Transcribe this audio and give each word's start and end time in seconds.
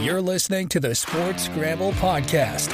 You're 0.00 0.20
listening 0.20 0.68
to 0.68 0.80
the 0.80 0.94
Sports 0.96 1.44
Scramble 1.44 1.92
Podcast, 1.92 2.72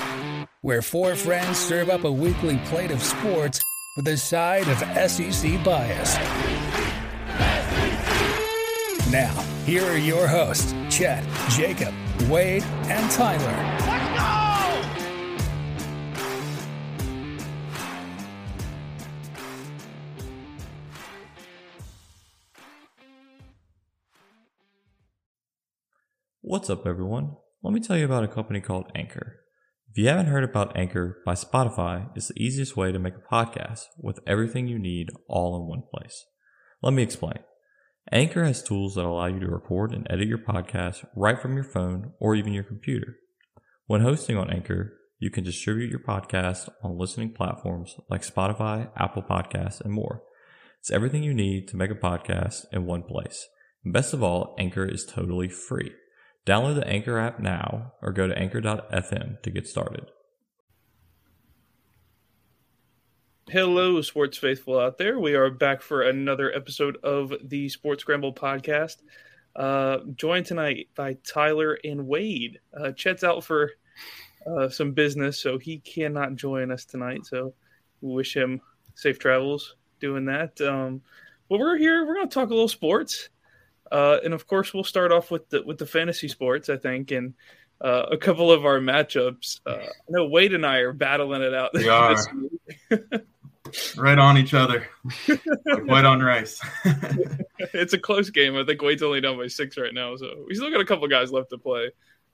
where 0.62 0.80
four 0.80 1.14
friends 1.14 1.58
serve 1.58 1.90
up 1.90 2.04
a 2.04 2.12
weekly 2.12 2.56
plate 2.66 2.90
of 2.90 3.02
sports 3.02 3.62
with 3.96 4.08
a 4.08 4.16
side 4.16 4.66
of 4.68 4.78
SEC 5.10 5.62
bias. 5.62 6.16
Now, 9.10 9.34
here 9.66 9.84
are 9.84 9.98
your 9.98 10.26
hosts, 10.26 10.74
Chet, 10.88 11.22
Jacob, 11.50 11.92
Wade, 12.30 12.64
and 12.84 13.10
Tyler. 13.10 13.87
What's 26.50 26.70
up, 26.70 26.86
everyone? 26.86 27.36
Let 27.62 27.74
me 27.74 27.80
tell 27.80 27.98
you 27.98 28.06
about 28.06 28.24
a 28.24 28.26
company 28.26 28.62
called 28.62 28.90
Anchor. 28.94 29.40
If 29.90 29.98
you 29.98 30.08
haven't 30.08 30.28
heard 30.28 30.44
about 30.44 30.74
Anchor 30.78 31.18
by 31.26 31.34
Spotify, 31.34 32.08
it's 32.16 32.28
the 32.28 32.42
easiest 32.42 32.74
way 32.74 32.90
to 32.90 32.98
make 32.98 33.12
a 33.16 33.34
podcast 33.34 33.82
with 33.98 34.20
everything 34.26 34.66
you 34.66 34.78
need 34.78 35.10
all 35.28 35.56
in 35.56 35.68
one 35.68 35.82
place. 35.92 36.24
Let 36.80 36.94
me 36.94 37.02
explain. 37.02 37.40
Anchor 38.10 38.44
has 38.44 38.62
tools 38.62 38.94
that 38.94 39.04
allow 39.04 39.26
you 39.26 39.40
to 39.40 39.46
record 39.46 39.92
and 39.92 40.06
edit 40.08 40.26
your 40.26 40.38
podcast 40.38 41.04
right 41.14 41.38
from 41.38 41.54
your 41.54 41.64
phone 41.64 42.12
or 42.18 42.34
even 42.34 42.54
your 42.54 42.64
computer. 42.64 43.16
When 43.86 44.00
hosting 44.00 44.38
on 44.38 44.50
Anchor, 44.50 44.94
you 45.18 45.30
can 45.30 45.44
distribute 45.44 45.90
your 45.90 46.00
podcast 46.00 46.70
on 46.82 46.96
listening 46.96 47.34
platforms 47.34 47.94
like 48.08 48.22
Spotify, 48.22 48.88
Apple 48.96 49.22
Podcasts, 49.22 49.82
and 49.82 49.92
more. 49.92 50.22
It's 50.80 50.90
everything 50.90 51.22
you 51.22 51.34
need 51.34 51.68
to 51.68 51.76
make 51.76 51.90
a 51.90 51.94
podcast 51.94 52.64
in 52.72 52.86
one 52.86 53.02
place. 53.02 53.46
And 53.84 53.92
best 53.92 54.14
of 54.14 54.22
all, 54.22 54.56
Anchor 54.58 54.86
is 54.86 55.04
totally 55.04 55.50
free. 55.50 55.92
Download 56.48 56.76
the 56.76 56.88
Anchor 56.88 57.18
app 57.18 57.40
now 57.40 57.92
or 58.00 58.10
go 58.10 58.26
to 58.26 58.38
anchor.fm 58.38 59.42
to 59.42 59.50
get 59.50 59.68
started. 59.68 60.06
Hello, 63.50 64.00
sports 64.00 64.38
faithful 64.38 64.80
out 64.80 64.96
there. 64.96 65.18
We 65.18 65.34
are 65.34 65.50
back 65.50 65.82
for 65.82 66.04
another 66.04 66.50
episode 66.54 66.96
of 67.02 67.34
the 67.44 67.68
Sports 67.68 68.00
Scramble 68.00 68.32
podcast. 68.32 69.02
Uh, 69.56 69.98
joined 70.16 70.46
tonight 70.46 70.88
by 70.94 71.18
Tyler 71.22 71.78
and 71.84 72.08
Wade. 72.08 72.60
Uh, 72.72 72.92
Chet's 72.92 73.24
out 73.24 73.44
for 73.44 73.72
uh, 74.46 74.70
some 74.70 74.92
business, 74.92 75.38
so 75.38 75.58
he 75.58 75.80
cannot 75.80 76.36
join 76.36 76.70
us 76.70 76.86
tonight. 76.86 77.26
So 77.26 77.52
we 78.00 78.14
wish 78.14 78.34
him 78.34 78.62
safe 78.94 79.18
travels 79.18 79.76
doing 80.00 80.24
that. 80.24 80.58
Um, 80.62 81.02
but 81.50 81.58
we're 81.58 81.76
here. 81.76 82.06
We're 82.06 82.14
going 82.14 82.28
to 82.30 82.34
talk 82.34 82.48
a 82.48 82.54
little 82.54 82.68
sports. 82.68 83.28
Uh, 83.90 84.18
and 84.24 84.34
of 84.34 84.46
course, 84.46 84.74
we'll 84.74 84.84
start 84.84 85.12
off 85.12 85.30
with 85.30 85.48
the 85.48 85.62
with 85.62 85.78
the 85.78 85.86
fantasy 85.86 86.28
sports, 86.28 86.68
I 86.68 86.76
think, 86.76 87.10
and 87.10 87.34
uh, 87.80 88.06
a 88.10 88.16
couple 88.16 88.50
of 88.50 88.66
our 88.66 88.80
matchups. 88.80 89.60
Uh, 89.66 89.76
I 89.76 90.10
know 90.10 90.26
Wade 90.26 90.54
and 90.54 90.66
I 90.66 90.78
are 90.78 90.92
battling 90.92 91.42
it 91.42 91.54
out. 91.54 91.70
We 91.74 91.88
are 91.88 92.16
right 93.96 94.18
on 94.18 94.38
each 94.38 94.54
other, 94.54 94.88
like 95.28 95.86
white 95.86 96.04
on 96.04 96.20
rice. 96.20 96.60
it's 97.58 97.92
a 97.92 97.98
close 97.98 98.30
game. 98.30 98.56
I 98.56 98.64
think 98.64 98.82
Wade's 98.82 99.02
only 99.02 99.20
down 99.20 99.36
by 99.38 99.46
six 99.46 99.76
right 99.78 99.94
now, 99.94 100.16
so 100.16 100.44
we 100.46 100.54
still 100.54 100.70
got 100.70 100.80
a 100.80 100.86
couple 100.86 101.06
guys 101.08 101.32
left 101.32 101.50
to 101.50 101.58
play. 101.58 101.90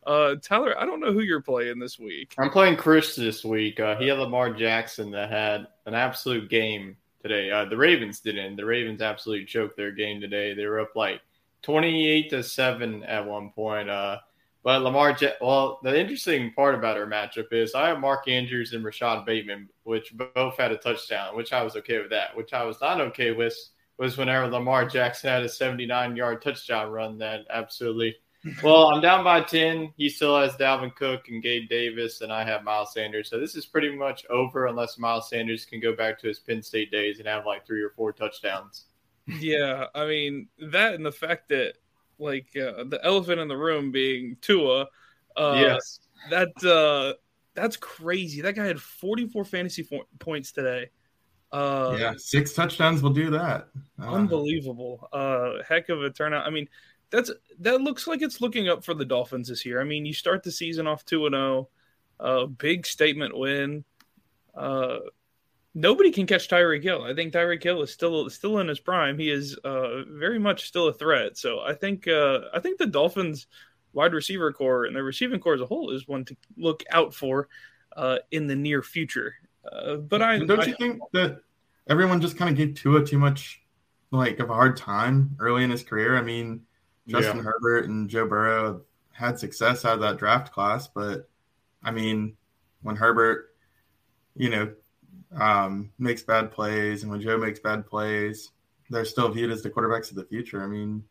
Uh, 0.06 0.34
Tyler, 0.42 0.78
I 0.78 0.84
don't 0.84 1.00
know 1.00 1.12
who 1.12 1.20
you're 1.20 1.40
playing 1.40 1.78
this 1.78 1.98
week. 1.98 2.34
I'm 2.38 2.50
playing 2.50 2.76
Chris 2.76 3.16
this 3.16 3.42
week. 3.42 3.80
Uh, 3.80 3.96
he 3.96 4.08
had 4.08 4.18
Lamar 4.18 4.52
Jackson 4.52 5.10
that 5.12 5.30
had 5.30 5.66
an 5.86 5.94
absolute 5.94 6.50
game 6.50 6.96
today. 7.22 7.50
Uh, 7.50 7.64
the 7.64 7.76
Ravens 7.76 8.20
didn't. 8.20 8.56
The 8.56 8.66
Ravens 8.66 9.00
absolutely 9.00 9.46
choked 9.46 9.78
their 9.78 9.92
game 9.92 10.20
today. 10.20 10.52
They 10.52 10.66
were 10.66 10.80
up 10.80 10.94
like 10.94 11.22
28 11.64 12.30
to 12.30 12.42
7 12.42 13.02
at 13.04 13.26
one 13.26 13.50
point. 13.50 13.88
Uh, 13.88 14.18
but 14.62 14.82
Lamar, 14.82 15.16
well, 15.40 15.78
the 15.82 15.98
interesting 15.98 16.52
part 16.54 16.74
about 16.74 16.96
our 16.96 17.06
matchup 17.06 17.52
is 17.52 17.74
I 17.74 17.88
have 17.88 18.00
Mark 18.00 18.28
Andrews 18.28 18.72
and 18.72 18.84
Rashod 18.84 19.26
Bateman, 19.26 19.68
which 19.82 20.14
both 20.34 20.56
had 20.56 20.72
a 20.72 20.78
touchdown, 20.78 21.36
which 21.36 21.52
I 21.52 21.62
was 21.62 21.76
okay 21.76 21.98
with 21.98 22.10
that. 22.10 22.34
Which 22.34 22.52
I 22.54 22.64
was 22.64 22.80
not 22.80 23.00
okay 23.00 23.32
with 23.32 23.54
was 23.98 24.16
whenever 24.16 24.48
Lamar 24.48 24.86
Jackson 24.86 25.30
had 25.30 25.42
a 25.42 25.48
79 25.48 26.16
yard 26.16 26.42
touchdown 26.42 26.90
run 26.90 27.18
that 27.18 27.42
absolutely. 27.50 28.16
Well, 28.62 28.88
I'm 28.88 29.00
down 29.00 29.24
by 29.24 29.40
10. 29.40 29.94
He 29.96 30.10
still 30.10 30.38
has 30.38 30.52
Dalvin 30.56 30.94
Cook 30.94 31.28
and 31.28 31.42
Gabe 31.42 31.68
Davis, 31.68 32.20
and 32.20 32.30
I 32.30 32.44
have 32.44 32.62
Miles 32.62 32.92
Sanders. 32.92 33.30
So 33.30 33.40
this 33.40 33.54
is 33.54 33.64
pretty 33.64 33.94
much 33.96 34.26
over 34.28 34.66
unless 34.66 34.98
Miles 34.98 35.30
Sanders 35.30 35.64
can 35.64 35.80
go 35.80 35.96
back 35.96 36.18
to 36.20 36.28
his 36.28 36.40
Penn 36.40 36.62
State 36.62 36.90
days 36.90 37.18
and 37.18 37.28
have 37.28 37.46
like 37.46 37.66
three 37.66 37.82
or 37.82 37.90
four 37.90 38.12
touchdowns. 38.12 38.84
Yeah, 39.26 39.86
I 39.94 40.06
mean 40.06 40.48
that 40.58 40.94
and 40.94 41.04
the 41.04 41.12
fact 41.12 41.48
that 41.48 41.74
like 42.18 42.48
uh, 42.56 42.84
the 42.84 43.00
elephant 43.02 43.40
in 43.40 43.48
the 43.48 43.56
room 43.56 43.90
being 43.90 44.36
Tua. 44.40 44.86
Uh, 45.36 45.54
yes, 45.56 46.00
that 46.30 46.52
uh, 46.64 47.14
that's 47.54 47.76
crazy. 47.76 48.40
That 48.40 48.54
guy 48.54 48.66
had 48.66 48.80
44 48.80 49.44
fantasy 49.44 49.82
fo- 49.82 50.06
points 50.18 50.52
today. 50.52 50.90
Uh, 51.52 51.96
yeah, 51.98 52.12
six 52.16 52.52
touchdowns 52.52 53.02
will 53.02 53.10
do 53.10 53.30
that. 53.30 53.68
Uh, 54.00 54.10
unbelievable. 54.10 55.08
Uh, 55.12 55.62
heck 55.68 55.88
of 55.88 56.02
a 56.02 56.10
turnout. 56.10 56.46
I 56.46 56.50
mean, 56.50 56.68
that's 57.10 57.30
that 57.60 57.80
looks 57.80 58.06
like 58.06 58.22
it's 58.22 58.40
looking 58.40 58.68
up 58.68 58.84
for 58.84 58.94
the 58.94 59.04
Dolphins 59.04 59.48
this 59.48 59.64
year. 59.64 59.80
I 59.80 59.84
mean, 59.84 60.04
you 60.04 60.12
start 60.12 60.42
the 60.42 60.50
season 60.50 60.86
off 60.86 61.04
two 61.04 61.26
and 61.26 61.34
zero, 61.34 61.68
uh, 62.20 62.46
big 62.46 62.86
statement 62.86 63.36
win. 63.36 63.84
Uh, 64.54 64.98
nobody 65.74 66.10
can 66.10 66.26
catch 66.26 66.48
Tyreek 66.48 66.82
Hill. 66.82 67.02
I 67.02 67.14
think 67.14 67.32
Tyreek 67.32 67.62
Hill 67.62 67.82
is 67.82 67.92
still 67.92 68.28
still 68.30 68.58
in 68.58 68.68
his 68.68 68.80
prime. 68.80 69.18
He 69.18 69.30
is 69.30 69.56
uh, 69.64 70.04
very 70.04 70.38
much 70.38 70.66
still 70.66 70.88
a 70.88 70.92
threat. 70.92 71.36
So 71.36 71.60
I 71.60 71.74
think 71.74 72.08
uh, 72.08 72.40
I 72.52 72.60
think 72.60 72.78
the 72.78 72.86
Dolphins 72.86 73.46
wide 73.92 74.12
receiver 74.12 74.52
core 74.52 74.84
and 74.84 74.96
the 74.96 75.02
receiving 75.02 75.40
core 75.40 75.54
as 75.54 75.60
a 75.60 75.66
whole 75.66 75.90
is 75.90 76.08
one 76.08 76.24
to 76.26 76.36
look 76.56 76.82
out 76.90 77.14
for 77.14 77.48
uh, 77.96 78.18
in 78.30 78.46
the 78.46 78.56
near 78.56 78.82
future. 78.82 79.34
Uh, 79.70 79.96
but 79.96 80.22
I 80.22 80.38
don't 80.38 80.60
I, 80.60 80.66
you 80.66 80.76
think 80.76 81.00
that 81.12 81.40
everyone 81.88 82.20
just 82.20 82.36
kind 82.36 82.50
of 82.50 82.56
gave 82.56 82.74
Tua 82.74 83.04
too 83.04 83.18
much 83.18 83.62
like 84.10 84.38
of 84.38 84.50
a 84.50 84.54
hard 84.54 84.76
time 84.76 85.36
early 85.38 85.64
in 85.64 85.70
his 85.70 85.82
career? 85.82 86.16
I 86.16 86.22
mean, 86.22 86.62
Justin 87.08 87.38
yeah. 87.38 87.42
Herbert 87.44 87.88
and 87.88 88.08
Joe 88.08 88.26
Burrow 88.26 88.82
had 89.12 89.38
success 89.38 89.84
out 89.84 89.94
of 89.94 90.00
that 90.00 90.18
draft 90.18 90.52
class, 90.52 90.86
but 90.86 91.28
I 91.82 91.90
mean, 91.90 92.36
when 92.82 92.96
Herbert, 92.96 93.54
you 94.36 94.50
know, 94.50 94.72
um, 95.36 95.90
makes 95.98 96.22
bad 96.22 96.50
plays, 96.50 97.02
and 97.02 97.10
when 97.10 97.20
Joe 97.20 97.38
makes 97.38 97.60
bad 97.60 97.86
plays, 97.86 98.50
they're 98.90 99.04
still 99.04 99.28
viewed 99.28 99.50
as 99.50 99.62
the 99.62 99.70
quarterbacks 99.70 100.10
of 100.10 100.16
the 100.16 100.24
future. 100.24 100.62
I 100.62 100.66
mean, 100.66 101.04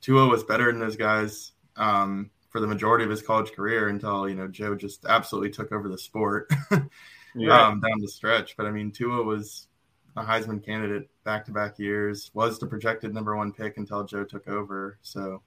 Tua 0.00 0.26
was 0.26 0.44
better 0.44 0.66
than 0.66 0.80
those 0.80 0.96
guys 0.96 1.52
um, 1.76 2.30
for 2.48 2.60
the 2.60 2.66
majority 2.66 3.04
of 3.04 3.10
his 3.10 3.22
college 3.22 3.52
career 3.52 3.88
until 3.88 4.28
you 4.28 4.34
know 4.34 4.48
Joe 4.48 4.74
just 4.74 5.04
absolutely 5.04 5.50
took 5.50 5.72
over 5.72 5.88
the 5.88 5.98
sport 5.98 6.50
yeah. 7.34 7.66
um, 7.66 7.80
down 7.80 8.00
the 8.00 8.08
stretch. 8.08 8.56
But 8.56 8.66
I 8.66 8.70
mean, 8.70 8.90
Tua 8.90 9.22
was 9.22 9.68
a 10.16 10.22
Heisman 10.22 10.64
candidate 10.64 11.08
back 11.24 11.44
to 11.46 11.52
back 11.52 11.78
years, 11.78 12.30
was 12.34 12.58
the 12.58 12.66
projected 12.66 13.14
number 13.14 13.36
one 13.36 13.52
pick 13.52 13.76
until 13.76 14.04
Joe 14.04 14.24
took 14.24 14.48
over. 14.48 14.98
So 15.02 15.42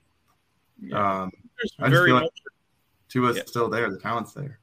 um, 0.94 1.32
I 1.80 1.90
just 1.90 2.06
feel 2.06 2.16
like 2.16 2.30
Tua's 3.10 3.38
yeah. 3.38 3.44
still 3.46 3.70
there. 3.70 3.90
The 3.90 4.00
talent's 4.00 4.34
there. 4.34 4.60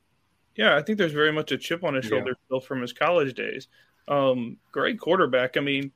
Yeah, 0.61 0.77
I 0.77 0.83
think 0.83 0.99
there's 0.99 1.15
very 1.15 1.33
much 1.33 1.53
a 1.53 1.57
chip 1.57 1.85
on 1.85 1.95
his 1.95 2.05
shoulder 2.05 2.33
yeah. 2.33 2.45
still 2.45 2.61
from 2.61 2.83
his 2.83 2.93
college 2.93 3.33
days. 3.33 3.69
Um, 4.09 4.59
great 4.73 5.01
quarterback. 5.01 5.57
I 5.57 5.61
mean, 5.61 5.91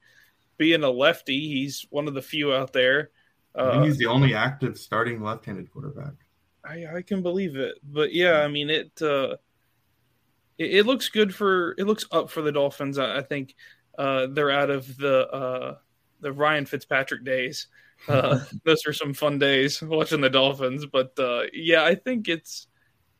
being 0.56 0.82
a 0.82 0.88
lefty, 0.88 1.38
he's 1.38 1.84
one 1.90 2.08
of 2.08 2.14
the 2.14 2.22
few 2.22 2.54
out 2.54 2.72
there. 2.72 3.10
Uh, 3.54 3.82
he's 3.82 3.98
the 3.98 4.06
only 4.06 4.32
active 4.32 4.78
starting 4.78 5.22
left-handed 5.22 5.70
quarterback. 5.70 6.14
I, 6.64 6.96
I 6.96 7.02
can 7.02 7.20
believe 7.20 7.56
it, 7.56 7.74
but 7.84 8.14
yeah, 8.14 8.40
I 8.40 8.48
mean 8.48 8.70
it, 8.70 8.90
uh, 9.02 9.36
it. 10.56 10.76
It 10.76 10.86
looks 10.86 11.10
good 11.10 11.34
for 11.34 11.74
it 11.76 11.84
looks 11.84 12.06
up 12.10 12.30
for 12.30 12.40
the 12.40 12.50
Dolphins. 12.50 12.96
I, 12.96 13.18
I 13.18 13.20
think 13.20 13.54
uh, 13.98 14.28
they're 14.30 14.50
out 14.50 14.70
of 14.70 14.96
the 14.96 15.28
uh, 15.28 15.76
the 16.20 16.32
Ryan 16.32 16.64
Fitzpatrick 16.64 17.22
days. 17.22 17.66
Uh, 18.08 18.40
those 18.64 18.86
are 18.86 18.94
some 18.94 19.12
fun 19.12 19.38
days 19.38 19.82
watching 19.82 20.22
the 20.22 20.30
Dolphins, 20.30 20.86
but 20.86 21.12
uh, 21.18 21.42
yeah, 21.52 21.84
I 21.84 21.96
think 21.96 22.30
it's 22.30 22.66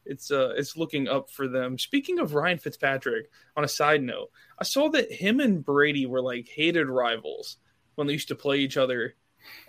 it's 0.07 0.31
uh 0.31 0.51
it's 0.57 0.77
looking 0.77 1.09
up 1.09 1.31
for 1.31 1.49
them. 1.49 1.79
Speaking 1.79 2.19
of 2.19 2.35
Ryan 2.35 2.59
Fitzpatrick, 2.59 3.31
on 3.57 3.65
a 3.65 3.69
side 3.69 4.03
note, 4.03 4.31
I 4.59 4.65
saw 4.65 4.89
that 4.91 5.13
him 5.13 5.41
and 5.41 5.65
Brady 5.65 6.07
were 6.07 6.23
like 6.23 6.49
hated 6.49 6.89
rivals 6.89 7.59
when 7.95 8.07
they 8.07 8.13
used 8.13 8.29
to 8.29 8.35
play 8.35 8.59
each 8.59 8.77
other. 8.77 9.15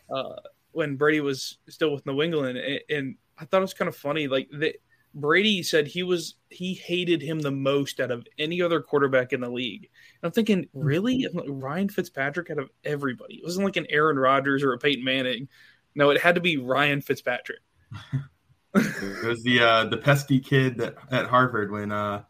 Uh, 0.10 0.36
when 0.72 0.98
Brady 0.98 1.22
was 1.22 1.58
still 1.70 1.94
with 1.94 2.06
New 2.06 2.22
England, 2.22 2.58
and, 2.58 2.80
and 2.90 3.16
I 3.38 3.46
thought 3.46 3.60
it 3.60 3.62
was 3.62 3.74
kind 3.74 3.88
of 3.88 3.96
funny. 3.96 4.28
Like 4.28 4.50
the, 4.52 4.76
Brady 5.14 5.64
said 5.64 5.88
he 5.88 6.04
was 6.04 6.36
he 6.50 6.74
hated 6.74 7.22
him 7.22 7.40
the 7.40 7.52
most 7.52 8.02
out 8.02 8.12
of 8.12 8.28
any 8.38 8.62
other 8.62 8.82
quarterback 8.82 9.32
in 9.32 9.40
the 9.40 9.50
league. 9.50 9.90
And 10.22 10.28
I'm 10.28 10.32
thinking, 10.32 10.68
really, 10.74 11.26
Ryan 11.48 11.88
Fitzpatrick 11.88 12.52
out 12.52 12.60
of 12.60 12.70
everybody? 12.84 13.36
It 13.36 13.44
wasn't 13.46 13.66
like 13.66 13.78
an 13.78 13.88
Aaron 13.90 14.20
Rodgers 14.20 14.62
or 14.62 14.74
a 14.74 14.78
Peyton 14.78 15.06
Manning. 15.06 15.48
No, 15.96 16.10
it 16.10 16.22
had 16.22 16.36
to 16.36 16.42
be 16.42 16.58
Ryan 16.58 17.02
Fitzpatrick. 17.02 17.60
it 18.76 19.26
was 19.26 19.44
the 19.44 19.62
uh, 19.62 19.86
the 19.86 19.98
pesky 19.98 20.40
kid 20.40 20.78
that, 20.78 20.96
at 21.12 21.28
Harvard 21.28 21.72
when 21.72 21.92
uh, 21.92 22.24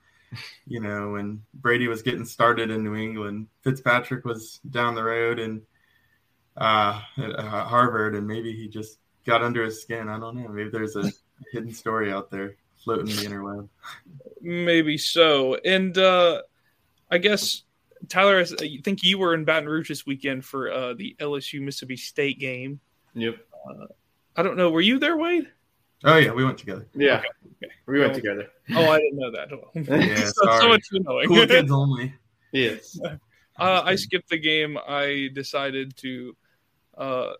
you 0.67 0.79
know 0.79 1.11
when 1.11 1.43
Brady 1.53 1.87
was 1.87 2.01
getting 2.01 2.25
started 2.25 2.71
in 2.71 2.83
New 2.83 2.95
England. 2.95 3.47
Fitzpatrick 3.61 4.25
was 4.25 4.59
down 4.69 4.95
the 4.95 5.03
road 5.03 5.39
and 5.39 5.61
uh, 6.57 7.01
at 7.17 7.39
Harvard, 7.39 8.15
and 8.15 8.27
maybe 8.27 8.53
he 8.53 8.67
just 8.67 8.99
got 9.25 9.43
under 9.43 9.63
his 9.63 9.81
skin. 9.81 10.07
I 10.07 10.19
don't 10.19 10.35
know. 10.35 10.47
Maybe 10.47 10.69
there's 10.69 10.95
a 10.95 11.11
hidden 11.51 11.73
story 11.73 12.11
out 12.11 12.31
there 12.31 12.55
floating 12.83 13.09
in 13.09 13.17
the 13.17 13.23
interweb. 13.23 13.67
Maybe 14.41 14.97
so. 14.97 15.55
And 15.55 15.97
uh, 15.97 16.43
I 17.11 17.17
guess 17.17 17.63
Tyler, 18.07 18.39
I 18.39 18.79
think 18.83 19.03
you 19.03 19.17
were 19.17 19.33
in 19.33 19.45
Baton 19.45 19.67
Rouge 19.67 19.89
this 19.89 20.05
weekend 20.05 20.45
for 20.45 20.71
uh, 20.71 20.93
the 20.93 21.15
LSU 21.19 21.61
Mississippi 21.61 21.97
State 21.97 22.39
game. 22.39 22.79
Yep. 23.15 23.35
Uh, 23.67 23.85
I 24.35 24.43
don't 24.43 24.57
know. 24.57 24.69
Were 24.69 24.81
you 24.81 24.99
there, 24.99 25.17
Wade? 25.17 25.47
Oh 26.05 26.17
yeah, 26.17 26.31
we 26.31 26.45
went 26.45 26.57
together. 26.57 26.87
Yeah, 26.93 27.17
okay. 27.17 27.27
Okay. 27.63 27.73
we 27.87 27.99
went 27.99 28.13
together. 28.13 28.47
Oh, 28.75 28.89
I 28.89 28.99
didn't 28.99 29.17
know 29.17 29.31
that. 29.31 29.49
yeah, 29.75 30.15
so, 30.25 30.31
sorry. 30.43 30.61
so 30.61 30.67
much 30.69 30.83
knowing. 30.91 31.27
Cool 31.27 31.47
kids 31.47 31.71
only. 31.71 32.13
Yes. 32.51 32.97
Uh, 33.57 33.81
I 33.85 33.95
skipped 33.95 34.27
the 34.27 34.37
game. 34.37 34.77
I 34.85 35.29
decided 35.31 35.95
to 35.99 36.35
uh, 36.97 37.31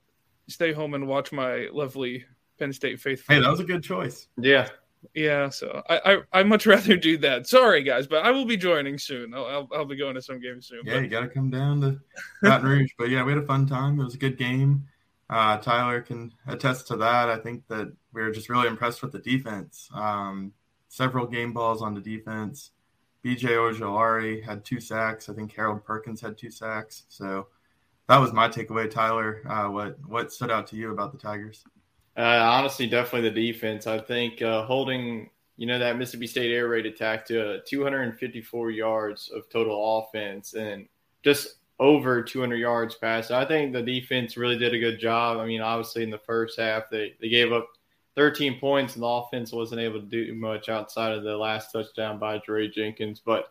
stay 0.47 0.71
home 0.71 0.94
and 0.94 1.09
watch 1.09 1.33
my 1.33 1.67
lovely 1.73 2.23
Penn 2.57 2.71
State 2.71 3.01
faithful. 3.01 3.35
Hey, 3.35 3.41
that 3.41 3.51
was 3.51 3.59
a 3.59 3.65
good 3.65 3.83
choice. 3.83 4.29
Yeah. 4.38 4.69
Yeah, 5.13 5.50
so 5.50 5.83
I 5.89 6.21
I 6.31 6.38
would 6.38 6.47
much 6.47 6.65
rather 6.65 6.95
do 6.95 7.18
that. 7.18 7.47
Sorry, 7.47 7.83
guys, 7.83 8.07
but 8.07 8.25
I 8.25 8.31
will 8.31 8.45
be 8.45 8.56
joining 8.56 8.97
soon. 8.97 9.33
I'll 9.33 9.45
I'll, 9.45 9.69
I'll 9.75 9.85
be 9.85 9.97
going 9.97 10.15
to 10.15 10.21
some 10.21 10.39
games 10.39 10.68
soon. 10.68 10.83
Yeah, 10.85 10.94
but... 10.94 11.03
you 11.03 11.09
got 11.09 11.19
to 11.19 11.27
come 11.27 11.50
down 11.50 11.81
to 11.81 12.00
Baton 12.41 12.65
Rouge. 12.65 12.91
but 12.97 13.09
yeah, 13.09 13.21
we 13.21 13.33
had 13.33 13.44
a 13.44 13.45
fun 13.45 13.68
time. 13.68 14.00
It 14.00 14.06
was 14.06 14.15
a 14.15 14.18
good 14.18 14.38
game. 14.38 14.88
Uh, 15.30 15.57
Tyler 15.57 16.01
can 16.01 16.33
attest 16.48 16.88
to 16.88 16.98
that. 16.98 17.30
I 17.30 17.38
think 17.38 17.68
that 17.68 17.92
we 18.13 18.22
were 18.22 18.31
just 18.31 18.50
really 18.50 18.68
impressed 18.68 19.01
with 19.01 19.12
the 19.12 19.19
defense. 19.19 19.89
Um, 19.94 20.54
several 20.88 21.25
game 21.25 21.51
balls 21.51 21.81
on 21.81 21.94
the 21.94 22.01
defense. 22.01 22.72
BJ 23.24 23.50
Ojulari 23.50 24.44
had 24.44 24.63
two 24.63 24.80
sacks. 24.80 25.30
I 25.30 25.33
think 25.33 25.54
Harold 25.56 25.83
Perkins 25.83 26.22
had 26.22 26.38
two 26.38 26.51
sacks. 26.51 27.04
So 27.10 27.48
that 28.07 28.18
was 28.18 28.33
my 28.33 28.48
takeaway. 28.48 28.89
Tyler, 28.89 29.42
uh, 29.50 29.68
what 29.69 29.98
what 30.07 30.31
stood 30.31 30.51
out 30.51 30.68
to 30.68 30.75
you 30.75 30.92
about 30.92 31.12
the 31.12 31.18
Tigers? 31.18 31.66
Uh, 32.16 32.21
honestly, 32.21 32.88
definitely 32.88 33.30
the 33.30 33.51
defense. 33.51 33.88
I 33.88 34.00
think 34.00 34.44
uh, 34.44 34.63
holding 34.66 35.31
you 35.57 35.66
know 35.66 35.80
that 35.80 35.98
Mississippi 35.98 36.28
State 36.28 36.51
air 36.51 36.68
raid 36.68 36.86
attack 36.86 37.25
to 37.28 37.62
254 37.68 38.71
yards 38.71 39.31
of 39.33 39.50
total 39.50 40.00
offense 40.00 40.54
and 40.54 40.88
just 41.24 41.56
over 41.80 42.24
200 42.24 42.56
yards 42.56 42.95
passed. 42.95 43.31
I 43.31 43.45
think 43.45 43.74
the 43.74 43.81
defense 43.81 44.38
really 44.38 44.57
did 44.57 44.74
a 44.74 44.80
good 44.80 45.00
job. 45.00 45.38
I 45.38 45.45
mean, 45.45 45.62
obviously 45.62 46.04
in 46.04 46.10
the 46.10 46.19
first 46.19 46.60
half 46.60 46.89
they 46.89 47.16
they 47.19 47.30
gave 47.30 47.51
up 47.51 47.68
13 48.16 48.60
points 48.60 48.94
and 48.94 49.04
the 49.04 49.07
offense 49.07 49.51
wasn't 49.51 49.81
able 49.81 50.00
to 50.00 50.06
do 50.06 50.33
much 50.36 50.69
outside 50.69 51.12
of 51.12 51.24
the 51.24 51.36
last 51.36 51.72
touchdown 51.72 52.18
by 52.18 52.39
Jaray 52.39 52.72
Jenkins, 52.72 53.22
but 53.24 53.50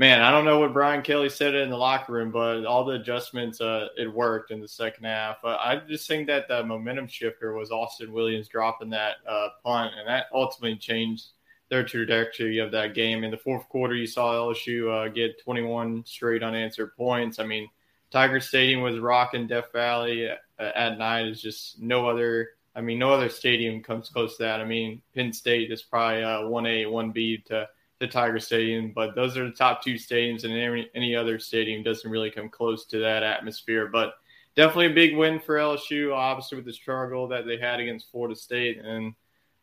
man, 0.00 0.22
I 0.22 0.30
don't 0.30 0.46
know 0.46 0.58
what 0.58 0.72
Brian 0.72 1.02
Kelly 1.02 1.28
said 1.28 1.54
in 1.54 1.68
the 1.68 1.76
locker 1.76 2.14
room, 2.14 2.30
but 2.32 2.64
all 2.64 2.84
the 2.84 2.94
adjustments, 2.94 3.60
uh, 3.60 3.88
it 3.98 4.12
worked 4.12 4.50
in 4.50 4.58
the 4.58 4.66
second 4.66 5.04
half. 5.04 5.36
I 5.44 5.80
just 5.86 6.08
think 6.08 6.26
that 6.26 6.48
the 6.48 6.64
momentum 6.64 7.06
shifter 7.06 7.52
was 7.52 7.70
Austin 7.70 8.10
Williams 8.10 8.48
dropping 8.48 8.88
that 8.90 9.16
uh, 9.28 9.48
punt, 9.62 9.92
and 9.98 10.08
that 10.08 10.26
ultimately 10.32 10.78
changed 10.78 11.26
their 11.70 11.84
trajectory 11.84 12.58
of 12.58 12.72
that 12.72 12.94
game. 12.94 13.24
In 13.24 13.30
the 13.30 13.36
fourth 13.38 13.68
quarter, 13.68 13.94
you 13.94 14.06
saw 14.06 14.34
LSU 14.34 14.90
uh, 14.90 15.08
get 15.08 15.40
21 15.42 16.04
straight 16.04 16.42
unanswered 16.42 16.96
points. 16.96 17.38
I 17.38 17.44
mean, 17.44 17.68
Tiger 18.10 18.40
Stadium 18.40 18.82
was 18.82 18.98
rocking. 18.98 19.46
Death 19.46 19.72
Valley 19.72 20.26
at, 20.26 20.40
uh, 20.58 20.72
at 20.74 20.98
night 20.98 21.26
is 21.26 21.40
just 21.40 21.80
no 21.80 22.08
other. 22.08 22.50
I 22.74 22.80
mean, 22.80 22.98
no 22.98 23.12
other 23.12 23.28
stadium 23.28 23.82
comes 23.82 24.08
close 24.08 24.36
to 24.36 24.44
that. 24.44 24.60
I 24.60 24.64
mean, 24.64 25.00
Penn 25.14 25.32
State 25.32 25.72
is 25.72 25.82
probably 25.82 26.22
uh, 26.22 26.46
one 26.46 26.66
A, 26.66 26.86
one 26.86 27.10
B 27.10 27.38
to 27.46 27.68
the 27.98 28.06
Tiger 28.06 28.38
Stadium, 28.38 28.92
but 28.94 29.14
those 29.14 29.36
are 29.36 29.44
the 29.44 29.54
top 29.54 29.82
two 29.82 29.94
stadiums, 29.94 30.44
and 30.44 30.52
any, 30.52 30.88
any 30.94 31.14
other 31.14 31.38
stadium 31.38 31.82
doesn't 31.82 32.10
really 32.10 32.30
come 32.30 32.48
close 32.48 32.86
to 32.86 32.98
that 32.98 33.22
atmosphere. 33.22 33.88
But 33.88 34.14
definitely 34.56 34.86
a 34.86 34.94
big 34.94 35.16
win 35.16 35.38
for 35.38 35.56
LSU, 35.56 36.14
obviously 36.14 36.56
with 36.56 36.64
the 36.64 36.72
struggle 36.72 37.28
that 37.28 37.46
they 37.46 37.58
had 37.58 37.80
against 37.80 38.10
Florida 38.10 38.34
State 38.34 38.78
and 38.78 39.14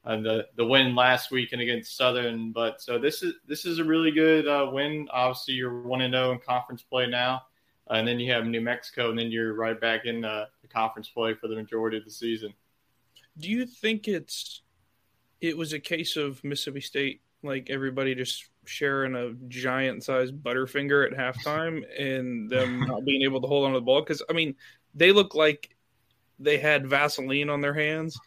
uh, 0.07 0.21
the 0.21 0.47
the 0.55 0.65
win 0.65 0.95
last 0.95 1.31
weekend 1.31 1.61
against 1.61 1.97
Southern. 1.97 2.53
But 2.53 2.81
so 2.81 2.97
this 2.97 3.21
is 3.21 3.33
this 3.45 3.65
is 3.65 3.79
a 3.79 3.83
really 3.83 4.11
good 4.11 4.47
uh, 4.47 4.69
win. 4.71 5.07
Obviously, 5.11 5.55
you're 5.55 5.81
one 5.81 6.01
and 6.01 6.13
zero 6.13 6.29
oh 6.29 6.31
in 6.31 6.39
conference 6.39 6.81
play 6.81 7.07
now, 7.07 7.43
uh, 7.89 7.95
and 7.95 8.07
then 8.07 8.19
you 8.19 8.31
have 8.31 8.45
New 8.45 8.61
Mexico, 8.61 9.09
and 9.09 9.19
then 9.19 9.29
you're 9.29 9.53
right 9.53 9.79
back 9.79 10.05
in 10.05 10.21
the 10.21 10.47
conference 10.69 11.09
play 11.09 11.33
for 11.33 11.47
the 11.47 11.55
majority 11.55 11.97
of 11.97 12.05
the 12.05 12.11
season. 12.11 12.53
Do 13.37 13.49
you 13.49 13.65
think 13.65 14.07
it's 14.07 14.61
it 15.41 15.57
was 15.57 15.73
a 15.73 15.79
case 15.79 16.15
of 16.15 16.41
Mississippi 16.43 16.81
State 16.81 17.21
like 17.43 17.69
everybody 17.69 18.15
just 18.15 18.49
sharing 18.65 19.15
a 19.15 19.33
giant 19.47 20.03
sized 20.03 20.35
butterfinger 20.35 21.05
at 21.05 21.17
halftime 21.17 21.83
and 21.99 22.49
them 22.49 22.79
not 22.87 23.05
being 23.05 23.21
able 23.23 23.41
to 23.41 23.47
hold 23.47 23.65
on 23.65 23.73
to 23.73 23.79
the 23.79 23.85
ball 23.85 24.01
because 24.01 24.23
I 24.29 24.33
mean 24.33 24.55
they 24.95 25.11
look 25.11 25.35
like 25.35 25.75
they 26.39 26.57
had 26.57 26.87
Vaseline 26.87 27.49
on 27.49 27.61
their 27.61 27.73
hands. 27.73 28.17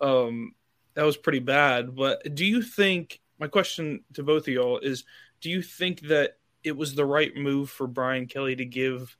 Um, 0.00 0.54
that 0.98 1.06
was 1.06 1.16
pretty 1.16 1.38
bad. 1.38 1.94
But 1.94 2.34
do 2.34 2.44
you 2.44 2.60
think 2.60 3.20
my 3.38 3.46
question 3.46 4.00
to 4.14 4.24
both 4.24 4.48
of 4.48 4.48
y'all 4.48 4.80
is 4.80 5.04
do 5.40 5.48
you 5.48 5.62
think 5.62 6.00
that 6.08 6.38
it 6.64 6.76
was 6.76 6.96
the 6.96 7.04
right 7.04 7.36
move 7.36 7.70
for 7.70 7.86
Brian 7.86 8.26
Kelly 8.26 8.56
to 8.56 8.64
give 8.64 9.16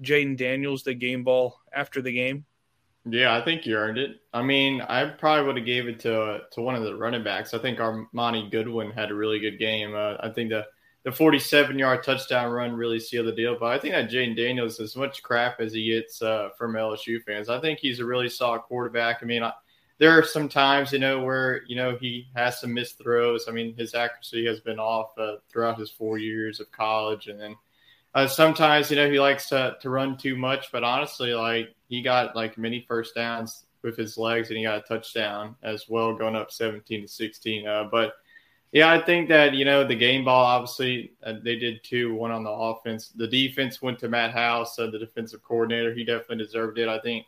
Jayden 0.00 0.38
Daniels 0.38 0.84
the 0.84 0.94
game 0.94 1.22
ball 1.22 1.60
after 1.70 2.00
the 2.00 2.14
game? 2.14 2.46
Yeah, 3.04 3.36
I 3.36 3.44
think 3.44 3.66
you 3.66 3.76
earned 3.76 3.98
it. 3.98 4.22
I 4.32 4.40
mean, 4.40 4.80
I 4.80 5.04
probably 5.04 5.44
would 5.46 5.56
have 5.58 5.66
gave 5.66 5.86
it 5.86 6.00
to 6.00 6.40
to 6.52 6.62
one 6.62 6.74
of 6.74 6.82
the 6.82 6.96
running 6.96 7.22
backs. 7.22 7.52
I 7.52 7.58
think 7.58 7.78
Armoni 7.78 8.50
Goodwin 8.50 8.90
had 8.90 9.10
a 9.10 9.14
really 9.14 9.38
good 9.38 9.58
game. 9.58 9.94
Uh, 9.94 10.14
I 10.20 10.30
think 10.30 10.48
the 10.48 10.64
the 11.04 11.12
47 11.12 11.78
yard 11.78 12.04
touchdown 12.04 12.50
run 12.50 12.72
really 12.72 13.00
sealed 13.00 13.26
the 13.26 13.32
deal. 13.32 13.58
But 13.60 13.66
I 13.66 13.78
think 13.78 13.92
that 13.92 14.08
Jayden 14.08 14.34
Daniels, 14.34 14.80
as 14.80 14.96
much 14.96 15.22
crap 15.22 15.60
as 15.60 15.74
he 15.74 15.92
gets 15.92 16.22
uh, 16.22 16.48
from 16.56 16.72
LSU 16.72 17.22
fans, 17.22 17.50
I 17.50 17.60
think 17.60 17.80
he's 17.80 18.00
a 18.00 18.06
really 18.06 18.30
solid 18.30 18.62
quarterback. 18.62 19.18
I 19.20 19.26
mean, 19.26 19.42
I, 19.42 19.52
there 19.98 20.10
are 20.10 20.22
some 20.22 20.48
times, 20.48 20.92
you 20.92 20.98
know, 20.98 21.22
where, 21.22 21.62
you 21.66 21.76
know, 21.76 21.96
he 21.96 22.28
has 22.34 22.60
some 22.60 22.74
missed 22.74 22.98
throws. 22.98 23.46
I 23.48 23.52
mean, 23.52 23.74
his 23.76 23.94
accuracy 23.94 24.46
has 24.46 24.60
been 24.60 24.78
off 24.78 25.16
uh, 25.18 25.36
throughout 25.48 25.78
his 25.78 25.90
four 25.90 26.18
years 26.18 26.60
of 26.60 26.70
college. 26.70 27.28
And 27.28 27.40
then 27.40 27.56
uh, 28.14 28.26
sometimes, 28.26 28.90
you 28.90 28.96
know, 28.96 29.10
he 29.10 29.18
likes 29.18 29.48
to, 29.48 29.76
to 29.80 29.90
run 29.90 30.16
too 30.16 30.36
much. 30.36 30.70
But 30.70 30.84
honestly, 30.84 31.32
like, 31.32 31.74
he 31.88 32.02
got 32.02 32.36
like 32.36 32.58
many 32.58 32.84
first 32.86 33.14
downs 33.14 33.64
with 33.82 33.96
his 33.96 34.18
legs, 34.18 34.48
and 34.48 34.58
he 34.58 34.64
got 34.64 34.78
a 34.78 34.82
touchdown 34.82 35.54
as 35.62 35.88
well, 35.88 36.14
going 36.14 36.36
up 36.36 36.50
17 36.50 37.02
to 37.02 37.08
16. 37.08 37.66
Uh, 37.66 37.84
but 37.90 38.14
yeah, 38.72 38.90
I 38.92 39.00
think 39.00 39.28
that 39.28 39.54
you 39.54 39.64
know 39.64 39.86
the 39.86 39.94
game 39.94 40.24
ball. 40.24 40.44
Obviously, 40.44 41.12
uh, 41.24 41.34
they 41.42 41.56
did 41.56 41.82
two. 41.84 42.14
One 42.14 42.32
on 42.32 42.42
the 42.42 42.50
offense. 42.50 43.08
The 43.08 43.28
defense 43.28 43.80
went 43.80 43.98
to 44.00 44.08
Matt 44.08 44.32
House, 44.32 44.78
uh, 44.78 44.90
the 44.90 44.98
defensive 44.98 45.42
coordinator. 45.42 45.94
He 45.94 46.04
definitely 46.04 46.44
deserved 46.44 46.78
it. 46.78 46.88
I 46.88 46.98
think 46.98 47.26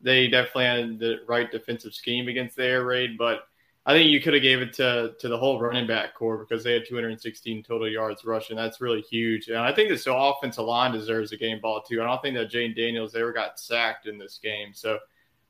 they 0.00 0.28
definitely 0.28 0.64
had 0.64 0.98
the 0.98 1.16
right 1.26 1.50
defensive 1.50 1.94
scheme 1.94 2.28
against 2.28 2.56
the 2.56 2.64
air 2.64 2.84
raid, 2.84 3.18
but 3.18 3.44
I 3.86 3.92
think 3.92 4.10
you 4.10 4.20
could 4.20 4.34
have 4.34 4.42
gave 4.42 4.60
it 4.60 4.72
to 4.74 5.14
to 5.18 5.28
the 5.28 5.38
whole 5.38 5.60
running 5.60 5.86
back 5.86 6.14
core 6.14 6.38
because 6.38 6.62
they 6.62 6.74
had 6.74 6.86
216 6.86 7.62
total 7.62 7.88
yards 7.88 8.24
rushing. 8.24 8.56
That's 8.56 8.80
really 8.80 9.02
huge, 9.02 9.48
and 9.48 9.58
I 9.58 9.72
think 9.72 9.88
this 9.88 10.06
offensive 10.08 10.64
line 10.64 10.92
deserves 10.92 11.32
a 11.32 11.36
game 11.36 11.60
ball 11.60 11.82
too. 11.82 12.02
I 12.02 12.06
don't 12.06 12.22
think 12.22 12.36
that 12.36 12.50
Jayden 12.50 12.76
Daniels 12.76 13.14
ever 13.14 13.32
got 13.32 13.58
sacked 13.58 14.06
in 14.06 14.18
this 14.18 14.38
game, 14.42 14.72
so 14.74 14.98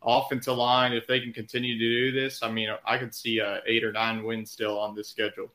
offensive 0.02 0.56
line, 0.56 0.92
if 0.92 1.06
they 1.06 1.20
can 1.20 1.32
continue 1.32 1.78
to 1.78 2.12
do 2.12 2.20
this, 2.20 2.42
I 2.42 2.50
mean, 2.50 2.70
I 2.84 2.98
could 2.98 3.14
see 3.14 3.38
a 3.38 3.60
eight 3.66 3.84
or 3.84 3.92
nine 3.92 4.24
wins 4.24 4.50
still 4.50 4.78
on 4.78 4.94
this 4.94 5.08
schedule. 5.08 5.52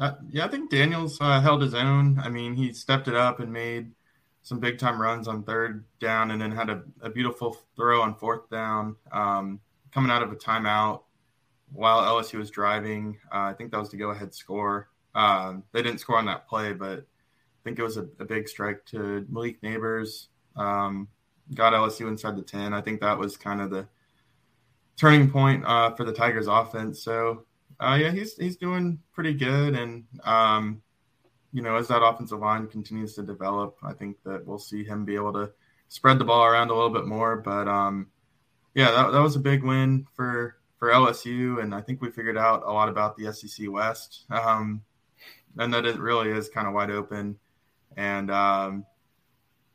Uh, 0.00 0.12
yeah, 0.30 0.44
I 0.44 0.48
think 0.48 0.70
Daniels 0.70 1.18
uh, 1.20 1.40
held 1.40 1.62
his 1.62 1.74
own. 1.74 2.20
I 2.20 2.28
mean, 2.28 2.54
he 2.54 2.72
stepped 2.72 3.08
it 3.08 3.16
up 3.16 3.40
and 3.40 3.52
made 3.52 3.90
some 4.48 4.58
big 4.58 4.78
time 4.78 5.00
runs 5.00 5.28
on 5.28 5.42
third 5.42 5.84
down, 6.00 6.30
and 6.30 6.40
then 6.40 6.50
had 6.50 6.70
a, 6.70 6.82
a 7.02 7.10
beautiful 7.10 7.58
throw 7.76 8.00
on 8.00 8.14
fourth 8.14 8.48
down. 8.48 8.96
Um, 9.12 9.60
coming 9.92 10.10
out 10.10 10.22
of 10.22 10.32
a 10.32 10.36
timeout 10.36 11.02
while 11.70 12.00
LSU 12.00 12.38
was 12.38 12.48
driving. 12.48 13.18
Uh, 13.30 13.40
I 13.40 13.52
think 13.52 13.70
that 13.72 13.78
was 13.78 13.90
the 13.90 13.98
go 13.98 14.08
ahead 14.08 14.32
score. 14.32 14.88
Um, 15.14 15.64
they 15.72 15.82
didn't 15.82 16.00
score 16.00 16.16
on 16.16 16.24
that 16.26 16.48
play, 16.48 16.72
but 16.72 17.00
I 17.00 17.60
think 17.62 17.78
it 17.78 17.82
was 17.82 17.98
a, 17.98 18.06
a 18.20 18.24
big 18.24 18.48
strike 18.48 18.86
to 18.86 19.26
Malik 19.28 19.60
Nabers. 19.60 20.28
Um, 20.56 21.08
got 21.54 21.74
LSU 21.74 22.08
inside 22.08 22.34
the 22.34 22.42
10. 22.42 22.72
I 22.72 22.80
think 22.80 23.02
that 23.02 23.18
was 23.18 23.36
kind 23.36 23.60
of 23.60 23.68
the 23.68 23.86
turning 24.96 25.30
point 25.30 25.62
uh, 25.66 25.90
for 25.90 26.04
the 26.04 26.12
Tigers 26.12 26.46
offense. 26.46 27.02
So, 27.02 27.44
uh, 27.80 27.98
yeah, 28.00 28.12
he's, 28.12 28.34
he's 28.36 28.56
doing 28.56 28.98
pretty 29.12 29.34
good. 29.34 29.76
And, 29.76 30.04
um, 30.24 30.80
you 31.52 31.62
know, 31.62 31.76
as 31.76 31.88
that 31.88 32.02
offensive 32.02 32.40
line 32.40 32.66
continues 32.66 33.14
to 33.14 33.22
develop, 33.22 33.78
I 33.82 33.92
think 33.92 34.16
that 34.24 34.46
we'll 34.46 34.58
see 34.58 34.84
him 34.84 35.04
be 35.04 35.14
able 35.14 35.32
to 35.34 35.50
spread 35.88 36.18
the 36.18 36.24
ball 36.24 36.44
around 36.44 36.70
a 36.70 36.74
little 36.74 36.90
bit 36.90 37.06
more. 37.06 37.36
But, 37.36 37.68
um, 37.68 38.08
yeah, 38.74 38.90
that, 38.90 39.12
that 39.12 39.22
was 39.22 39.36
a 39.36 39.40
big 39.40 39.64
win 39.64 40.06
for 40.14 40.56
for 40.78 40.90
LSU, 40.90 41.60
and 41.60 41.74
I 41.74 41.80
think 41.80 42.00
we 42.00 42.10
figured 42.10 42.38
out 42.38 42.62
a 42.64 42.72
lot 42.72 42.88
about 42.88 43.16
the 43.16 43.32
SEC 43.32 43.68
West, 43.68 44.24
um, 44.30 44.82
and 45.56 45.74
that 45.74 45.84
it 45.84 45.98
really 45.98 46.30
is 46.30 46.48
kind 46.48 46.68
of 46.68 46.74
wide 46.74 46.90
open. 46.90 47.38
And 47.96 48.30
um, 48.30 48.86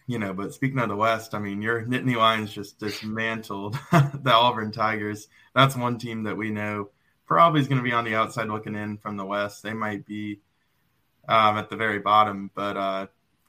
you 0.07 0.19
know, 0.19 0.33
but 0.33 0.53
speaking 0.53 0.79
of 0.79 0.89
the 0.89 0.95
West, 0.95 1.33
I 1.33 1.39
mean, 1.39 1.61
your 1.61 1.83
Nittany 1.83 2.15
Lions 2.15 2.53
just 2.53 2.79
dismantled 2.79 3.77
the 3.91 4.33
Auburn 4.33 4.71
Tigers. 4.71 5.27
That's 5.53 5.75
one 5.75 5.97
team 5.97 6.23
that 6.23 6.37
we 6.37 6.49
know 6.51 6.89
probably 7.25 7.61
is 7.61 7.67
going 7.67 7.79
to 7.79 7.89
be 7.89 7.93
on 7.93 8.05
the 8.05 8.15
outside 8.15 8.47
looking 8.47 8.75
in 8.75 8.97
from 8.97 9.17
the 9.17 9.25
West. 9.25 9.63
They 9.63 9.73
might 9.73 10.05
be 10.05 10.39
um, 11.27 11.57
at 11.57 11.69
the 11.69 11.75
very 11.75 11.99
bottom, 11.99 12.51
but 12.55 12.77
uh, 12.77 13.07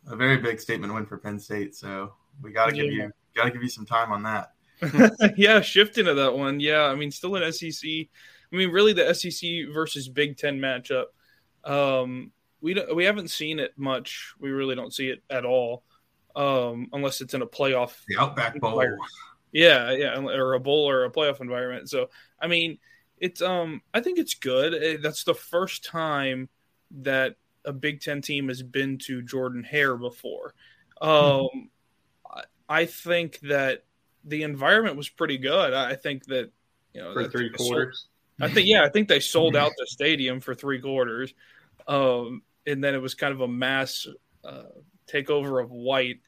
a 0.09 0.17
very 0.17 0.39
big 0.39 0.61
statement 0.61 0.95
win 0.95 1.07
for 1.07 1.19
Penn 1.19 1.39
State. 1.39 1.75
So 1.75 2.13
we 2.43 2.53
got 2.53 2.71
to 2.71 2.77
yeah. 2.77 2.83
give 2.83 2.93
you 2.93 3.13
got 3.35 3.45
to 3.45 3.51
give 3.51 3.63
you 3.63 3.69
some 3.69 3.87
time 3.87 4.13
on 4.13 4.23
that. 4.23 4.53
yeah, 5.37 5.61
shifting 5.61 6.05
to 6.07 6.15
that 6.15 6.37
one. 6.37 6.61
Yeah, 6.61 6.83
I 6.85 6.95
mean, 6.95 7.11
still 7.11 7.37
an 7.37 7.53
SEC. 7.53 7.89
I 7.89 8.57
mean, 8.57 8.71
really, 8.71 8.93
the 8.93 9.13
SEC 9.15 9.73
versus 9.73 10.09
Big 10.09 10.37
Ten 10.37 10.59
matchup. 10.59 11.07
Um, 11.65 12.33
we 12.61 12.75
don't, 12.75 12.95
we 12.95 13.05
haven't 13.05 13.29
seen 13.31 13.59
it 13.59 13.73
much. 13.77 14.35
We 14.39 14.51
really 14.51 14.75
don't 14.75 14.93
see 14.93 15.09
it 15.09 15.23
at 15.31 15.45
all, 15.45 15.85
um, 16.37 16.89
unless 16.93 17.21
it's 17.21 17.35
in 17.35 17.43
a 17.43 17.47
playoff. 17.47 17.95
The 18.09 18.19
Outback 18.19 18.61
Bowl. 18.61 18.83
Yeah, 19.53 19.93
yeah, 19.93 20.19
or 20.19 20.55
a 20.55 20.61
bowl 20.61 20.89
or 20.89 21.05
a 21.05 21.11
playoff 21.11 21.41
environment. 21.41 21.89
So, 21.89 22.11
I 22.41 22.49
mean, 22.49 22.79
it's 23.19 23.41
um, 23.41 23.83
I 23.93 24.01
think 24.01 24.19
it's 24.19 24.35
good. 24.35 24.75
Eh, 24.75 24.97
that's 25.01 25.25
the 25.25 25.35
first 25.35 25.85
time 25.85 26.49
that 27.03 27.37
a 27.65 27.73
Big 27.73 28.01
Ten 28.01 28.21
team 28.21 28.49
has 28.49 28.63
been 28.63 28.99
to 28.99 29.23
Jordan 29.23 29.65
Hare 29.65 29.97
before. 29.97 30.55
Hmm. 31.01 31.09
Um, 31.09 31.15
mm-hmm. 31.15 31.61
I 32.69 32.87
think 32.87 33.41
that 33.41 33.85
the 34.25 34.43
environment 34.43 34.97
was 34.97 35.09
pretty 35.09 35.39
good. 35.39 35.75
I 35.75 35.95
think 35.95 36.25
that 36.27 36.51
you 36.93 37.03
know 37.03 37.13
for 37.13 37.29
three 37.29 37.51
quarters. 37.51 38.07
I 38.41 38.49
think 38.49 38.67
yeah, 38.67 38.83
I 38.83 38.89
think 38.89 39.09
they 39.09 39.21
sold 39.21 39.55
out 39.55 39.73
the 39.77 39.87
stadium 39.87 40.41
for 40.41 40.55
three 40.55 40.81
quarters, 40.81 41.35
um, 41.87 42.43
and 42.67 42.83
then 42.83 42.95
it 42.95 43.03
was 43.03 43.15
kind 43.15 43.33
of 43.33 43.43
a 43.43 43.49
mass 43.49 44.07
uh, 44.45 44.65
takeover 45.07 45.63
of 45.63 45.71
white. 45.71 46.21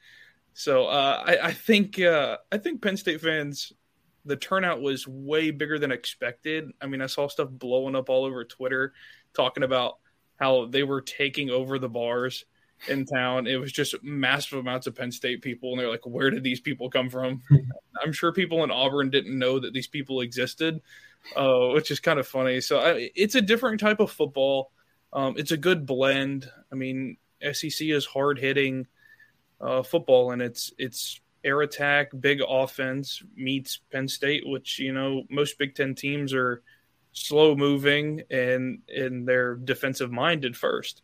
So 0.53 0.87
uh, 0.87 1.23
I, 1.27 1.49
I, 1.49 1.53
think 1.53 2.01
uh, 2.01 2.39
I 2.51 2.59
think 2.59 2.81
Penn 2.81 2.97
State 2.97 3.21
fans, 3.21 3.73
the 4.25 4.37
turnout 4.37 4.81
was 4.81 5.07
way 5.07 5.51
bigger 5.51 5.79
than 5.79 5.91
expected. 5.91 6.71
I 6.81 6.87
mean, 6.87 7.03
I 7.03 7.07
saw 7.07 7.29
stuff 7.29 7.49
blowing 7.51 7.97
up 7.97 8.09
all 8.09 8.25
over 8.25 8.45
Twitter 8.45 8.93
talking 9.35 9.65
about 9.65 9.99
how 10.37 10.67
they 10.67 10.83
were 10.83 11.01
taking 11.01 11.51
over 11.51 11.79
the 11.79 11.89
bars 11.89 12.45
in 12.89 13.07
town. 13.07 13.47
It 13.47 13.57
was 13.57 13.73
just 13.73 13.95
massive 14.03 14.59
amounts 14.59 14.87
of 14.87 14.95
Penn 14.95 15.11
State 15.11 15.43
people, 15.43 15.71
and 15.71 15.81
they're 15.81 15.91
like, 15.91 16.07
"Where 16.07 16.31
did 16.31 16.43
these 16.43 16.61
people 16.61 16.91
come 16.91 17.11
from?" 17.11 17.43
I'm 18.03 18.13
sure 18.13 18.33
people 18.33 18.65
in 18.65 18.71
Auburn 18.71 19.11
didn't 19.11 19.39
know 19.39 19.59
that 19.59 19.73
these 19.73 19.87
people 19.87 20.21
existed, 20.21 20.81
uh, 21.35 21.69
which 21.69 21.91
is 21.91 22.01
kind 22.01 22.19
of 22.19 22.27
funny. 22.27 22.61
So 22.61 22.79
I, 22.81 23.11
it's 23.15 23.35
a 23.35 23.41
different 23.41 23.81
type 23.81 24.01
of 24.01 24.11
football. 24.11 24.73
Um, 25.13 25.35
it's 25.39 25.53
a 25.53 25.57
good 25.57 25.87
blend. 25.87 26.51
I 26.71 26.75
mean, 26.75 27.17
SEC 27.53 27.89
is 27.89 28.05
hard 28.05 28.39
hitting 28.39 28.87
uh, 29.61 29.83
football, 29.83 30.33
and 30.33 30.43
it's 30.43 30.73
it's 30.79 31.21
air 31.45 31.63
attack, 31.63 32.11
big 32.19 32.41
offense 32.47 33.23
meets 33.37 33.79
Penn 33.91 34.09
State, 34.09 34.47
which 34.47 34.79
you 34.79 34.93
know 34.93 35.25
most 35.31 35.59
Big 35.59 35.75
Ten 35.75 35.95
teams 35.95 36.35
are 36.35 36.63
slow 37.17 37.57
moving 37.57 38.23
and 38.31 38.81
and 38.89 39.27
they're 39.27 39.57
defensive 39.57 40.13
minded 40.13 40.57
first 40.57 41.03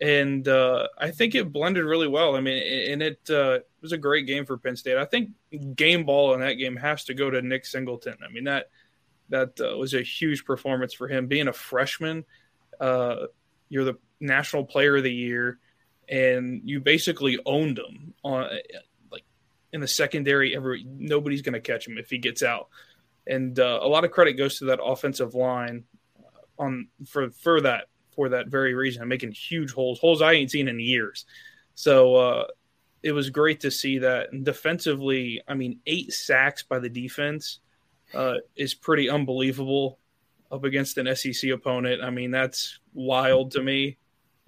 and 0.00 0.46
uh, 0.46 0.88
I 0.96 1.10
think 1.10 1.34
it 1.34 1.52
blended 1.52 1.84
really 1.84 2.08
well. 2.08 2.36
I 2.36 2.40
mean, 2.40 2.62
and 2.92 3.02
it 3.02 3.30
uh, 3.30 3.60
was 3.82 3.92
a 3.92 3.98
great 3.98 4.26
game 4.26 4.46
for 4.46 4.56
Penn 4.56 4.76
State. 4.76 4.96
I 4.96 5.04
think 5.04 5.30
game 5.74 6.04
ball 6.04 6.34
in 6.34 6.40
that 6.40 6.54
game 6.54 6.76
has 6.76 7.04
to 7.04 7.14
go 7.14 7.30
to 7.30 7.42
Nick 7.42 7.66
Singleton. 7.66 8.16
I 8.24 8.30
mean 8.32 8.44
that 8.44 8.70
that 9.30 9.60
uh, 9.60 9.76
was 9.76 9.94
a 9.94 10.02
huge 10.02 10.44
performance 10.44 10.94
for 10.94 11.08
him. 11.08 11.26
Being 11.26 11.48
a 11.48 11.52
freshman, 11.52 12.24
uh, 12.80 13.26
you're 13.68 13.84
the 13.84 13.98
national 14.20 14.64
player 14.64 14.96
of 14.96 15.02
the 15.02 15.12
year, 15.12 15.58
and 16.08 16.62
you 16.64 16.80
basically 16.80 17.38
owned 17.44 17.78
him 17.78 18.14
on 18.22 18.48
like 19.10 19.24
in 19.72 19.80
the 19.80 19.88
secondary. 19.88 20.54
Every 20.54 20.84
nobody's 20.86 21.42
going 21.42 21.54
to 21.54 21.60
catch 21.60 21.86
him 21.88 21.98
if 21.98 22.10
he 22.10 22.18
gets 22.18 22.42
out, 22.42 22.68
and 23.28 23.58
uh, 23.58 23.80
a 23.82 23.88
lot 23.88 24.04
of 24.04 24.10
credit 24.10 24.34
goes 24.34 24.58
to 24.58 24.66
that 24.66 24.82
offensive 24.82 25.34
line 25.34 25.84
on 26.58 26.88
for 27.06 27.30
for 27.30 27.60
that 27.60 27.86
for 28.14 28.28
that 28.30 28.48
very 28.48 28.74
reason. 28.74 29.06
Making 29.06 29.32
huge 29.32 29.72
holes, 29.72 30.00
holes 30.00 30.22
I 30.22 30.32
ain't 30.32 30.50
seen 30.50 30.68
in 30.68 30.80
years. 30.80 31.26
So 31.74 32.16
uh, 32.16 32.46
it 33.02 33.12
was 33.12 33.30
great 33.30 33.60
to 33.60 33.70
see 33.70 33.98
that. 33.98 34.32
And 34.32 34.44
defensively, 34.44 35.40
I 35.46 35.54
mean, 35.54 35.80
eight 35.86 36.12
sacks 36.12 36.62
by 36.62 36.78
the 36.80 36.88
defense 36.88 37.60
uh, 38.14 38.34
is 38.56 38.74
pretty 38.74 39.08
unbelievable 39.08 39.98
up 40.50 40.64
against 40.64 40.98
an 40.98 41.14
SEC 41.14 41.50
opponent. 41.50 42.02
I 42.02 42.10
mean, 42.10 42.30
that's 42.30 42.80
wild 42.94 43.52
to 43.52 43.62
me. 43.62 43.98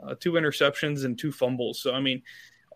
Uh, 0.03 0.15
two 0.19 0.33
interceptions 0.33 1.05
and 1.05 1.19
two 1.19 1.31
fumbles. 1.31 1.81
So, 1.81 1.93
I 1.93 2.01
mean, 2.01 2.23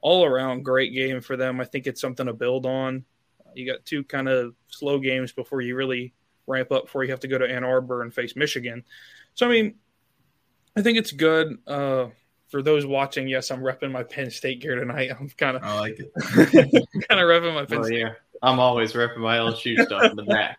all 0.02 0.24
around 0.24 0.62
great 0.62 0.92
game 0.92 1.20
for 1.20 1.36
them. 1.36 1.60
I 1.60 1.64
think 1.64 1.86
it's 1.86 2.00
something 2.00 2.26
to 2.26 2.34
build 2.34 2.66
on. 2.66 3.04
You 3.56 3.70
got 3.70 3.84
two 3.84 4.04
kind 4.04 4.28
of 4.28 4.54
slow 4.68 4.98
games 4.98 5.32
before 5.32 5.60
you 5.60 5.76
really 5.76 6.14
ramp 6.46 6.72
up 6.72 6.84
before 6.84 7.04
you 7.04 7.10
have 7.10 7.20
to 7.20 7.28
go 7.28 7.38
to 7.38 7.48
Ann 7.48 7.64
Arbor 7.64 8.02
and 8.02 8.12
face 8.12 8.36
Michigan. 8.36 8.84
So, 9.34 9.46
I 9.46 9.50
mean, 9.50 9.74
I 10.76 10.82
think 10.82 10.98
it's 10.98 11.12
good. 11.12 11.58
Uh, 11.66 12.08
for 12.48 12.62
those 12.62 12.86
watching, 12.86 13.26
yes, 13.26 13.50
I'm 13.50 13.60
repping 13.60 13.90
my 13.90 14.02
Penn 14.02 14.30
State 14.30 14.60
gear 14.60 14.76
tonight. 14.76 15.10
I'm 15.18 15.28
kind 15.30 15.56
of 15.56 15.62
I 15.62 15.78
like 15.78 15.98
it. 15.98 16.12
kind 17.08 17.20
of 17.20 17.26
repping 17.26 17.54
my 17.54 17.64
Penn 17.64 17.78
well, 17.78 17.86
State. 17.86 18.00
Yeah. 18.00 18.12
I'm 18.42 18.60
always 18.60 18.92
repping 18.92 19.18
my 19.18 19.38
LSU 19.38 19.82
stuff 19.86 20.04
in 20.04 20.16
the 20.16 20.24
back. 20.24 20.58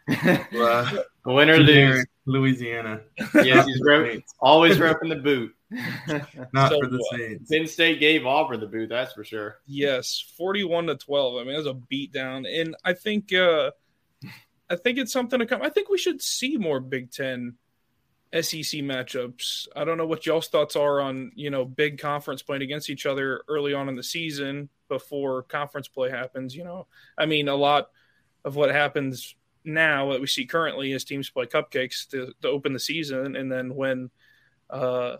uh, 0.58 1.04
Win 1.32 1.50
or 1.50 1.58
lose, 1.58 2.06
Louisiana. 2.26 3.02
Yes, 3.36 3.66
he's 3.68 3.82
rep- 3.84 4.24
always 4.40 4.78
repping 4.78 5.10
the 5.10 5.18
boot. 5.18 5.54
Not 6.54 6.72
so, 6.72 6.80
for 6.80 6.88
the 6.88 7.06
Saints. 7.12 7.50
Penn 7.50 7.68
State 7.68 8.00
gave 8.00 8.26
Auburn 8.26 8.60
the 8.60 8.68
boot, 8.68 8.90
that's 8.90 9.14
for 9.14 9.24
sure. 9.24 9.60
Yes, 9.66 10.24
41 10.38 10.88
to 10.88 10.96
12. 10.96 11.36
I 11.36 11.44
mean, 11.44 11.54
it 11.54 11.58
was 11.58 11.68
a 11.68 11.74
beatdown, 11.74 12.48
and 12.48 12.76
I 12.84 12.94
think 12.94 13.34
uh, 13.34 13.72
I 14.70 14.76
think 14.76 14.98
it's 14.98 15.12
something 15.12 15.40
to 15.40 15.46
come. 15.46 15.62
I 15.62 15.70
think 15.70 15.90
we 15.90 15.98
should 15.98 16.22
see 16.22 16.58
more 16.58 16.80
Big 16.80 17.12
Ten 17.12 17.56
SEC 18.34 18.82
matchups. 18.82 19.68
I 19.76 19.84
don't 19.84 19.98
know 19.98 20.08
what 20.08 20.26
y'all's 20.26 20.48
thoughts 20.48 20.76
are 20.76 21.00
on, 21.00 21.32
you 21.36 21.50
know, 21.50 21.64
big 21.64 22.00
conference 22.00 22.42
playing 22.42 22.64
against 22.64 22.90
each 22.90 23.06
other 23.06 23.44
early 23.48 23.74
on 23.74 23.88
in 23.88 23.96
the 23.96 24.04
season 24.04 24.70
before 24.90 25.44
conference 25.44 25.88
play 25.88 26.10
happens, 26.10 26.56
you 26.56 26.64
know. 26.64 26.88
I 27.18 27.28
mean, 27.28 27.48
a 27.48 27.56
lot 27.56 27.90
of 28.44 28.56
what 28.56 28.72
happens 28.72 29.36
now 29.64 30.12
that 30.12 30.22
we 30.22 30.28
see 30.28 30.46
currently 30.46 30.92
is 30.92 31.04
teams 31.04 31.30
play 31.30 31.46
cupcakes 31.46 32.08
to, 32.10 32.34
to 32.42 32.48
open 32.48 32.74
the 32.74 32.80
season 32.80 33.36
and 33.36 33.52
then 33.52 33.74
when 33.74 34.12
uh 34.70 35.16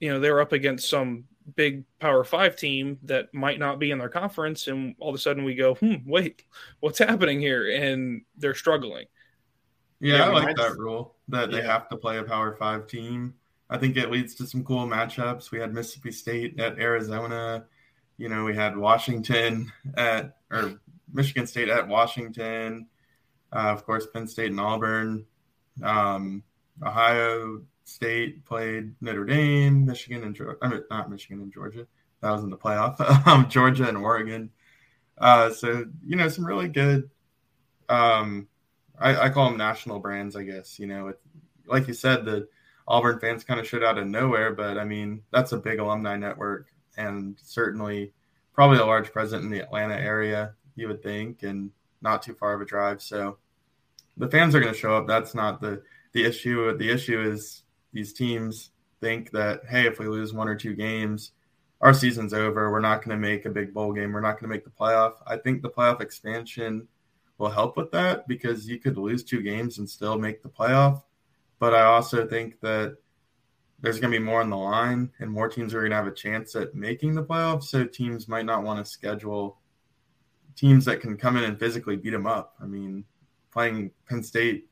you 0.00 0.10
know, 0.10 0.18
they're 0.18 0.40
up 0.40 0.52
against 0.52 0.88
some 0.88 1.24
big 1.56 1.84
power 1.98 2.24
five 2.24 2.56
team 2.56 2.98
that 3.04 3.32
might 3.34 3.58
not 3.58 3.78
be 3.78 3.90
in 3.90 3.98
their 3.98 4.08
conference 4.08 4.66
and 4.68 4.94
all 4.98 5.08
of 5.10 5.14
a 5.14 5.18
sudden 5.18 5.44
we 5.44 5.54
go, 5.54 5.74
hmm, 5.74 5.96
wait, 6.06 6.44
what's 6.80 6.98
happening 6.98 7.40
here? 7.40 7.70
And 7.70 8.22
they're 8.36 8.54
struggling. 8.54 9.06
Yeah, 10.00 10.16
yeah 10.16 10.24
I 10.24 10.28
like 10.28 10.56
that 10.56 10.78
rule 10.78 11.16
that 11.28 11.50
yeah. 11.50 11.60
they 11.60 11.66
have 11.66 11.88
to 11.90 11.96
play 11.96 12.18
a 12.18 12.22
Power 12.22 12.56
Five 12.56 12.86
team. 12.86 13.34
I 13.68 13.78
think 13.78 13.96
it 13.96 14.10
leads 14.10 14.34
to 14.36 14.46
some 14.46 14.64
cool 14.64 14.86
matchups. 14.86 15.50
We 15.50 15.60
had 15.60 15.72
Mississippi 15.72 16.10
State 16.10 16.58
at 16.58 16.78
Arizona. 16.78 17.66
You 18.16 18.28
know, 18.28 18.44
we 18.44 18.54
had 18.54 18.76
Washington 18.76 19.70
at 19.96 20.38
or 20.50 20.80
Michigan 21.12 21.46
State 21.46 21.68
at 21.68 21.86
Washington. 21.86 22.86
Uh, 23.52 23.70
of 23.70 23.84
course, 23.84 24.06
Penn 24.12 24.26
State 24.26 24.50
and 24.50 24.60
Auburn. 24.60 25.26
Um, 25.82 26.42
Ohio 26.84 27.62
State 27.90 28.44
played 28.44 28.94
Notre 29.00 29.24
Dame. 29.24 29.84
Michigan 29.84 30.24
and. 30.24 30.38
I 30.62 30.68
mean, 30.68 30.82
not 30.90 31.10
Michigan 31.10 31.40
and 31.40 31.52
Georgia. 31.52 31.86
That 32.20 32.30
was 32.30 32.44
in 32.44 32.50
the 32.50 32.56
playoff. 32.56 33.00
um, 33.26 33.48
Georgia 33.48 33.88
and 33.88 33.96
Oregon. 33.96 34.50
Uh, 35.18 35.50
so 35.50 35.86
you 36.04 36.16
know, 36.16 36.28
some 36.28 36.46
really 36.46 36.68
good 36.68 37.10
um, 37.90 38.46
I, 38.98 39.26
I 39.26 39.28
call 39.30 39.48
them 39.48 39.58
national 39.58 39.98
brands, 39.98 40.36
I 40.36 40.44
guess. 40.44 40.78
You 40.78 40.86
know, 40.86 41.12
like 41.66 41.88
you 41.88 41.94
said, 41.94 42.24
the 42.24 42.48
Auburn 42.86 43.18
fans 43.18 43.44
kind 43.44 43.58
of 43.58 43.66
showed 43.66 43.82
out 43.82 43.98
of 43.98 44.06
nowhere, 44.06 44.54
but 44.54 44.78
I 44.78 44.84
mean, 44.84 45.22
that's 45.32 45.52
a 45.52 45.58
big 45.58 45.80
alumni 45.80 46.16
network 46.16 46.68
and 46.96 47.38
certainly 47.42 48.12
probably 48.54 48.78
a 48.78 48.86
large 48.86 49.12
presence 49.12 49.42
in 49.42 49.50
the 49.50 49.60
Atlanta 49.60 49.94
area, 49.94 50.54
you 50.76 50.88
would 50.88 51.02
think, 51.02 51.42
and 51.42 51.70
not 52.02 52.22
too 52.22 52.34
far 52.34 52.54
of 52.54 52.60
a 52.60 52.64
drive. 52.64 53.02
So 53.02 53.38
the 54.16 54.28
fans 54.28 54.54
are 54.54 54.60
going 54.60 54.72
to 54.72 54.78
show 54.78 54.94
up. 54.96 55.06
That's 55.06 55.34
not 55.34 55.60
the, 55.60 55.82
the 56.12 56.24
issue. 56.24 56.76
The 56.76 56.90
issue 56.90 57.20
is 57.22 57.62
these 57.92 58.12
teams 58.12 58.70
think 59.00 59.30
that, 59.32 59.62
hey, 59.68 59.86
if 59.86 59.98
we 59.98 60.06
lose 60.06 60.32
one 60.32 60.48
or 60.48 60.54
two 60.54 60.74
games, 60.74 61.32
our 61.80 61.94
season's 61.94 62.34
over. 62.34 62.70
We're 62.70 62.80
not 62.80 63.04
going 63.04 63.16
to 63.16 63.28
make 63.28 63.46
a 63.46 63.50
big 63.50 63.72
bowl 63.72 63.92
game. 63.92 64.12
We're 64.12 64.20
not 64.20 64.32
going 64.32 64.50
to 64.50 64.54
make 64.54 64.64
the 64.64 64.70
playoff. 64.70 65.14
I 65.26 65.36
think 65.36 65.62
the 65.62 65.70
playoff 65.70 66.00
expansion– 66.00 66.86
will 67.40 67.50
help 67.50 67.76
with 67.76 67.90
that 67.90 68.28
because 68.28 68.68
you 68.68 68.78
could 68.78 68.98
lose 68.98 69.24
two 69.24 69.42
games 69.42 69.78
and 69.78 69.88
still 69.88 70.18
make 70.18 70.42
the 70.42 70.48
playoff. 70.48 71.02
But 71.58 71.74
I 71.74 71.82
also 71.82 72.26
think 72.26 72.60
that 72.60 72.98
there's 73.80 73.98
going 73.98 74.12
to 74.12 74.18
be 74.18 74.24
more 74.24 74.42
on 74.42 74.50
the 74.50 74.56
line 74.56 75.10
and 75.18 75.30
more 75.30 75.48
teams 75.48 75.74
are 75.74 75.80
going 75.80 75.90
to 75.90 75.96
have 75.96 76.06
a 76.06 76.12
chance 76.12 76.54
at 76.54 76.74
making 76.74 77.14
the 77.14 77.24
playoffs. 77.24 77.64
So 77.64 77.84
teams 77.84 78.28
might 78.28 78.44
not 78.44 78.62
want 78.62 78.84
to 78.84 78.90
schedule 78.90 79.58
teams 80.54 80.84
that 80.84 81.00
can 81.00 81.16
come 81.16 81.38
in 81.38 81.44
and 81.44 81.58
physically 81.58 81.96
beat 81.96 82.10
them 82.10 82.26
up. 82.26 82.54
I 82.62 82.66
mean, 82.66 83.04
playing 83.50 83.90
Penn 84.06 84.22
State 84.22 84.68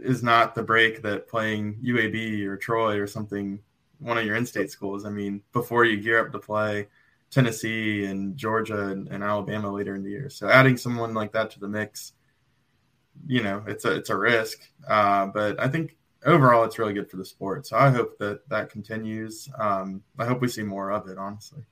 is 0.00 0.22
not 0.22 0.54
the 0.54 0.62
break 0.62 1.02
that 1.02 1.28
playing 1.28 1.78
UAB 1.84 2.44
or 2.46 2.56
Troy 2.56 2.98
or 2.98 3.06
something, 3.06 3.60
one 3.98 4.18
of 4.18 4.24
your 4.24 4.36
in-state 4.36 4.70
schools. 4.70 5.04
I 5.04 5.10
mean, 5.10 5.42
before 5.52 5.84
you 5.84 6.00
gear 6.00 6.24
up 6.24 6.32
to 6.32 6.38
play 6.38 6.88
Tennessee 7.30 8.04
and 8.04 8.36
Georgia 8.36 8.88
and, 8.88 9.08
and 9.08 9.22
Alabama 9.22 9.72
later 9.72 9.94
in 9.94 10.02
the 10.02 10.10
year, 10.10 10.30
so 10.30 10.48
adding 10.48 10.76
someone 10.76 11.14
like 11.14 11.32
that 11.32 11.50
to 11.52 11.60
the 11.60 11.68
mix, 11.68 12.12
you 13.26 13.42
know, 13.42 13.64
it's 13.66 13.84
a 13.84 13.92
it's 13.92 14.10
a 14.10 14.16
risk. 14.16 14.60
Uh, 14.88 15.26
but 15.26 15.60
I 15.60 15.68
think 15.68 15.96
overall, 16.24 16.64
it's 16.64 16.78
really 16.78 16.94
good 16.94 17.10
for 17.10 17.16
the 17.16 17.24
sport. 17.24 17.66
So 17.66 17.76
I 17.76 17.90
hope 17.90 18.18
that 18.18 18.48
that 18.48 18.70
continues. 18.70 19.48
Um, 19.58 20.02
I 20.18 20.24
hope 20.24 20.40
we 20.40 20.48
see 20.48 20.62
more 20.62 20.90
of 20.90 21.08
it. 21.08 21.18
Honestly. 21.18 21.62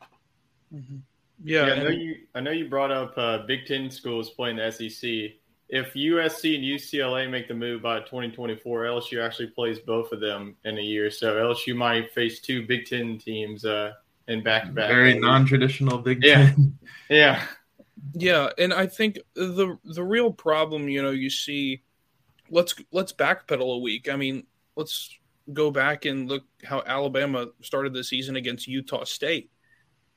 Mm-hmm. 0.74 0.96
Yeah, 1.44 1.66
yeah, 1.66 1.72
I 1.72 1.78
know 1.78 1.90
you. 1.90 2.16
I 2.34 2.40
know 2.40 2.50
you 2.50 2.68
brought 2.68 2.90
up 2.90 3.14
uh, 3.16 3.38
Big 3.46 3.66
Ten 3.66 3.90
schools 3.90 4.30
playing 4.30 4.56
the 4.56 4.70
SEC. 4.70 5.36
If 5.68 5.94
USC 5.94 6.54
and 6.54 6.64
UCLA 6.64 7.28
make 7.28 7.48
the 7.48 7.54
move 7.54 7.82
by 7.82 7.98
2024, 8.00 8.84
LSU 8.84 9.24
actually 9.24 9.48
plays 9.48 9.80
both 9.80 10.12
of 10.12 10.20
them 10.20 10.56
in 10.64 10.78
a 10.78 10.80
year. 10.80 11.10
So 11.10 11.34
LSU 11.34 11.74
might 11.74 12.12
face 12.12 12.40
two 12.40 12.66
Big 12.66 12.86
Ten 12.86 13.18
teams 13.18 13.64
uh, 13.64 13.92
in 14.28 14.44
back 14.44 14.66
to 14.66 14.72
back. 14.72 14.88
Very 14.88 15.18
non-traditional 15.18 15.98
Big 15.98 16.22
yeah. 16.22 16.50
Ten. 16.50 16.78
Yeah, 17.08 17.46
yeah, 18.14 18.50
and 18.58 18.72
I 18.72 18.86
think 18.86 19.18
the 19.34 19.78
the 19.84 20.02
real 20.02 20.32
problem, 20.32 20.88
you 20.88 21.02
know, 21.02 21.10
you 21.10 21.30
see 21.30 21.82
let's 22.50 22.74
let's 22.92 23.12
backpedal 23.12 23.76
a 23.76 23.78
week. 23.78 24.08
I 24.08 24.16
mean, 24.16 24.46
let's 24.74 25.16
go 25.52 25.70
back 25.70 26.04
and 26.04 26.28
look 26.28 26.44
how 26.64 26.82
Alabama 26.86 27.48
started 27.62 27.92
the 27.92 28.04
season 28.04 28.36
against 28.36 28.68
Utah 28.68 29.04
State, 29.04 29.50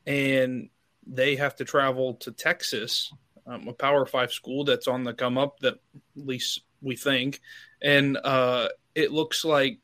and 0.06 0.70
they 1.06 1.36
have 1.36 1.56
to 1.58 1.66
travel 1.66 2.16
to 2.16 2.32
Texas, 2.32 3.12
um, 3.50 3.68
a 3.68 3.74
Power 3.74 4.06
Five 4.06 4.32
school 4.32 4.64
that's 4.64 4.88
on 4.88 5.04
the 5.04 5.14
come 5.14 5.38
up. 5.38 5.60
That 5.60 5.76
at 5.76 6.26
least 6.28 6.62
we 6.82 6.96
think, 6.96 7.42
and 7.82 8.18
uh, 8.24 8.70
it 8.96 9.12
looks 9.12 9.44
like 9.44 9.80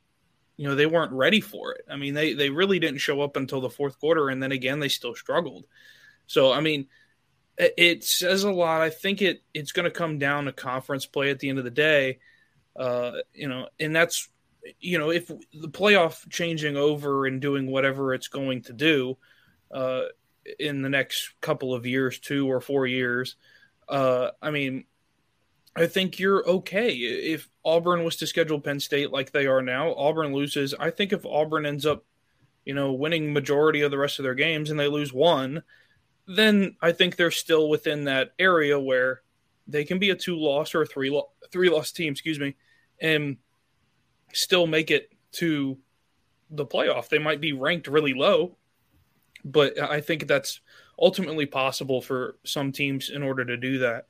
you 0.58 0.68
know 0.68 0.76
they 0.76 0.86
weren't 0.86 1.12
ready 1.12 1.42
for 1.42 1.74
it. 1.74 1.86
I 1.90 1.96
mean, 1.96 2.14
they 2.14 2.34
they 2.34 2.50
really 2.50 2.80
didn't 2.80 3.00
show 3.00 3.22
up 3.22 3.36
until 3.38 3.62
the 3.62 3.70
fourth 3.70 4.00
quarter, 4.00 4.30
and 4.30 4.42
then 4.42 4.52
again 4.52 4.80
they 4.80 4.90
still 4.90 5.16
struggled. 5.16 5.66
So 6.28 6.52
I 6.52 6.62
mean, 6.62 6.88
it 7.58 8.04
says 8.04 8.44
a 8.44 8.52
lot. 8.52 8.82
I 8.82 8.90
think 8.90 9.22
it 9.22 9.42
it's 9.54 9.72
going 9.72 9.86
to 9.86 9.92
come 9.92 10.20
down 10.20 10.46
to 10.46 10.54
conference 10.54 11.06
play 11.06 11.30
at 11.32 11.40
the 11.40 11.50
end 11.50 11.58
of 11.58 11.66
the 11.66 11.72
day. 11.72 12.20
Uh, 12.76 13.14
you 13.34 13.48
know, 13.48 13.68
and 13.80 13.96
that's 13.96 14.30
you 14.80 14.98
know 15.00 15.10
if 15.12 15.28
the 15.28 15.70
playoff 15.70 16.30
changing 16.30 16.78
over 16.78 17.26
and 17.26 17.42
doing 17.42 17.68
whatever 17.68 18.14
it's 18.14 18.28
going 18.28 18.62
to 18.64 18.74
do 18.74 19.18
uh, 19.72 20.04
in 20.60 20.82
the 20.82 20.90
next 20.90 21.34
couple 21.42 21.74
of 21.74 21.86
years, 21.86 22.20
two 22.20 22.50
or 22.52 22.62
four 22.62 22.86
years. 22.86 23.36
Uh, 23.88 24.32
I 24.42 24.51
mean, 24.51 24.86
I 25.75 25.88
think 25.88 26.20
you're 26.20 26.48
okay 26.48 26.92
if 26.94 27.50
Auburn 27.63 28.04
was 28.04 28.15
to 28.18 28.27
schedule 28.27 28.62
Penn 28.62 28.80
State 28.80 29.12
like 29.12 29.32
they 29.32 29.46
are 29.46 29.62
now. 29.62 29.94
Auburn 29.96 30.34
loses. 30.34 30.74
I 30.74 30.89
think 30.89 31.12
if 31.12 31.25
Auburn 31.25 31.65
ends 31.65 31.86
up, 31.86 32.06
you 32.65 32.74
know, 32.74 32.94
winning 32.94 33.34
majority 33.34 33.82
of 33.82 33.92
the 33.92 33.98
rest 33.98 34.18
of 34.20 34.24
their 34.24 34.36
games 34.36 34.70
and 34.70 34.80
they 34.80 34.88
lose 34.88 35.12
one, 35.12 35.63
then 36.27 36.75
I 36.82 36.94
think 36.94 37.15
they're 37.15 37.30
still 37.30 37.70
within 37.70 38.06
that 38.06 38.32
area 38.39 38.80
where 38.80 39.22
they 39.68 39.84
can 39.84 40.00
be 40.00 40.12
a 40.12 40.15
two 40.15 40.38
loss 40.38 40.74
or 40.74 40.84
a 40.84 40.86
three 40.86 41.10
lo- 41.10 41.32
three 41.51 41.70
loss 41.70 41.92
team, 41.92 42.13
excuse 42.13 42.39
me, 42.39 42.56
and 43.01 43.38
still 44.34 44.68
make 44.68 44.92
it 44.92 45.12
to 45.34 45.77
the 46.50 46.65
playoff. 46.65 47.10
They 47.10 47.20
might 47.20 47.42
be 47.42 47.54
ranked 47.54 47.88
really 47.88 48.13
low, 48.13 48.58
but 49.44 49.80
I 49.80 50.01
think 50.01 50.27
that's 50.27 50.62
ultimately 51.00 51.46
possible 51.46 52.02
for 52.02 52.38
some 52.46 52.72
teams 52.72 53.10
in 53.10 53.24
order 53.24 53.46
to 53.46 53.58
do 53.58 53.80
that. 53.80 54.08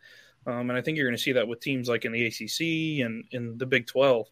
Um, 0.47 0.69
and 0.69 0.73
I 0.73 0.81
think 0.81 0.97
you're 0.97 1.07
going 1.07 1.17
to 1.17 1.21
see 1.21 1.33
that 1.33 1.47
with 1.47 1.59
teams 1.59 1.89
like 1.89 2.05
in 2.05 2.11
the 2.11 2.25
ACC 2.25 3.05
and 3.05 3.25
in 3.31 3.57
the 3.57 3.65
Big 3.65 3.87
12, 3.87 4.27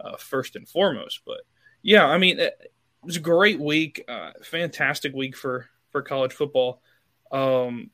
uh, 0.00 0.16
first 0.16 0.56
and 0.56 0.68
foremost. 0.68 1.20
But 1.24 1.42
yeah, 1.82 2.04
I 2.06 2.18
mean, 2.18 2.40
it 2.40 2.72
was 3.02 3.16
a 3.16 3.20
great 3.20 3.60
week, 3.60 4.04
uh, 4.08 4.32
fantastic 4.42 5.14
week 5.14 5.36
for 5.36 5.68
for 5.90 6.02
college 6.02 6.32
football. 6.32 6.82
Um, 7.30 7.90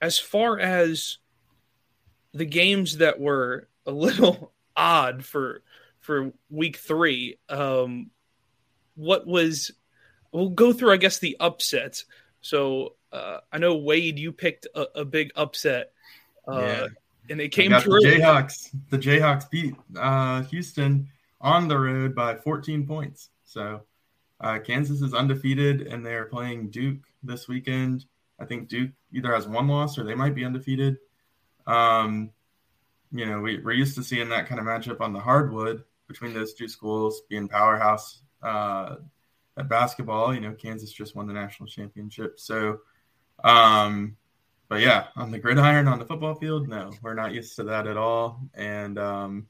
as 0.00 0.18
far 0.18 0.58
as 0.58 1.18
the 2.32 2.44
games 2.44 2.98
that 2.98 3.20
were 3.20 3.68
a 3.86 3.90
little 3.90 4.52
odd 4.76 5.24
for 5.24 5.62
for 6.00 6.32
week 6.48 6.76
three. 6.76 7.38
Um, 7.48 8.10
what 8.94 9.26
was? 9.26 9.70
We'll 10.32 10.50
go 10.50 10.72
through, 10.72 10.92
I 10.92 10.96
guess, 10.96 11.18
the 11.18 11.36
upsets. 11.40 12.04
So 12.40 12.94
uh, 13.12 13.38
I 13.52 13.58
know 13.58 13.76
Wade, 13.76 14.18
you 14.18 14.32
picked 14.32 14.66
a, 14.74 15.00
a 15.00 15.04
big 15.04 15.30
upset, 15.36 15.92
uh, 16.46 16.60
yeah. 16.60 16.86
and 17.28 17.40
it 17.40 17.50
came 17.50 17.72
through. 17.80 18.00
The 18.00 18.08
Jayhawks, 18.08 18.70
the 18.90 18.98
Jayhawks 18.98 19.50
beat 19.50 19.74
uh, 19.98 20.42
Houston 20.44 21.08
on 21.40 21.68
the 21.68 21.78
road 21.78 22.14
by 22.14 22.36
14 22.36 22.86
points. 22.86 23.30
So 23.44 23.82
uh, 24.40 24.58
Kansas 24.58 25.02
is 25.02 25.14
undefeated, 25.14 25.82
and 25.82 26.04
they're 26.04 26.26
playing 26.26 26.70
Duke 26.70 27.02
this 27.22 27.48
weekend. 27.48 28.04
I 28.38 28.46
think 28.46 28.68
Duke 28.68 28.90
either 29.12 29.34
has 29.34 29.46
one 29.46 29.68
loss 29.68 29.98
or 29.98 30.04
they 30.04 30.14
might 30.14 30.34
be 30.34 30.44
undefeated. 30.44 30.98
Um, 31.66 32.30
you 33.12 33.26
know, 33.26 33.40
we, 33.40 33.58
we're 33.58 33.72
used 33.72 33.96
to 33.96 34.02
seeing 34.02 34.28
that 34.30 34.46
kind 34.48 34.60
of 34.60 34.66
matchup 34.66 35.00
on 35.00 35.12
the 35.12 35.20
hardwood 35.20 35.84
between 36.08 36.32
those 36.32 36.54
two 36.54 36.68
schools 36.68 37.22
being 37.28 37.48
powerhouse 37.48 38.22
uh, 38.42 38.96
at 39.56 39.68
basketball. 39.68 40.34
You 40.34 40.40
know, 40.40 40.52
Kansas 40.52 40.92
just 40.92 41.14
won 41.14 41.26
the 41.26 41.34
national 41.34 41.68
championship. 41.68 42.40
So, 42.40 42.80
um, 43.44 44.16
but 44.68 44.80
yeah, 44.80 45.06
on 45.16 45.30
the 45.30 45.38
gridiron 45.38 45.88
on 45.88 45.98
the 45.98 46.04
football 46.04 46.34
field, 46.34 46.68
no, 46.68 46.92
we're 47.02 47.14
not 47.14 47.32
used 47.32 47.56
to 47.56 47.64
that 47.64 47.86
at 47.86 47.96
all. 47.96 48.40
And 48.54 48.98
um, 48.98 49.48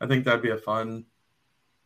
I 0.00 0.06
think 0.06 0.24
that'd 0.24 0.42
be 0.42 0.50
a 0.50 0.58
fun, 0.58 1.04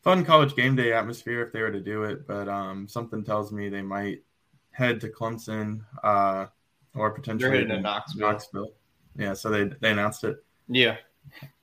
fun 0.03 0.25
college 0.25 0.55
game 0.55 0.75
day 0.75 0.93
atmosphere 0.93 1.43
if 1.43 1.53
they 1.53 1.61
were 1.61 1.71
to 1.71 1.79
do 1.79 2.03
it. 2.03 2.27
But 2.27 2.47
um, 2.47 2.87
something 2.87 3.23
tells 3.23 3.51
me 3.51 3.69
they 3.69 3.81
might 3.81 4.23
head 4.71 5.01
to 5.01 5.09
Clemson 5.09 5.81
uh, 6.03 6.47
or 6.95 7.11
potentially 7.11 7.65
Knoxville. 7.65 8.21
Knoxville. 8.27 8.73
Yeah, 9.17 9.33
so 9.33 9.49
they 9.49 9.65
they 9.79 9.91
announced 9.91 10.23
it. 10.23 10.43
Yeah, 10.67 10.97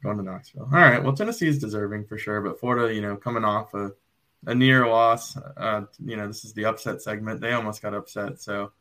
Going 0.02 0.18
to 0.18 0.22
Knoxville. 0.22 0.62
All 0.72 0.78
right. 0.78 1.02
Well, 1.02 1.12
Tennessee 1.12 1.48
is 1.48 1.58
deserving 1.58 2.06
for 2.06 2.18
sure, 2.18 2.40
but 2.40 2.60
Florida, 2.60 2.94
you 2.94 3.00
know, 3.00 3.16
coming 3.16 3.44
off 3.44 3.74
a, 3.74 3.92
a 4.46 4.54
near 4.54 4.86
loss, 4.86 5.36
uh, 5.56 5.82
you 6.04 6.16
know, 6.16 6.26
this 6.26 6.44
is 6.44 6.52
the 6.52 6.64
upset 6.64 7.02
segment. 7.02 7.40
They 7.40 7.52
almost 7.52 7.82
got 7.82 7.94
upset. 7.94 8.40
So 8.40 8.72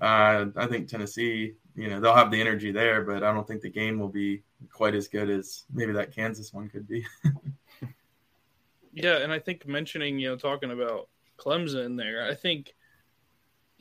uh, 0.00 0.46
I 0.56 0.66
think 0.66 0.88
Tennessee, 0.88 1.54
you 1.74 1.88
know, 1.88 2.00
they'll 2.00 2.14
have 2.14 2.30
the 2.30 2.40
energy 2.40 2.72
there, 2.72 3.02
but 3.02 3.22
I 3.22 3.32
don't 3.32 3.46
think 3.46 3.62
the 3.62 3.70
game 3.70 3.98
will 3.98 4.08
be 4.08 4.42
quite 4.72 4.94
as 4.94 5.08
good 5.08 5.30
as 5.30 5.64
maybe 5.72 5.92
that 5.92 6.14
Kansas 6.14 6.52
one 6.52 6.68
could 6.68 6.88
be. 6.88 7.04
yeah. 8.92 9.18
And 9.18 9.32
I 9.32 9.38
think 9.38 9.66
mentioning, 9.66 10.18
you 10.18 10.28
know, 10.30 10.36
talking 10.36 10.70
about 10.70 11.08
Clemson 11.38 11.96
there, 11.96 12.26
I 12.28 12.34
think 12.34 12.74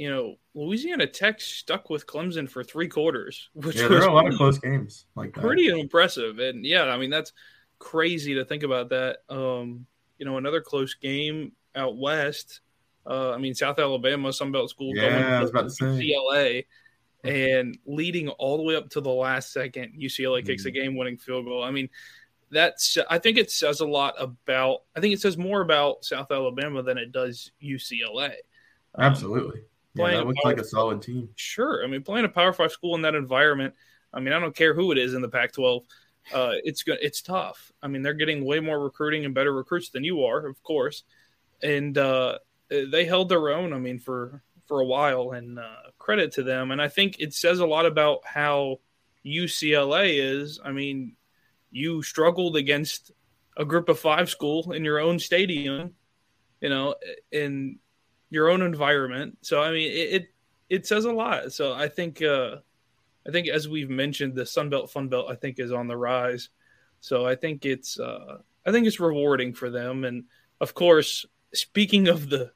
you 0.02 0.10
know, 0.10 0.36
Louisiana 0.56 1.06
Tech 1.06 1.40
stuck 1.40 1.92
with 1.92 2.08
Clemson 2.08 2.50
for 2.50 2.64
three 2.64 2.88
quarters, 2.88 3.50
which 3.54 3.76
yeah, 3.76 3.88
there 3.88 4.02
are 4.02 4.10
a 4.10 4.14
lot 4.14 4.28
of 4.28 4.34
close 4.34 4.58
games 4.58 5.06
like 5.16 5.36
that. 5.36 5.42
Pretty 5.42 5.68
impressive, 5.68 6.40
and 6.40 6.66
yeah, 6.66 6.86
I 6.86 6.98
mean 6.98 7.12
that's 7.12 7.34
crazy 7.78 8.34
to 8.34 8.44
think 8.44 8.64
about 8.64 8.90
that. 8.90 9.20
Um, 9.30 9.86
you 10.18 10.26
know, 10.26 10.38
another 10.38 10.60
close 10.60 10.96
game 10.96 11.52
out 11.76 11.98
west. 11.98 12.62
Uh, 13.06 13.32
I 13.32 13.38
mean, 13.38 13.54
South 13.56 13.80
Alabama, 13.80 14.30
Sunbelt 14.30 14.70
School, 14.70 14.96
yeah, 14.96 15.10
going 15.10 15.24
I 15.24 15.42
was 15.42 15.50
about 15.50 15.70
to. 15.72 15.84
UCLA, 15.86 16.66
and 17.24 17.78
leading 17.86 18.30
all 18.30 18.58
the 18.58 18.64
way 18.64 18.76
up 18.76 18.90
to 18.92 19.02
the 19.02 19.10
last 19.10 19.52
second. 19.54 19.94
UCLA 20.00 20.46
kicks 20.46 20.64
mm. 20.64 20.68
a 20.68 20.72
game-winning 20.72 21.18
field 21.18 21.46
goal. 21.46 21.64
I 21.64 21.72
mean, 21.72 21.90
that's. 22.52 22.98
I 23.10 23.18
think 23.18 23.38
it 23.38 23.50
says 23.50 23.80
a 23.80 23.88
lot 23.88 24.16
about. 24.20 24.84
I 24.96 25.00
think 25.00 25.14
it 25.14 25.22
says 25.22 25.38
more 25.38 25.62
about 25.62 26.06
South 26.06 26.32
Alabama 26.32 26.84
than 26.84 26.98
it 26.98 27.12
does 27.12 27.52
UCLA. 27.64 28.34
Um, 28.96 29.06
Absolutely. 29.06 29.62
Yeah, 29.94 30.12
that 30.12 30.28
looks 30.28 30.40
like 30.46 30.60
a 30.60 30.64
solid 30.64 31.02
team. 31.02 31.30
Sure. 31.36 31.84
I 31.84 31.88
mean, 31.88 32.04
playing 32.04 32.26
a 32.26 32.30
Power 32.30 32.54
Five 32.54 32.72
school 32.72 32.96
in 32.96 33.02
that 33.02 33.16
environment, 33.16 33.74
I 34.14 34.20
mean, 34.20 34.34
I 34.34 34.40
don't 34.40 34.56
care 34.56 34.74
who 34.74 34.92
it 34.92 34.98
is 34.98 35.14
in 35.14 35.22
the 35.22 35.28
Pac-12. 35.28 35.82
Uh, 36.34 36.54
it's 36.64 36.84
good. 36.84 37.00
It's 37.02 37.22
tough. 37.22 37.72
I 37.82 37.88
mean, 37.88 38.02
they're 38.02 38.14
getting 38.14 38.46
way 38.46 38.60
more 38.60 38.80
recruiting 38.80 39.26
and 39.26 39.34
better 39.34 39.54
recruits 39.54 39.90
than 39.90 40.04
you 40.04 40.24
are, 40.24 40.46
of 40.46 40.62
course, 40.64 41.04
and 41.62 41.98
uh, 41.98 42.38
they 42.72 43.06
held 43.06 43.30
their 43.30 43.50
own. 43.50 43.74
I 43.74 43.80
mean, 43.80 44.00
for 44.00 44.42
for 44.68 44.80
a 44.80 44.86
while, 44.86 45.32
and 45.32 45.60
uh, 45.60 45.92
credit 45.98 46.34
to 46.34 46.44
them. 46.44 46.72
And 46.72 46.82
I 46.82 46.88
think 46.88 47.18
it 47.20 47.34
says 47.34 47.60
a 47.60 47.66
lot 47.66 47.86
about 47.86 48.22
how 48.26 48.80
UCLA 49.26 50.18
is. 50.18 50.60
I 50.64 50.72
mean, 50.72 51.16
you 51.72 52.02
struggled 52.02 52.56
against 52.56 53.12
a 53.58 53.66
group 53.66 53.90
of 53.90 54.00
five 54.00 54.30
school 54.30 54.72
in 54.72 54.86
your 54.86 55.00
own 55.00 55.20
stadium, 55.20 55.96
you 56.62 56.70
know, 56.70 56.96
in 57.32 57.80
your 58.30 58.50
own 58.50 58.62
environment. 58.62 59.38
So 59.42 59.62
I 59.62 59.72
mean, 59.72 59.92
it 59.92 60.14
it, 60.14 60.28
it 60.70 60.88
says 60.88 61.06
a 61.06 61.12
lot. 61.12 61.52
So 61.52 61.74
I 61.74 61.90
think 61.90 62.22
uh, 62.22 62.58
I 63.28 63.32
think 63.32 63.48
as 63.50 63.68
we've 63.68 63.90
mentioned, 63.90 64.36
the 64.36 64.46
Sun 64.46 64.70
Belt 64.70 64.92
Fun 64.92 65.10
Belt 65.10 65.28
I 65.30 65.36
think 65.36 65.60
is 65.60 65.72
on 65.72 65.88
the 65.88 65.98
rise. 65.98 66.50
So 67.02 67.26
I 67.26 67.36
think 67.36 67.66
it's 67.66 68.00
uh, 68.00 68.38
I 68.66 68.72
think 68.72 68.88
it's 68.88 69.00
rewarding 69.00 69.54
for 69.54 69.70
them. 69.70 70.06
And 70.06 70.26
of 70.62 70.74
course, 70.74 71.26
speaking 71.54 72.08
of 72.08 72.30
the 72.30 72.52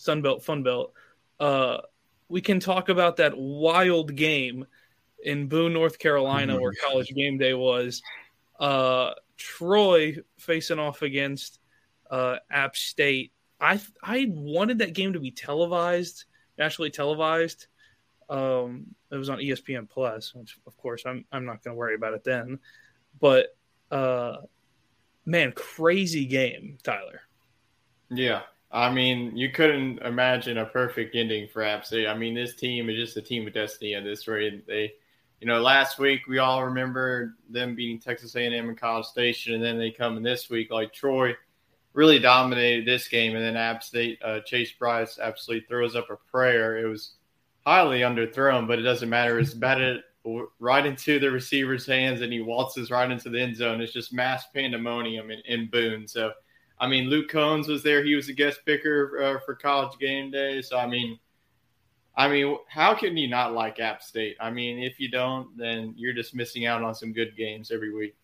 Sunbelt 0.00 0.42
Fun 0.42 0.62
Belt, 0.62 0.92
uh, 1.38 1.78
we 2.28 2.40
can 2.40 2.60
talk 2.60 2.88
about 2.88 3.16
that 3.16 3.36
wild 3.36 4.14
game 4.14 4.66
in 5.22 5.48
Boone, 5.48 5.72
North 5.72 5.98
Carolina, 5.98 6.58
where 6.58 6.72
mm-hmm. 6.72 6.90
college 6.90 7.08
game 7.14 7.38
day 7.38 7.54
was. 7.54 8.02
Uh, 8.58 9.12
Troy 9.36 10.16
facing 10.38 10.78
off 10.78 11.02
against 11.02 11.60
uh, 12.10 12.36
App 12.50 12.76
State. 12.76 13.32
I 13.60 13.80
I 14.02 14.26
wanted 14.30 14.78
that 14.78 14.94
game 14.94 15.14
to 15.14 15.20
be 15.20 15.30
televised, 15.30 16.24
nationally 16.58 16.90
televised. 16.90 17.66
Um, 18.28 18.94
it 19.10 19.16
was 19.16 19.28
on 19.28 19.38
ESPN 19.38 19.88
Plus, 19.88 20.34
which 20.34 20.58
of 20.66 20.76
course 20.76 21.04
I'm 21.06 21.24
I'm 21.32 21.44
not 21.44 21.62
going 21.64 21.74
to 21.74 21.78
worry 21.78 21.94
about 21.94 22.14
it 22.14 22.24
then. 22.24 22.58
But 23.18 23.56
uh, 23.90 24.36
man, 25.24 25.52
crazy 25.52 26.26
game, 26.26 26.78
Tyler. 26.82 27.22
Yeah, 28.10 28.42
I 28.72 28.92
mean, 28.92 29.36
you 29.36 29.50
couldn't 29.50 29.98
imagine 30.02 30.58
a 30.58 30.66
perfect 30.66 31.16
ending 31.16 31.48
for 31.48 31.62
App 31.62 31.84
State. 31.84 32.06
I 32.06 32.16
mean, 32.16 32.34
this 32.34 32.54
team 32.54 32.88
is 32.88 32.96
just 32.96 33.16
a 33.16 33.22
team 33.22 33.46
of 33.46 33.52
destiny 33.52 33.94
at 33.94 34.04
this 34.04 34.28
rate. 34.28 34.66
They, 34.66 34.92
you 35.40 35.46
know, 35.46 35.60
last 35.60 35.98
week 35.98 36.26
we 36.28 36.38
all 36.38 36.64
remember 36.64 37.34
them 37.48 37.74
beating 37.74 37.98
Texas 37.98 38.36
A&M 38.36 38.68
and 38.68 38.78
College 38.78 39.06
Station, 39.06 39.54
and 39.54 39.62
then 39.62 39.78
they 39.78 39.90
come 39.90 40.16
in 40.16 40.22
this 40.22 40.48
week 40.48 40.70
like 40.70 40.92
Troy 40.92 41.34
really 41.92 42.20
dominated 42.20 42.86
this 42.86 43.08
game, 43.08 43.34
and 43.34 43.44
then 43.44 43.56
App 43.56 43.82
State 43.82 44.20
uh, 44.24 44.40
Chase 44.40 44.72
Brice 44.72 45.18
absolutely 45.18 45.66
throws 45.66 45.96
up 45.96 46.10
a 46.10 46.16
prayer. 46.30 46.78
It 46.78 46.88
was 46.88 47.14
highly 47.66 48.00
underthrown, 48.00 48.68
but 48.68 48.78
it 48.78 48.82
doesn't 48.82 49.08
matter. 49.08 49.38
It's 49.38 49.54
batted 49.54 50.02
right 50.58 50.86
into 50.86 51.18
the 51.18 51.30
receiver's 51.30 51.86
hands, 51.86 52.20
and 52.20 52.32
he 52.32 52.40
waltzes 52.40 52.90
right 52.90 53.10
into 53.10 53.30
the 53.30 53.40
end 53.40 53.56
zone. 53.56 53.80
It's 53.80 53.92
just 53.92 54.12
mass 54.12 54.44
pandemonium 54.54 55.30
in, 55.30 55.40
in 55.46 55.68
Boone. 55.70 56.06
So 56.06 56.32
I 56.80 56.88
mean, 56.88 57.10
Luke 57.10 57.28
Combs 57.28 57.68
was 57.68 57.82
there. 57.82 58.02
He 58.02 58.14
was 58.14 58.28
a 58.28 58.32
guest 58.32 58.60
picker 58.64 59.22
uh, 59.22 59.40
for 59.44 59.54
College 59.54 59.98
Game 59.98 60.30
Day. 60.30 60.62
So 60.62 60.78
I 60.78 60.86
mean, 60.86 61.18
I 62.16 62.28
mean, 62.28 62.56
how 62.68 62.94
can 62.94 63.16
you 63.16 63.28
not 63.28 63.52
like 63.52 63.78
App 63.78 64.02
State? 64.02 64.36
I 64.40 64.50
mean, 64.50 64.78
if 64.78 64.98
you 64.98 65.10
don't, 65.10 65.56
then 65.56 65.94
you're 65.96 66.14
just 66.14 66.34
missing 66.34 66.66
out 66.66 66.82
on 66.82 66.94
some 66.94 67.12
good 67.12 67.36
games 67.36 67.70
every 67.70 67.92
week. 67.94 68.16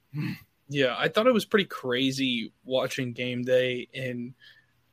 Yeah, 0.69 0.97
I 0.99 1.09
thought 1.09 1.29
it 1.29 1.33
was 1.35 1.45
pretty 1.45 1.67
crazy 1.67 2.53
watching 2.65 3.13
game 3.13 3.43
day, 3.43 3.89
and 3.95 4.35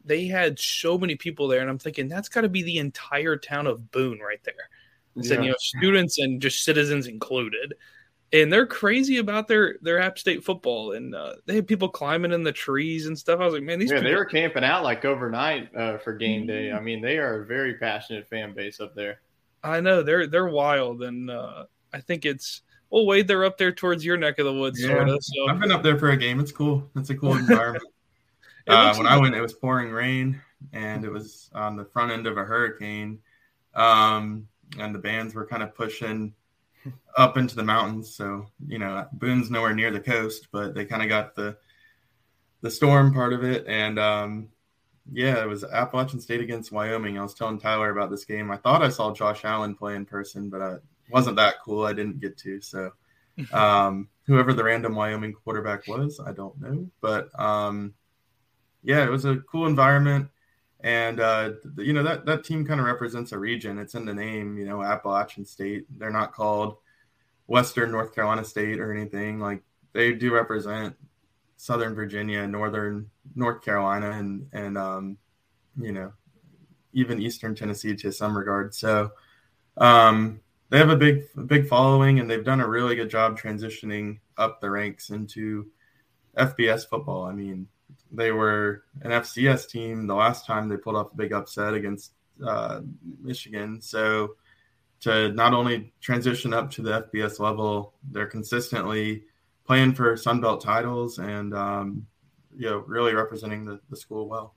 they 0.06 0.28
had 0.28 0.60
so 0.60 1.00
many 1.00 1.16
people 1.16 1.48
there, 1.48 1.62
and 1.62 1.70
I'm 1.70 1.80
thinking 1.80 2.08
that's 2.08 2.30
got 2.30 2.42
to 2.42 2.50
be 2.50 2.62
the 2.62 2.78
entire 2.78 3.38
town 3.38 3.66
of 3.66 3.92
Boone 3.92 4.20
right 4.20 4.44
there. 4.44 4.70
And 5.16 5.26
yeah. 5.26 5.42
you 5.42 5.50
know, 5.50 5.56
students 5.58 6.20
and 6.20 6.42
just 6.42 6.64
citizens 6.64 7.08
included 7.08 7.74
and 8.34 8.52
they're 8.52 8.66
crazy 8.66 9.18
about 9.18 9.48
their 9.48 9.76
their 9.82 10.00
App 10.00 10.18
State 10.18 10.44
football, 10.44 10.94
and 10.94 11.14
uh, 11.14 11.36
they 11.46 11.56
had 11.56 11.68
people 11.68 11.88
climbing 11.88 12.32
in 12.32 12.44
the 12.44 12.52
trees 12.52 13.06
and 13.06 13.18
stuff. 13.18 13.40
I 13.40 13.46
was 13.46 13.54
like, 13.54 13.64
man, 13.64 13.80
these 13.80 13.92
yeah, 13.92 13.98
people... 13.98 14.10
they 14.10 14.16
were 14.16 14.26
camping 14.26 14.64
out 14.64 14.84
like 14.84 15.06
overnight 15.06 15.74
uh, 15.76 16.00
for 16.00 16.14
game 16.14 16.48
day. 16.48 16.66
Mm-hmm. 16.66 16.78
I 16.78 16.82
mean, 16.82 17.02
they 17.02 17.18
are 17.20 17.44
a 17.44 17.46
very 17.46 17.76
passionate 17.76 18.28
fan 18.28 18.54
base 18.54 18.80
up 18.80 18.96
there. 18.96 19.22
I 19.64 19.80
know 19.80 20.02
they're 20.02 20.26
they're 20.26 20.50
wild, 20.50 21.04
and 21.04 21.30
uh, 21.30 21.66
I 21.94 22.02
think 22.02 22.26
it's 22.26 22.64
well, 22.90 23.06
Wade, 23.06 23.28
they're 23.28 23.46
up 23.46 23.58
there 23.58 23.72
towards 23.72 24.04
your 24.04 24.18
neck 24.18 24.40
of 24.40 24.46
the 24.46 24.54
woods, 24.54 24.82
yeah, 24.82 24.90
sort 24.90 25.10
of. 25.10 25.24
So 25.24 25.50
I've 25.50 25.60
been 25.60 25.72
up 25.72 25.84
there 25.84 25.98
for 26.00 26.10
a 26.10 26.18
game. 26.18 26.40
It's 26.40 26.52
cool. 26.52 26.90
It's 26.96 27.12
a 27.12 27.16
cool 27.16 27.36
environment. 27.38 27.86
uh, 28.68 28.96
when 28.96 29.08
I 29.08 29.18
went, 29.18 29.36
it 29.36 29.42
was 29.42 29.54
pouring 29.54 29.92
rain, 29.92 30.42
and 30.74 31.06
it 31.06 31.12
was 31.12 31.52
on 31.54 31.78
the 31.78 31.86
front 31.86 32.12
end 32.12 32.26
of 32.26 32.38
a 32.38 32.44
hurricane, 32.44 33.20
um, 33.76 34.48
and 34.80 34.94
the 34.94 35.00
bands 35.00 35.36
were 35.36 35.46
kind 35.46 35.62
of 35.62 35.76
pushing 35.76 36.34
up 37.18 37.38
into 37.38 37.56
the 37.56 37.64
mountains. 37.64 38.16
So 38.16 38.48
you 38.68 38.80
know, 38.80 39.08
Boone's 39.14 39.52
nowhere 39.52 39.74
near 39.74 39.92
the 39.92 40.00
coast, 40.00 40.48
but 40.52 40.74
they 40.74 40.86
kind 40.86 41.04
of 41.04 41.10
got 41.10 41.36
the 41.36 41.58
the 42.62 42.72
storm 42.72 43.14
part 43.14 43.34
of 43.34 43.44
it. 43.44 43.66
And 43.68 44.00
um, 44.00 44.50
yeah, 45.12 45.42
it 45.42 45.48
was 45.48 45.64
Appalachian 45.64 46.22
State 46.22 46.42
against 46.42 46.72
Wyoming. 46.72 47.18
I 47.18 47.22
was 47.22 47.34
telling 47.34 47.60
Tyler 47.60 47.92
about 47.92 48.10
this 48.10 48.26
game. 48.26 48.50
I 48.50 48.58
thought 48.58 48.82
I 48.82 48.90
saw 48.90 49.14
Josh 49.14 49.44
Allen 49.44 49.76
play 49.76 49.96
in 49.96 50.06
person, 50.06 50.50
but 50.50 50.62
I 50.62 50.76
wasn't 51.10 51.36
that 51.38 51.56
cool. 51.64 51.86
I 51.86 51.94
didn't 51.94 52.20
get 52.20 52.38
to. 52.40 52.62
So 52.62 52.92
um, 53.54 54.10
whoever 54.26 54.54
the 54.54 54.64
random 54.64 54.96
Wyoming 54.96 55.34
quarterback 55.34 55.88
was, 55.88 56.20
I 56.26 56.32
don't 56.32 56.60
know. 56.60 56.90
But 57.02 57.38
um, 57.40 57.94
yeah, 58.82 59.04
it 59.04 59.10
was 59.10 59.26
a 59.26 59.38
cool 59.38 59.68
environment. 59.68 60.30
And 60.84 61.22
uh, 61.22 61.52
you 61.78 61.94
know 61.94 62.04
that 62.04 62.26
that 62.26 62.44
team 62.44 62.66
kind 62.66 62.80
of 62.80 62.86
represents 62.86 63.32
a 63.32 63.40
region. 63.40 63.80
It's 63.80 63.96
in 63.96 64.06
the 64.06 64.14
name, 64.14 64.58
you 64.58 64.66
know, 64.66 64.84
Appalachian 64.84 65.46
State. 65.46 65.86
They're 65.98 66.12
not 66.12 66.34
called 66.34 66.76
Western 67.48 67.92
North 67.92 68.14
Carolina 68.14 68.44
State 68.44 68.80
or 68.80 68.92
anything. 68.92 69.40
Like 69.40 69.64
they 69.94 70.12
do 70.12 70.34
represent 70.34 70.96
Southern 71.56 71.96
Virginia, 71.96 72.46
Northern 72.46 73.10
North 73.34 73.62
Carolina, 73.62 74.12
and 74.12 74.48
and 74.52 74.78
um, 74.78 75.18
you 75.80 75.94
know 75.94 76.12
even 76.92 77.22
Eastern 77.22 77.56
Tennessee 77.56 77.96
to 77.96 78.12
some 78.12 78.38
regard. 78.38 78.76
So 78.76 79.12
um, 79.78 80.42
they 80.70 80.78
have 80.78 80.90
a 80.90 80.98
big 80.98 81.24
big 81.48 81.68
following, 81.68 82.20
and 82.20 82.30
they've 82.30 82.44
done 82.44 82.60
a 82.60 82.68
really 82.68 82.96
good 82.96 83.10
job 83.10 83.40
transitioning 83.40 84.20
up 84.38 84.60
the 84.60 84.70
ranks 84.70 85.12
into 85.12 85.68
FBS 86.38 86.88
football. 86.88 87.24
I 87.24 87.32
mean, 87.32 87.68
they 88.12 88.32
were 88.32 88.84
an 89.02 89.12
FCS 89.12 89.70
team 89.70 90.08
the 90.08 90.16
last 90.16 90.46
time 90.46 90.70
they 90.70 90.78
pulled 90.78 90.96
off 90.96 91.14
a 91.14 91.16
big 91.16 91.34
upset 91.34 91.74
against 91.74 92.14
uh, 92.46 92.82
Michigan. 93.22 93.82
So 93.82 94.36
to 95.02 95.30
not 95.34 95.54
only 95.54 95.94
transition 96.02 96.54
up 96.54 96.72
to 96.72 96.82
the 96.82 97.10
FBS 97.14 97.40
level, 97.40 97.94
they're 98.12 98.28
consistently 98.28 99.24
playing 99.66 99.94
for 99.94 100.16
Sun 100.16 100.42
Belt 100.42 100.62
titles 100.62 101.20
and 101.20 101.54
um, 101.54 102.08
you 102.56 102.70
know 102.70 102.84
really 102.88 103.14
representing 103.14 103.66
the, 103.66 103.80
the 103.90 103.98
school 103.98 104.28
well. 104.28 104.56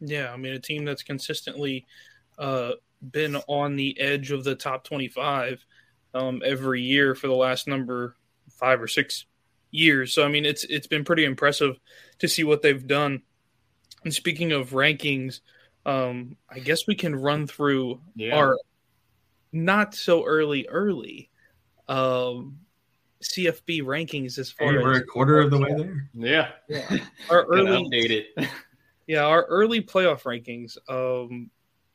Yeah, 0.00 0.32
I 0.32 0.36
mean 0.36 0.52
a 0.52 0.58
team 0.58 0.84
that's 0.84 1.02
consistently 1.02 1.86
uh, 2.38 2.72
been 3.10 3.36
on 3.48 3.76
the 3.76 3.98
edge 4.00 4.30
of 4.30 4.44
the 4.44 4.54
top 4.54 4.84
twenty-five 4.84 5.64
um, 6.14 6.42
every 6.44 6.82
year 6.82 7.14
for 7.14 7.26
the 7.26 7.34
last 7.34 7.66
number 7.66 8.16
five 8.50 8.80
or 8.80 8.88
six 8.88 9.26
years. 9.70 10.14
So 10.14 10.24
I 10.24 10.28
mean, 10.28 10.44
it's 10.44 10.64
it's 10.64 10.86
been 10.86 11.04
pretty 11.04 11.24
impressive 11.24 11.78
to 12.18 12.28
see 12.28 12.44
what 12.44 12.62
they've 12.62 12.86
done. 12.86 13.22
And 14.04 14.14
speaking 14.14 14.52
of 14.52 14.70
rankings, 14.70 15.40
um, 15.84 16.36
I 16.48 16.58
guess 16.58 16.86
we 16.86 16.94
can 16.94 17.14
run 17.14 17.46
through 17.46 18.00
yeah. 18.14 18.36
our 18.36 18.58
not 19.52 19.94
so 19.94 20.24
early 20.24 20.66
early 20.68 21.30
um, 21.88 22.60
CFB 23.22 23.82
rankings 23.82 24.38
as 24.38 24.50
far 24.50 24.72
hey, 24.72 24.78
as 24.78 24.84
we're 24.84 24.98
a 24.98 25.04
quarter 25.04 25.40
of 25.40 25.50
the 25.50 25.58
way 25.58 25.74
there. 25.76 26.08
Yeah, 26.14 26.48
yeah. 26.68 27.04
our 27.28 27.44
early 27.50 27.84
updated. 27.84 28.24
yeah, 29.06 29.24
our 29.24 29.44
early 29.44 29.82
playoff 29.82 30.22
rankings. 30.22 30.78
Um, 30.88 31.50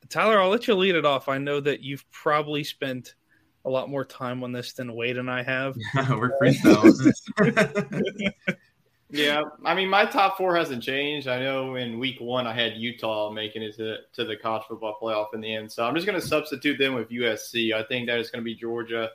Tyler, 0.08 0.40
I'll 0.40 0.50
let 0.50 0.68
you 0.68 0.74
lead 0.74 0.94
it 0.94 1.04
off. 1.04 1.28
I 1.28 1.38
know 1.38 1.60
that 1.60 1.80
you've 1.80 2.08
probably 2.12 2.62
spent 2.62 3.14
a 3.66 3.70
lot 3.70 3.90
more 3.90 4.04
time 4.04 4.44
on 4.44 4.52
this 4.52 4.72
than 4.72 4.94
Wade 4.94 5.18
and 5.18 5.30
I 5.30 5.42
have. 5.42 5.76
Yeah, 5.94 6.14
we're 6.14 6.38
freestyling. 6.38 7.12
yeah, 9.10 9.42
I 9.64 9.74
mean, 9.74 9.88
my 9.88 10.04
top 10.04 10.36
four 10.36 10.56
hasn't 10.56 10.82
changed. 10.82 11.26
I 11.26 11.40
know 11.40 11.74
in 11.74 11.98
week 11.98 12.20
one 12.20 12.46
I 12.46 12.52
had 12.52 12.74
Utah 12.74 13.30
making 13.30 13.62
it 13.62 13.76
to, 13.76 13.98
to 14.14 14.24
the 14.24 14.36
college 14.36 14.62
football 14.68 14.96
playoff 15.02 15.34
in 15.34 15.40
the 15.40 15.52
end, 15.52 15.70
so 15.70 15.84
I'm 15.84 15.94
just 15.94 16.06
going 16.06 16.20
to 16.20 16.26
substitute 16.26 16.78
them 16.78 16.94
with 16.94 17.08
USC. 17.08 17.72
I 17.72 17.82
think 17.82 18.06
that 18.06 18.18
is 18.18 18.30
going 18.30 18.42
to 18.42 18.44
be 18.44 18.54
Georgia, 18.54 19.10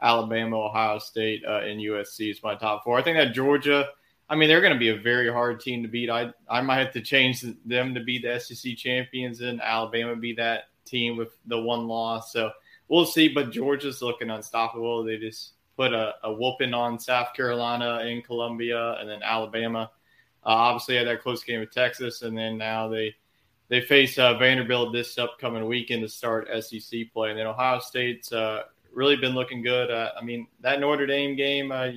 Alabama, 0.00 0.56
Ohio 0.56 0.98
State, 0.98 1.44
uh, 1.46 1.60
and 1.60 1.80
USC 1.80 2.30
is 2.30 2.42
my 2.42 2.54
top 2.54 2.84
four. 2.84 2.98
I 2.98 3.02
think 3.02 3.16
that 3.16 3.34
Georgia. 3.34 3.88
I 4.28 4.34
mean, 4.34 4.48
they're 4.48 4.60
going 4.60 4.72
to 4.72 4.78
be 4.78 4.88
a 4.88 4.96
very 4.96 5.30
hard 5.30 5.60
team 5.60 5.82
to 5.82 5.88
beat. 5.88 6.10
I 6.10 6.32
I 6.48 6.60
might 6.60 6.78
have 6.78 6.92
to 6.94 7.00
change 7.00 7.44
them 7.64 7.94
to 7.94 8.02
be 8.02 8.18
the 8.18 8.40
SEC 8.40 8.76
champions, 8.76 9.40
and 9.40 9.60
Alabama 9.60 10.16
be 10.16 10.32
that 10.34 10.64
team 10.84 11.16
with 11.16 11.36
the 11.46 11.60
one 11.60 11.86
loss. 11.86 12.32
So 12.32 12.50
we'll 12.88 13.06
see. 13.06 13.28
But 13.28 13.52
Georgia's 13.52 14.02
looking 14.02 14.30
unstoppable. 14.30 15.04
They 15.04 15.18
just 15.18 15.52
put 15.76 15.92
a, 15.92 16.14
a 16.24 16.32
whooping 16.32 16.74
on 16.74 16.98
South 16.98 17.34
Carolina 17.34 18.00
and 18.02 18.24
Columbia, 18.24 18.96
and 18.98 19.08
then 19.08 19.22
Alabama. 19.22 19.90
Uh, 20.44 20.50
obviously, 20.50 20.96
had 20.96 21.06
that 21.08 21.22
close 21.22 21.42
game 21.42 21.60
with 21.60 21.72
Texas, 21.72 22.22
and 22.22 22.36
then 22.36 22.56
now 22.56 22.88
they 22.88 23.14
they 23.68 23.80
face 23.80 24.18
uh, 24.18 24.34
Vanderbilt 24.38 24.92
this 24.92 25.18
upcoming 25.18 25.66
weekend 25.66 26.02
to 26.02 26.08
start 26.08 26.48
SEC 26.60 27.12
play, 27.12 27.30
and 27.30 27.38
then 27.38 27.46
Ohio 27.46 27.80
State's 27.80 28.32
uh, 28.32 28.62
really 28.92 29.16
been 29.16 29.34
looking 29.34 29.62
good. 29.62 29.90
Uh, 29.90 30.12
I 30.18 30.24
mean, 30.24 30.46
that 30.60 30.80
Notre 30.80 31.06
Dame 31.06 31.34
game 31.34 31.72
uh, 31.72 31.88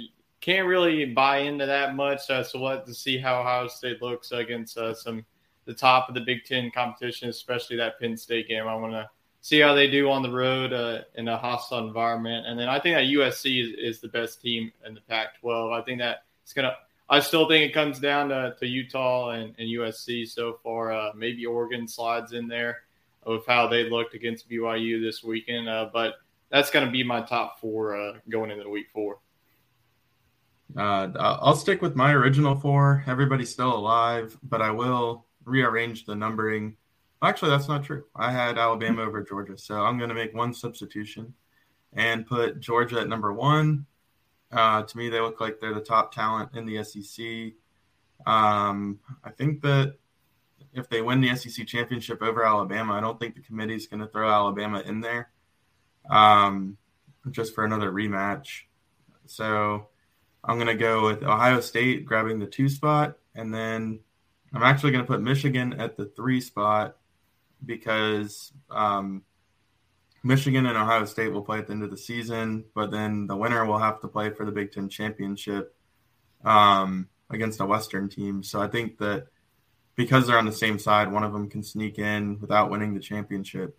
can't 0.41 0.67
really 0.67 1.05
buy 1.05 1.39
into 1.39 1.65
that 1.65 1.95
much, 1.95 2.29
uh, 2.29 2.43
so 2.43 2.59
we'll 2.59 2.71
have 2.71 2.85
to 2.85 2.93
see 2.93 3.17
how 3.17 3.41
Ohio 3.41 3.67
State 3.67 4.01
looks 4.01 4.31
against 4.31 4.77
some 4.95 5.25
the 5.65 5.73
top 5.75 6.09
of 6.09 6.15
the 6.15 6.21
Big 6.21 6.43
Ten 6.45 6.71
competition, 6.71 7.29
especially 7.29 7.77
that 7.77 7.99
Penn 7.99 8.17
State 8.17 8.47
game. 8.47 8.67
I 8.67 8.73
want 8.73 8.93
to 8.93 9.07
see 9.41 9.59
how 9.59 9.73
they 9.73 9.89
do 9.89 10.09
on 10.09 10.21
the 10.21 10.31
road 10.31 10.73
uh, 10.73 11.01
in 11.15 11.27
a 11.27 11.37
hostile 11.37 11.87
environment. 11.87 12.45
And 12.47 12.59
then 12.59 12.67
I 12.67 12.79
think 12.79 12.95
that 12.95 13.05
USC 13.05 13.63
is, 13.63 13.95
is 13.95 14.01
the 14.01 14.09
best 14.09 14.41
team 14.41 14.71
in 14.85 14.93
the 14.93 15.01
Pac-12. 15.01 15.79
I 15.79 15.83
think 15.83 15.99
that 15.99 16.23
it's 16.43 16.53
gonna. 16.53 16.75
I 17.11 17.19
still 17.19 17.47
think 17.47 17.67
it 17.67 17.73
comes 17.73 17.99
down 17.99 18.29
to, 18.29 18.55
to 18.59 18.67
Utah 18.67 19.31
and, 19.31 19.55
and 19.57 19.67
USC 19.67 20.29
so 20.29 20.59
far. 20.63 20.91
Uh, 20.91 21.11
maybe 21.15 21.43
Oregon 21.43 21.87
slides 21.87 22.33
in 22.33 22.47
there 22.47 22.81
with 23.25 23.47
how 23.47 23.67
they 23.67 23.89
looked 23.89 24.13
against 24.13 24.47
BYU 24.47 25.01
this 25.01 25.23
weekend. 25.23 25.67
Uh, 25.67 25.89
but 25.91 26.15
that's 26.49 26.69
going 26.69 26.85
to 26.85 26.91
be 26.91 27.03
my 27.03 27.21
top 27.21 27.59
four 27.59 27.99
uh, 27.99 28.13
going 28.29 28.51
into 28.51 28.69
week 28.69 28.87
four. 28.93 29.19
Uh, 30.77 31.09
I'll 31.19 31.55
stick 31.55 31.81
with 31.81 31.95
my 31.95 32.13
original 32.13 32.55
four. 32.55 33.03
Everybody's 33.07 33.49
still 33.49 33.75
alive, 33.75 34.37
but 34.43 34.61
I 34.61 34.69
will 34.69 35.25
rearrange 35.45 36.05
the 36.05 36.15
numbering 36.15 36.75
Actually, 37.21 37.51
that's 37.51 37.67
not 37.67 37.83
true. 37.83 38.05
I 38.15 38.31
had 38.31 38.57
Alabama 38.57 39.01
over 39.03 39.21
Georgia, 39.21 39.57
so 39.57 39.81
I'm 39.83 39.97
going 39.97 40.09
to 40.09 40.15
make 40.15 40.33
one 40.33 40.53
substitution. 40.53 41.33
and 41.93 42.25
put 42.25 42.59
Georgia 42.59 43.01
at 43.01 43.07
number 43.09 43.33
one. 43.33 43.85
Uh, 44.51 44.83
to 44.83 44.97
me, 44.97 45.09
they 45.09 45.19
look 45.19 45.41
like 45.41 45.59
they're 45.59 45.73
the 45.73 45.81
top 45.81 46.13
talent 46.13 46.49
in 46.55 46.65
the 46.65 46.83
SEC. 46.83 47.53
Um, 48.25 48.99
I 49.23 49.31
think 49.31 49.61
that 49.61 49.95
if 50.73 50.89
they 50.89 51.01
win 51.01 51.21
the 51.21 51.35
SEC 51.35 51.65
championship 51.65 52.21
over 52.21 52.45
Alabama, 52.45 52.93
I 52.93 53.01
don't 53.01 53.19
think 53.19 53.35
the 53.35 53.41
committee 53.41 53.75
is 53.75 53.87
going 53.87 54.01
to 54.01 54.07
throw 54.07 54.29
Alabama 54.29 54.81
in 54.81 55.01
there 55.01 55.29
um, 56.09 56.77
just 57.31 57.55
for 57.55 57.65
another 57.65 57.91
rematch. 57.91 58.63
So 59.25 59.87
I'm 60.43 60.57
going 60.57 60.67
to 60.67 60.75
go 60.75 61.05
with 61.05 61.23
Ohio 61.23 61.59
State 61.59 62.05
grabbing 62.05 62.39
the 62.39 62.45
two 62.45 62.69
spot, 62.69 63.17
and 63.35 63.53
then 63.53 63.99
I'm 64.53 64.63
actually 64.63 64.91
going 64.91 65.03
to 65.03 65.07
put 65.07 65.21
Michigan 65.21 65.73
at 65.79 65.97
the 65.97 66.05
three 66.05 66.41
spot 66.41 66.97
because 67.65 68.51
um, 68.69 69.23
Michigan 70.23 70.65
and 70.65 70.77
Ohio 70.77 71.05
State 71.05 71.31
will 71.31 71.41
play 71.41 71.59
at 71.59 71.67
the 71.67 71.73
end 71.73 71.83
of 71.83 71.91
the 71.91 71.97
season, 71.97 72.65
but 72.75 72.91
then 72.91 73.27
the 73.27 73.35
winner 73.35 73.65
will 73.65 73.79
have 73.79 74.01
to 74.01 74.07
play 74.07 74.29
for 74.29 74.45
the 74.45 74.51
Big 74.51 74.71
Ten 74.71 74.89
championship 74.89 75.75
um, 76.43 77.07
against 77.29 77.61
a 77.61 77.65
Western 77.65 78.09
team. 78.09 78.43
So 78.43 78.61
I 78.61 78.67
think 78.67 78.97
that 78.99 79.27
because 79.95 80.27
they're 80.27 80.37
on 80.37 80.45
the 80.45 80.51
same 80.51 80.79
side, 80.79 81.11
one 81.11 81.23
of 81.23 81.33
them 81.33 81.49
can 81.49 81.63
sneak 81.63 81.99
in 81.99 82.39
without 82.39 82.69
winning 82.69 82.93
the 82.93 82.99
championship. 82.99 83.77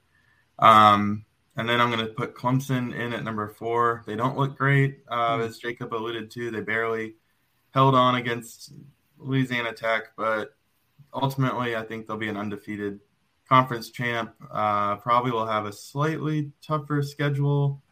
Um, 0.58 1.24
and 1.56 1.68
then 1.68 1.80
I'm 1.80 1.90
going 1.90 2.06
to 2.06 2.12
put 2.12 2.34
Clemson 2.34 2.94
in 2.94 3.12
at 3.12 3.24
number 3.24 3.48
four. 3.48 4.04
They 4.06 4.16
don't 4.16 4.36
look 4.36 4.56
great, 4.56 5.00
uh, 5.08 5.32
mm-hmm. 5.32 5.42
as 5.42 5.58
Jacob 5.58 5.92
alluded 5.92 6.30
to. 6.32 6.50
They 6.50 6.60
barely 6.60 7.16
held 7.72 7.94
on 7.94 8.14
against 8.14 8.72
Louisiana 9.18 9.72
Tech, 9.72 10.12
but 10.16 10.54
ultimately, 11.12 11.76
I 11.76 11.82
think 11.82 12.06
they'll 12.06 12.16
be 12.16 12.28
an 12.28 12.36
undefeated 12.36 13.00
conference 13.50 13.90
champ. 13.90 14.32
Uh, 14.50 14.96
probably 14.96 15.32
will 15.32 15.46
have 15.46 15.66
a 15.66 15.72
slightly 15.72 16.52
tougher 16.62 17.02
schedule, 17.02 17.82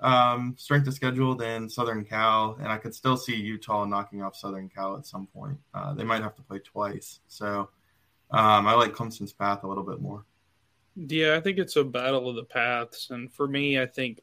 um, 0.00 0.54
strength 0.58 0.88
of 0.88 0.94
schedule 0.94 1.34
than 1.34 1.68
Southern 1.68 2.04
Cal, 2.04 2.56
and 2.58 2.68
I 2.68 2.78
could 2.78 2.94
still 2.94 3.16
see 3.16 3.36
Utah 3.36 3.84
knocking 3.84 4.22
off 4.22 4.34
Southern 4.34 4.68
Cal 4.68 4.96
at 4.96 5.06
some 5.06 5.26
point. 5.26 5.58
Uh, 5.74 5.94
they 5.94 6.04
might 6.04 6.22
have 6.22 6.34
to 6.36 6.42
play 6.42 6.58
twice, 6.58 7.20
so 7.28 7.68
um, 8.30 8.66
I 8.66 8.74
like 8.74 8.92
Clemson's 8.92 9.32
path 9.32 9.62
a 9.62 9.68
little 9.68 9.84
bit 9.84 10.00
more. 10.00 10.24
Yeah, 10.96 11.36
I 11.36 11.40
think 11.40 11.58
it's 11.58 11.76
a 11.76 11.84
battle 11.84 12.28
of 12.28 12.36
the 12.36 12.44
paths, 12.44 13.10
and 13.10 13.32
for 13.32 13.46
me, 13.46 13.80
I 13.80 13.86
think 13.86 14.20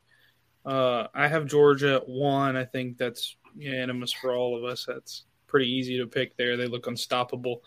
uh, 0.66 1.08
I 1.14 1.28
have 1.28 1.46
Georgia 1.46 1.96
at 1.96 2.10
one. 2.10 2.56
I 2.56 2.66
think 2.66 2.98
that's 2.98 3.36
unanimous 3.56 4.14
for 4.14 4.34
all 4.36 4.58
of 4.58 4.64
us. 4.64 4.86
That's 4.88 5.26
pretty 5.48 5.70
easy 5.70 5.98
to 5.98 6.08
pick 6.08 6.38
there. 6.38 6.58
They 6.58 6.68
look 6.68 6.88
unstoppable. 6.88 7.62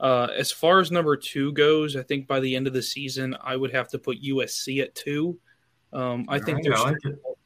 Uh, 0.00 0.28
as 0.36 0.50
far 0.50 0.80
as 0.80 0.90
number 0.90 1.16
two 1.16 1.52
goes, 1.52 1.96
I 1.96 2.02
think 2.02 2.26
by 2.26 2.40
the 2.40 2.56
end 2.56 2.66
of 2.66 2.72
the 2.72 2.82
season, 2.82 3.36
I 3.40 3.56
would 3.56 3.72
have 3.72 3.88
to 3.88 3.98
put 3.98 4.22
USC 4.22 4.82
at 4.82 4.94
two. 4.94 5.38
Um, 5.92 6.26
I 6.28 6.40
think 6.40 6.62
they're 6.62 6.76
like 6.76 6.96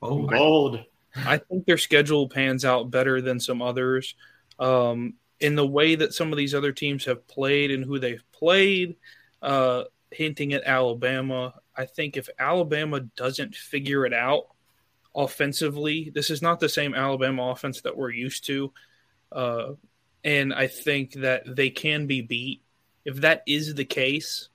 bold. 0.00 0.30
bold. 0.30 0.84
I 1.14 1.38
think 1.38 1.66
their 1.66 1.78
schedule 1.78 2.28
pans 2.28 2.64
out 2.64 2.90
better 2.90 3.20
than 3.20 3.40
some 3.40 3.60
others. 3.60 4.14
Um, 4.58 5.14
in 5.40 5.54
the 5.54 5.66
way 5.66 5.94
that 5.94 6.14
some 6.14 6.32
of 6.32 6.38
these 6.38 6.54
other 6.54 6.72
teams 6.72 7.04
have 7.04 7.28
played 7.28 7.70
and 7.70 7.84
who 7.84 7.98
they've 7.98 8.24
played, 8.32 8.96
uh, 9.42 9.84
hinting 10.10 10.52
at 10.52 10.64
Alabama. 10.64 11.54
I 11.76 11.86
think 11.86 12.16
if 12.16 12.28
Alabama 12.38 13.00
doesn't 13.00 13.54
figure 13.54 14.04
it 14.04 14.12
out 14.12 14.44
offensively, 15.14 16.10
this 16.14 16.30
is 16.30 16.42
not 16.42 16.60
the 16.60 16.68
same 16.68 16.94
Alabama 16.94 17.50
offense 17.50 17.82
that 17.82 17.96
we're 17.96 18.10
used 18.10 18.46
to. 18.46 18.72
Uh, 19.30 19.72
and 20.28 20.52
I 20.52 20.66
think 20.66 21.14
that 21.14 21.56
they 21.56 21.70
can 21.70 22.06
be 22.06 22.20
beat. 22.20 22.60
If 23.06 23.22
that 23.22 23.44
is 23.46 23.74
the 23.74 23.86
case, 23.86 24.50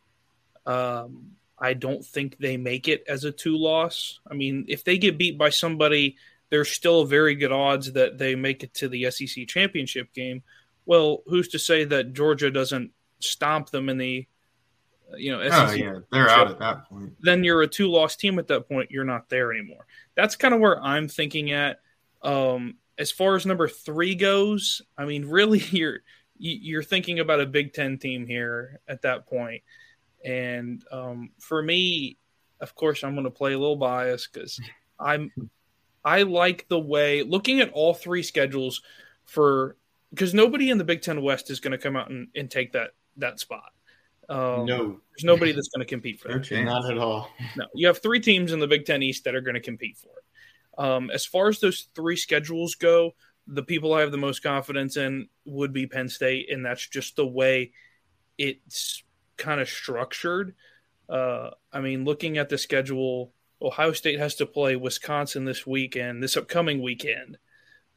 um, 0.68 1.32
I 1.58 1.74
don't 1.74 2.06
think 2.06 2.38
they 2.38 2.58
make 2.58 2.88
it 2.88 3.04
as 3.08 3.24
a 3.24 3.32
two 3.32 3.58
loss. 3.58 4.20
I 4.30 4.36
mean, 4.36 4.66
if 4.68 4.84
they 4.84 5.00
get 5.00 5.18
beat 5.18 5.36
by 5.36 5.50
somebody, 5.50 6.18
there's 6.52 6.70
still 6.70 7.06
very 7.06 7.34
good 7.34 7.52
odds 7.52 7.94
that 7.94 8.20
they 8.20 8.36
make 8.36 8.62
it 8.62 8.76
to 8.76 8.88
the 8.88 9.10
SEC 9.10 9.48
championship 9.48 10.14
game. 10.14 10.44
Well, 10.86 11.24
who's 11.26 11.48
to 11.50 11.60
say 11.60 11.86
that 11.86 12.14
Georgia 12.14 12.52
doesn't 12.52 12.92
stomp 13.20 13.72
them 13.72 13.90
in 13.90 13.98
the 13.98 14.28
you 15.18 15.32
know, 15.32 15.44
SEC 15.44 15.70
oh, 15.70 15.74
yeah, 15.74 16.00
they're 16.12 16.30
out 16.30 16.52
at 16.52 16.60
that 16.60 16.88
point. 16.88 17.14
Then 17.20 17.44
you're 17.44 17.64
a 17.64 17.68
two 17.68 17.88
loss 17.88 18.16
team 18.16 18.38
at 18.38 18.48
that 18.50 18.68
point. 18.68 18.92
You're 18.92 19.06
not 19.06 19.30
there 19.30 19.52
anymore. 19.52 19.88
That's 20.16 20.36
kind 20.36 20.54
of 20.54 20.60
where 20.60 20.80
I'm 20.80 21.08
thinking 21.08 21.52
at. 21.52 21.80
Um, 22.22 22.76
as 23.04 23.12
far 23.12 23.36
as 23.36 23.46
number 23.46 23.68
three 23.68 24.16
goes, 24.16 24.82
I 24.98 25.04
mean, 25.04 25.26
really, 25.26 25.60
you're 25.72 26.00
you're 26.38 26.84
thinking 26.84 27.20
about 27.20 27.42
a 27.42 27.46
Big 27.46 27.74
Ten 27.74 27.98
team 28.00 28.26
here 28.26 28.80
at 28.88 29.04
that 29.04 29.28
point. 29.28 29.62
And 30.26 30.84
um, 30.90 31.32
for 31.38 31.62
me, 31.62 32.18
of 32.60 32.74
course, 32.76 33.04
I'm 33.04 33.14
going 33.14 33.26
to 33.26 33.30
play 33.32 33.54
a 33.54 33.60
little 33.60 33.76
bias 33.76 34.28
because 34.28 34.60
I'm 35.00 35.32
I 36.04 36.24
like 36.24 36.66
the 36.70 36.80
way 36.80 37.24
looking 37.24 37.60
at 37.60 37.72
all 37.72 37.94
three 37.94 38.24
schedules 38.24 38.82
for 39.26 39.76
because 40.10 40.34
nobody 40.34 40.70
in 40.70 40.78
the 40.78 40.84
Big 40.86 41.02
Ten 41.02 41.22
West 41.22 41.52
is 41.52 41.60
going 41.60 41.72
to 41.74 41.78
come 41.78 41.98
out 41.98 42.10
and, 42.10 42.30
and 42.36 42.50
take 42.50 42.72
that 42.72 42.92
that 43.18 43.40
spot. 43.40 43.72
Um, 44.30 44.66
no, 44.66 45.02
there's 45.12 45.26
nobody 45.26 45.52
that's 45.52 45.68
going 45.76 45.86
to 45.86 45.90
compete 45.90 46.22
for 46.22 46.30
that. 46.30 46.64
Not 46.64 46.90
at 46.90 46.98
all. 46.98 47.30
No, 47.58 47.66
you 47.76 47.88
have 47.88 48.02
three 48.02 48.22
teams 48.22 48.54
in 48.54 48.62
the 48.62 48.68
Big 48.68 48.86
Ten 48.86 49.04
East 49.04 49.26
that 49.26 49.36
are 49.36 49.42
going 49.42 49.56
to 49.56 49.62
compete 49.62 49.98
for 49.98 50.08
it. 50.08 50.24
Um, 50.78 51.12
as 51.12 51.26
far 51.26 51.50
as 51.50 51.60
those 51.60 51.88
three 51.96 52.16
schedules 52.16 52.76
go, 52.76 53.16
the 53.48 53.64
people 53.64 53.94
I 53.94 54.02
have 54.02 54.12
the 54.12 54.18
most 54.18 54.42
confidence 54.42 54.98
in 54.98 55.28
would 55.46 55.74
be 55.74 55.88
Penn 55.88 56.10
State, 56.10 56.52
and 56.52 56.66
that's 56.66 56.88
just 56.88 57.16
the 57.16 57.28
way 57.28 57.72
it's 58.38 59.04
kind 59.38 59.62
of 59.62 59.70
structured. 59.70 60.56
Uh, 61.10 61.52
I 61.72 61.82
mean, 61.82 62.06
looking 62.06 62.38
at 62.38 62.50
the 62.50 62.58
schedule, 62.58 63.34
Ohio 63.62 63.92
State 63.92 64.20
has 64.20 64.36
to 64.36 64.46
play 64.46 64.76
Wisconsin 64.76 65.46
this 65.46 65.68
weekend, 65.68 66.24
this 66.24 66.38
upcoming 66.38 66.82
weekend. 66.82 67.38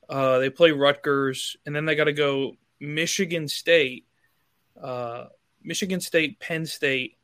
Uh, 0.08 0.38
they 0.38 0.50
play 0.50 0.70
Rutgers, 0.70 1.56
and 1.64 1.74
then 1.74 1.84
they 1.84 1.94
got 1.94 2.04
to 2.04 2.12
go 2.12 2.56
Michigan 2.80 3.48
State, 3.48 4.06
uh, 4.80 5.26
Michigan 5.62 6.00
State, 6.00 6.38
Penn 6.38 6.66
State, 6.66 7.16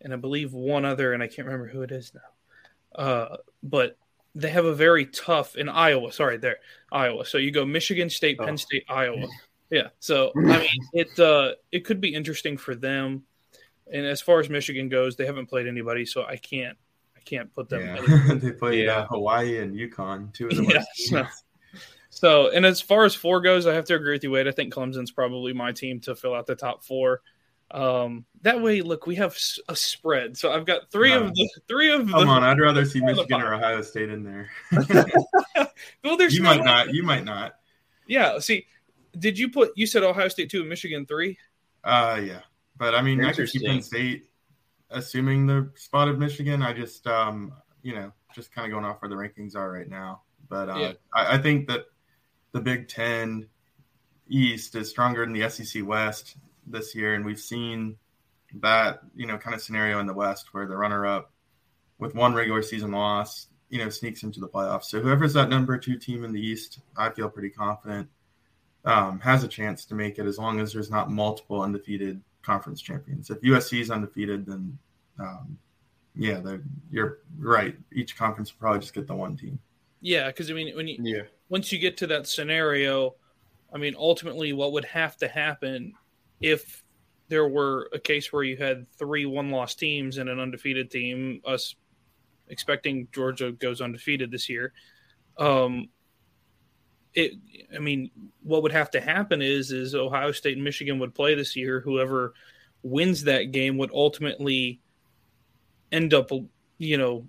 and 0.00 0.12
I 0.12 0.16
believe 0.16 0.52
one 0.52 0.84
other, 0.84 1.12
and 1.12 1.22
I 1.22 1.28
can't 1.28 1.46
remember 1.46 1.68
who 1.68 1.82
it 1.82 1.92
is 1.92 2.12
now. 2.14 3.02
Uh, 3.02 3.36
but 3.62 3.96
they 4.34 4.50
have 4.50 4.64
a 4.64 4.74
very 4.74 5.06
tough 5.06 5.56
in 5.56 5.68
Iowa. 5.68 6.12
Sorry, 6.12 6.38
there 6.38 6.58
Iowa. 6.90 7.24
So 7.24 7.38
you 7.38 7.50
go 7.50 7.64
Michigan 7.64 8.10
State, 8.10 8.38
Penn 8.38 8.50
oh. 8.50 8.56
State, 8.56 8.84
Iowa. 8.88 9.28
Yeah. 9.70 9.88
So 10.00 10.32
I 10.36 10.58
mean, 10.58 10.68
it 10.92 11.18
uh, 11.18 11.52
it 11.72 11.86
could 11.86 11.98
be 11.98 12.14
interesting 12.14 12.58
for 12.58 12.74
them. 12.74 13.22
And 13.90 14.04
as 14.04 14.20
far 14.20 14.38
as 14.38 14.50
Michigan 14.50 14.90
goes, 14.90 15.16
they 15.16 15.24
haven't 15.24 15.46
played 15.46 15.66
anybody, 15.66 16.04
so 16.04 16.24
I 16.24 16.36
can't 16.36 16.76
I 17.16 17.20
can't 17.20 17.50
put 17.54 17.70
them. 17.70 17.80
Yeah. 17.80 18.34
they 18.34 18.52
played 18.52 18.84
yeah. 18.84 18.98
uh, 18.98 19.06
Hawaii 19.06 19.60
and 19.60 19.74
UConn, 19.74 20.30
two 20.34 20.48
of 20.48 20.56
the 20.56 20.64
yeah, 20.64 20.84
so, 20.94 21.26
so, 22.10 22.50
and 22.50 22.66
as 22.66 22.82
far 22.82 23.06
as 23.06 23.14
four 23.14 23.40
goes, 23.40 23.66
I 23.66 23.72
have 23.72 23.86
to 23.86 23.94
agree 23.94 24.12
with 24.12 24.22
you, 24.22 24.30
Wade. 24.30 24.46
I 24.46 24.50
think 24.50 24.74
Clemson's 24.74 25.10
probably 25.10 25.54
my 25.54 25.72
team 25.72 26.00
to 26.00 26.14
fill 26.14 26.34
out 26.34 26.46
the 26.46 26.54
top 26.54 26.84
four. 26.84 27.22
Um, 27.72 28.26
that 28.42 28.60
way, 28.60 28.82
look, 28.82 29.06
we 29.06 29.14
have 29.16 29.36
a 29.68 29.74
spread. 29.74 30.36
So 30.36 30.52
I've 30.52 30.66
got 30.66 30.90
three 30.90 31.12
of 31.12 31.32
the 31.34 31.48
three 31.66 31.90
of. 31.90 32.08
Come 32.10 32.26
the, 32.26 32.32
on, 32.32 32.42
I'd 32.42 32.60
rather 32.60 32.84
see 32.84 33.00
Michigan 33.00 33.40
or 33.40 33.54
Ohio 33.54 33.80
State 33.80 34.10
in 34.10 34.22
there. 34.22 34.50
well, 36.04 36.16
there's 36.16 36.34
you 36.34 36.42
no, 36.42 36.50
might 36.50 36.64
not. 36.64 36.92
You 36.92 37.02
might 37.02 37.24
not. 37.24 37.54
Yeah. 38.06 38.38
See, 38.40 38.66
did 39.18 39.38
you 39.38 39.50
put? 39.50 39.72
You 39.74 39.86
said 39.86 40.02
Ohio 40.02 40.28
State 40.28 40.50
two 40.50 40.60
and 40.60 40.68
Michigan 40.68 41.06
three. 41.06 41.38
Uh, 41.82 42.20
yeah, 42.22 42.40
but 42.76 42.94
I 42.94 43.00
mean, 43.00 43.24
I 43.24 43.32
could 43.32 43.48
keep 43.48 43.64
Penn 43.64 43.80
State, 43.80 44.26
assuming 44.90 45.46
the 45.46 45.70
spot 45.74 46.08
of 46.08 46.18
Michigan. 46.18 46.62
I 46.62 46.74
just, 46.74 47.06
um, 47.06 47.54
you 47.82 47.94
know, 47.94 48.12
just 48.34 48.52
kind 48.52 48.66
of 48.66 48.72
going 48.72 48.84
off 48.84 49.00
where 49.00 49.08
the 49.08 49.16
rankings 49.16 49.56
are 49.56 49.72
right 49.72 49.88
now. 49.88 50.22
But 50.48 50.68
uh, 50.68 50.76
yeah. 50.76 50.92
I, 51.14 51.34
I 51.34 51.38
think 51.38 51.68
that 51.68 51.86
the 52.52 52.60
Big 52.60 52.88
Ten 52.88 53.46
East 54.28 54.74
is 54.76 54.90
stronger 54.90 55.24
than 55.24 55.32
the 55.32 55.48
SEC 55.48 55.84
West 55.86 56.36
this 56.72 56.94
year, 56.94 57.14
and 57.14 57.24
we've 57.24 57.40
seen 57.40 57.96
that 58.60 59.00
you 59.14 59.26
know 59.26 59.38
kind 59.38 59.54
of 59.54 59.62
scenario 59.62 60.00
in 60.00 60.06
the 60.06 60.14
West 60.14 60.52
where 60.52 60.66
the 60.66 60.76
runner-up 60.76 61.32
with 61.98 62.14
one 62.14 62.34
regular 62.34 62.62
season 62.62 62.90
loss, 62.90 63.46
you 63.70 63.78
know, 63.78 63.88
sneaks 63.88 64.24
into 64.24 64.40
the 64.40 64.48
playoffs. 64.48 64.84
So 64.84 65.00
whoever's 65.00 65.32
that 65.34 65.48
number 65.48 65.78
two 65.78 65.96
team 65.96 66.24
in 66.24 66.32
the 66.32 66.40
East, 66.40 66.80
I 66.96 67.10
feel 67.10 67.28
pretty 67.28 67.50
confident 67.50 68.08
um, 68.84 69.20
has 69.20 69.44
a 69.44 69.48
chance 69.48 69.84
to 69.86 69.94
make 69.94 70.18
it 70.18 70.26
as 70.26 70.38
long 70.38 70.60
as 70.60 70.72
there's 70.72 70.90
not 70.90 71.10
multiple 71.10 71.62
undefeated 71.62 72.20
conference 72.42 72.80
champions. 72.80 73.30
If 73.30 73.40
USC 73.40 73.80
is 73.80 73.90
undefeated, 73.90 74.46
then 74.46 74.78
um, 75.18 75.58
yeah, 76.16 76.40
you're 76.90 77.20
right. 77.38 77.76
Each 77.92 78.16
conference 78.16 78.52
will 78.52 78.58
probably 78.58 78.80
just 78.80 78.94
get 78.94 79.06
the 79.06 79.14
one 79.14 79.36
team. 79.36 79.58
Yeah, 80.00 80.26
because 80.26 80.50
I 80.50 80.54
mean, 80.54 80.74
when 80.74 80.88
you 80.88 80.98
yeah. 81.00 81.22
once 81.48 81.70
you 81.70 81.78
get 81.78 81.96
to 81.98 82.06
that 82.08 82.26
scenario, 82.26 83.14
I 83.72 83.78
mean, 83.78 83.94
ultimately, 83.96 84.52
what 84.52 84.72
would 84.72 84.84
have 84.86 85.16
to 85.18 85.28
happen 85.28 85.94
if 86.42 86.84
there 87.28 87.48
were 87.48 87.88
a 87.92 87.98
case 87.98 88.32
where 88.32 88.42
you 88.42 88.56
had 88.56 88.86
three 88.98 89.24
one 89.24 89.50
loss 89.50 89.74
teams 89.74 90.18
and 90.18 90.28
an 90.28 90.38
undefeated 90.38 90.90
team, 90.90 91.40
us 91.46 91.74
expecting 92.48 93.08
Georgia 93.12 93.52
goes 93.52 93.80
undefeated 93.80 94.30
this 94.30 94.48
year. 94.48 94.72
Um, 95.38 95.88
it, 97.14 97.32
I 97.74 97.78
mean, 97.78 98.10
what 98.42 98.62
would 98.62 98.72
have 98.72 98.90
to 98.92 99.00
happen 99.00 99.42
is, 99.42 99.70
is 99.70 99.94
Ohio 99.94 100.32
State 100.32 100.56
and 100.56 100.64
Michigan 100.64 100.98
would 100.98 101.14
play 101.14 101.34
this 101.34 101.56
year. 101.56 101.80
Whoever 101.80 102.34
wins 102.82 103.24
that 103.24 103.52
game 103.52 103.78
would 103.78 103.90
ultimately 103.92 104.80
end 105.90 106.14
up, 106.14 106.30
you 106.78 106.98
know, 106.98 107.26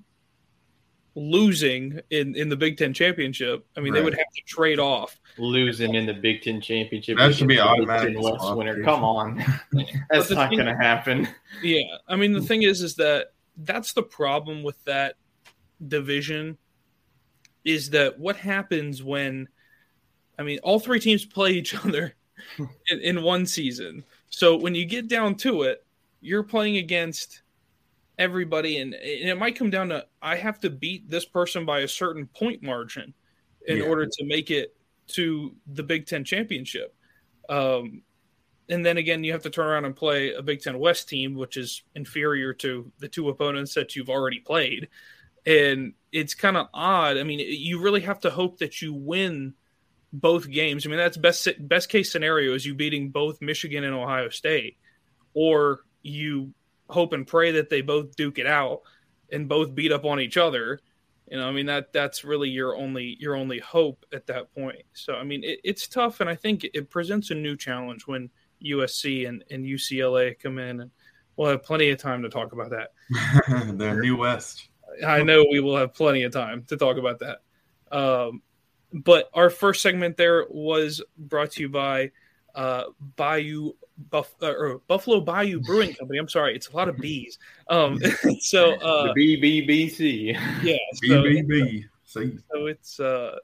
losing 1.15 1.99
in 2.10 2.36
in 2.36 2.49
the 2.49 2.56
Big 2.56 2.78
Ten 2.78 2.93
championship, 2.93 3.65
I 3.78 3.80
mean, 3.80 3.93
right. 3.93 3.99
they 3.99 4.04
would 4.04 4.15
have 4.17 4.32
to 4.36 4.41
trade 4.45 4.80
off 4.80 5.19
losing 5.38 5.95
in 5.95 6.06
the 6.06 6.13
Big 6.13 6.41
Ten 6.41 6.60
championship. 6.62 7.17
That 7.17 7.36
should 7.36 7.47
be 7.47 7.60
automatic. 7.60 8.15
West 8.19 8.56
winner. 8.56 8.84
Come 8.84 9.04
on, 9.04 9.43
that's 10.10 10.30
not 10.30 10.52
going 10.52 10.65
to 10.65 10.76
happen. 10.76 11.28
Yeah, 11.62 11.84
I 12.08 12.15
mean, 12.15 12.34
the 12.34 12.41
thing 12.41 12.63
is, 12.63 12.82
is 12.82 12.95
that 12.95 13.34
that's 13.58 13.93
the 13.93 14.04
problem 14.04 14.63
with 14.63 14.84
that 14.86 15.15
division. 15.88 16.58
Is 17.63 17.91
that 17.91 18.19
what 18.19 18.36
happens 18.36 19.04
when? 19.04 19.47
I 20.38 20.43
mean, 20.43 20.60
all 20.63 20.80
three 20.80 20.99
teams 20.99 21.26
play 21.26 21.52
each 21.52 21.76
other 21.86 22.15
in, 22.58 22.99
in 22.99 23.23
one 23.23 23.45
season. 23.45 24.04
So 24.30 24.58
when 24.58 24.73
you 24.73 24.86
get 24.86 25.08
down 25.08 25.36
to 25.36 25.63
it, 25.63 25.86
you're 26.21 26.43
playing 26.43 26.78
against 26.78 27.42
everybody, 28.17 28.78
and, 28.78 28.93
and 28.93 29.30
it 29.30 29.38
might 29.38 29.58
come 29.58 29.69
down 29.69 29.89
to 29.89 30.06
I 30.21 30.36
have 30.36 30.60
to 30.62 30.69
beat 30.69 31.10
this 31.10 31.26
person 31.26 31.65
by 31.65 31.80
a 31.80 31.88
certain 31.88 32.28
point 32.28 32.63
margin 32.63 33.13
in 33.67 33.78
yeah. 33.78 33.84
order 33.84 34.06
to 34.06 34.26
make 34.26 34.52
it 34.52 34.76
to 35.08 35.56
the 35.67 35.84
Big 35.84 36.06
Ten 36.06 36.23
championship. 36.23 36.95
Um, 37.49 38.04
and 38.69 38.86
then 38.86 38.97
again, 38.97 39.23
you 39.23 39.34
have 39.34 39.43
to 39.43 39.49
turn 39.49 39.67
around 39.67 39.86
and 39.86 39.95
play 39.95 40.34
a 40.34 40.41
Big 40.41 40.62
Ten 40.62 40.80
West 40.80 41.10
team, 41.10 41.36
which 41.36 41.58
is 41.58 41.84
inferior 41.95 42.54
to 42.56 42.91
the 42.99 43.08
two 43.08 43.30
opponents 43.30 43.73
that 43.73 43.95
you've 43.95 44.10
already 44.10 44.39
played. 44.39 44.88
And 45.45 45.93
it's 46.12 46.34
kind 46.34 46.56
of 46.56 46.67
odd. 46.73 47.17
I 47.17 47.23
mean, 47.23 47.39
you 47.39 47.82
really 47.82 48.02
have 48.02 48.21
to 48.21 48.30
hope 48.30 48.60
that 48.60 48.82
you 48.82 48.93
win 48.93 49.54
both 50.13 50.49
games. 50.49 50.86
I 50.86 50.89
mean, 50.89 50.99
that's 50.99 51.17
best 51.17 51.47
best 51.60 51.89
case 51.89 52.12
scenario 52.12 52.54
is 52.54 52.65
you 52.65 52.76
beating 52.76 53.10
both 53.10 53.41
Michigan 53.41 53.84
and 53.84 53.93
Ohio 53.93 54.30
State, 54.30 54.78
or 55.34 55.82
you 56.02 56.54
hope 56.89 57.13
and 57.13 57.25
pray 57.25 57.51
that 57.51 57.69
they 57.69 57.81
both 57.81 58.15
duke 58.15 58.39
it 58.39 58.47
out 58.47 58.81
and 59.31 59.47
both 59.49 59.73
beat 59.73 59.91
up 59.91 60.05
on 60.05 60.19
each 60.19 60.37
other. 60.37 60.79
You 61.29 61.37
know, 61.37 61.47
I 61.47 61.51
mean 61.51 61.65
that 61.67 61.93
that's 61.93 62.23
really 62.23 62.49
your 62.49 62.75
only 62.75 63.17
your 63.19 63.35
only 63.35 63.59
hope 63.59 64.05
at 64.13 64.27
that 64.27 64.53
point. 64.53 64.83
So 64.93 65.15
I 65.15 65.23
mean, 65.23 65.43
it, 65.43 65.59
it's 65.63 65.87
tough, 65.87 66.19
and 66.19 66.29
I 66.29 66.35
think 66.35 66.65
it 66.73 66.89
presents 66.89 67.31
a 67.31 67.35
new 67.35 67.55
challenge 67.55 68.05
when 68.05 68.29
USC 68.63 69.27
and, 69.27 69.43
and 69.49 69.65
UCLA 69.65 70.37
come 70.37 70.59
in, 70.59 70.81
and 70.81 70.91
we'll 71.35 71.49
have 71.49 71.63
plenty 71.63 71.89
of 71.89 71.97
time 71.99 72.23
to 72.23 72.29
talk 72.29 72.51
about 72.51 72.71
that. 72.71 72.91
the 73.77 73.93
New 73.93 74.17
West. 74.17 74.69
I 75.05 75.23
know 75.23 75.45
we 75.49 75.59
will 75.59 75.77
have 75.77 75.93
plenty 75.93 76.23
of 76.23 76.31
time 76.31 76.63
to 76.67 76.77
talk 76.77 76.97
about 76.97 77.19
that. 77.19 77.39
Um, 77.91 78.41
but 78.91 79.29
our 79.33 79.49
first 79.49 79.81
segment 79.81 80.17
there 80.17 80.45
was 80.49 81.01
brought 81.17 81.51
to 81.51 81.61
you 81.61 81.69
by 81.69 82.11
uh, 82.53 82.83
Bayou 83.15 83.73
Buff, 83.97 84.34
uh, 84.41 84.47
or 84.47 84.82
Buffalo 84.88 85.21
Bayou 85.21 85.60
Brewing 85.60 85.93
Company. 85.93 86.19
I'm 86.19 86.29
sorry, 86.29 86.56
it's 86.56 86.69
a 86.69 86.75
lot 86.75 86.89
of 86.89 86.97
B's. 86.97 87.38
Um, 87.69 87.99
so 88.39 88.73
uh, 88.73 89.13
the 89.13 89.38
BBBC. 89.38 90.34
Yeah, 90.63 90.77
so, 90.95 91.23
BBB. 91.23 91.86
So 92.06 92.65
it's 92.65 92.99
uh, 92.99 93.38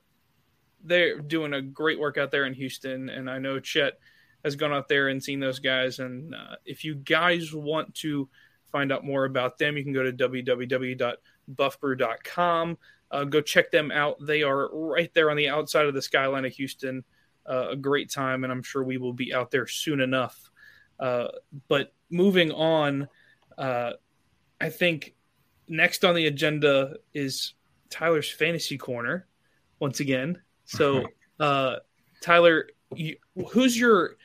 they're 0.84 1.20
doing 1.20 1.54
a 1.54 1.62
great 1.62 2.00
work 2.00 2.18
out 2.18 2.32
there 2.32 2.46
in 2.46 2.54
Houston, 2.54 3.10
and 3.10 3.30
I 3.30 3.38
know 3.38 3.60
Chet 3.60 4.00
has 4.44 4.56
gone 4.56 4.74
out 4.74 4.88
there 4.88 5.10
and 5.10 5.24
seen 5.24 5.40
those 5.40 5.60
guys. 5.60 6.00
And 6.00 6.34
uh, 6.34 6.56
if 6.66 6.84
you 6.84 6.96
guys 6.96 7.54
want 7.54 7.94
to 7.96 8.28
find 8.72 8.92
out 8.92 9.06
more 9.06 9.26
about 9.26 9.58
them, 9.58 9.76
you 9.78 9.84
can 9.84 9.94
go 9.94 10.04
to 10.04 10.14
www.buffbrew.com. 10.14 12.78
Uh, 13.12 13.24
go 13.24 13.42
check 13.42 13.72
them 13.72 13.92
out. 13.92 14.24
They 14.26 14.44
are 14.44 14.70
right 14.72 15.12
there 15.14 15.32
on 15.32 15.38
the 15.38 15.50
outside 15.50 15.88
of 15.88 15.94
the 15.94 16.02
skyline 16.02 16.46
of 16.46 16.54
Houston. 16.54 17.04
Uh, 17.50 17.70
a 17.72 17.76
great 17.76 18.12
time, 18.12 18.44
and 18.44 18.54
I'm 18.54 18.62
sure 18.62 18.84
we 18.84 18.98
will 18.98 19.14
be 19.14 19.34
out 19.34 19.50
there 19.50 19.66
soon 19.66 20.02
enough. 20.02 20.52
Uh, 21.00 21.30
but 21.68 21.94
moving 22.12 22.52
on, 22.52 23.08
uh, 23.58 23.94
I 24.62 24.70
think 24.70 25.16
next 25.68 26.06
on 26.06 26.16
the 26.16 26.28
agenda 26.28 26.98
is 27.14 27.54
Tyler's 27.90 28.30
fantasy 28.30 28.78
corner 28.78 29.26
once 29.80 30.00
again. 30.00 30.42
So, 30.66 31.08
uh, 31.40 31.78
Tyler, 32.22 32.70
you, 32.94 33.18
who's 33.52 33.80
your 33.80 34.18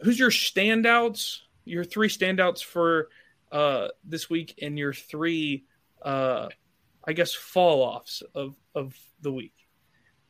who's 0.00 0.18
your 0.18 0.30
standouts? 0.30 1.40
Your 1.64 1.84
three 1.84 2.08
standouts 2.08 2.64
for 2.64 3.08
uh, 3.52 3.88
this 4.04 4.28
week, 4.28 4.58
and 4.60 4.78
your 4.78 4.92
three 4.92 5.64
uh, 6.02 6.48
I 7.06 7.12
guess 7.12 7.32
fall 7.32 7.82
offs 7.82 8.22
of 8.34 8.54
of 8.74 8.96
the 9.20 9.32
week? 9.32 9.54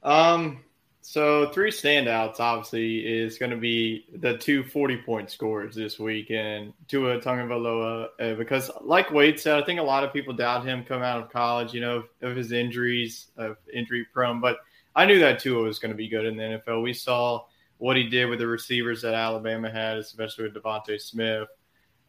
Um, 0.02 0.64
so 1.08 1.48
three 1.50 1.70
standouts 1.70 2.40
obviously 2.40 2.98
is 2.98 3.38
going 3.38 3.52
to 3.52 3.56
be 3.56 4.06
the 4.16 4.36
two 4.36 4.64
40 4.64 4.96
point 5.02 5.30
scores 5.30 5.72
this 5.72 6.00
week 6.00 6.32
and 6.32 6.72
Tua 6.88 7.20
Tagovailoa 7.20 8.08
uh, 8.18 8.34
because 8.34 8.72
like 8.80 9.12
Wade 9.12 9.38
said, 9.38 9.62
I 9.62 9.64
think 9.64 9.78
a 9.78 9.84
lot 9.84 10.02
of 10.02 10.12
people 10.12 10.34
doubt 10.34 10.66
him 10.66 10.82
come 10.82 11.02
out 11.02 11.22
of 11.22 11.30
college, 11.30 11.72
you 11.72 11.80
know, 11.80 11.98
of, 11.98 12.04
of 12.22 12.36
his 12.36 12.50
injuries, 12.50 13.28
of 13.36 13.56
injury 13.72 14.04
prone, 14.12 14.40
but 14.40 14.58
I 14.96 15.06
knew 15.06 15.20
that 15.20 15.38
Tua 15.38 15.62
was 15.62 15.78
going 15.78 15.92
to 15.92 15.96
be 15.96 16.08
good 16.08 16.26
in 16.26 16.36
the 16.36 16.60
NFL. 16.66 16.82
We 16.82 16.92
saw 16.92 17.44
what 17.78 17.96
he 17.96 18.08
did 18.08 18.26
with 18.26 18.40
the 18.40 18.48
receivers 18.48 19.00
that 19.02 19.14
Alabama 19.14 19.70
had, 19.70 19.98
especially 19.98 20.42
with 20.42 20.54
DeVonta 20.60 21.00
Smith 21.00 21.46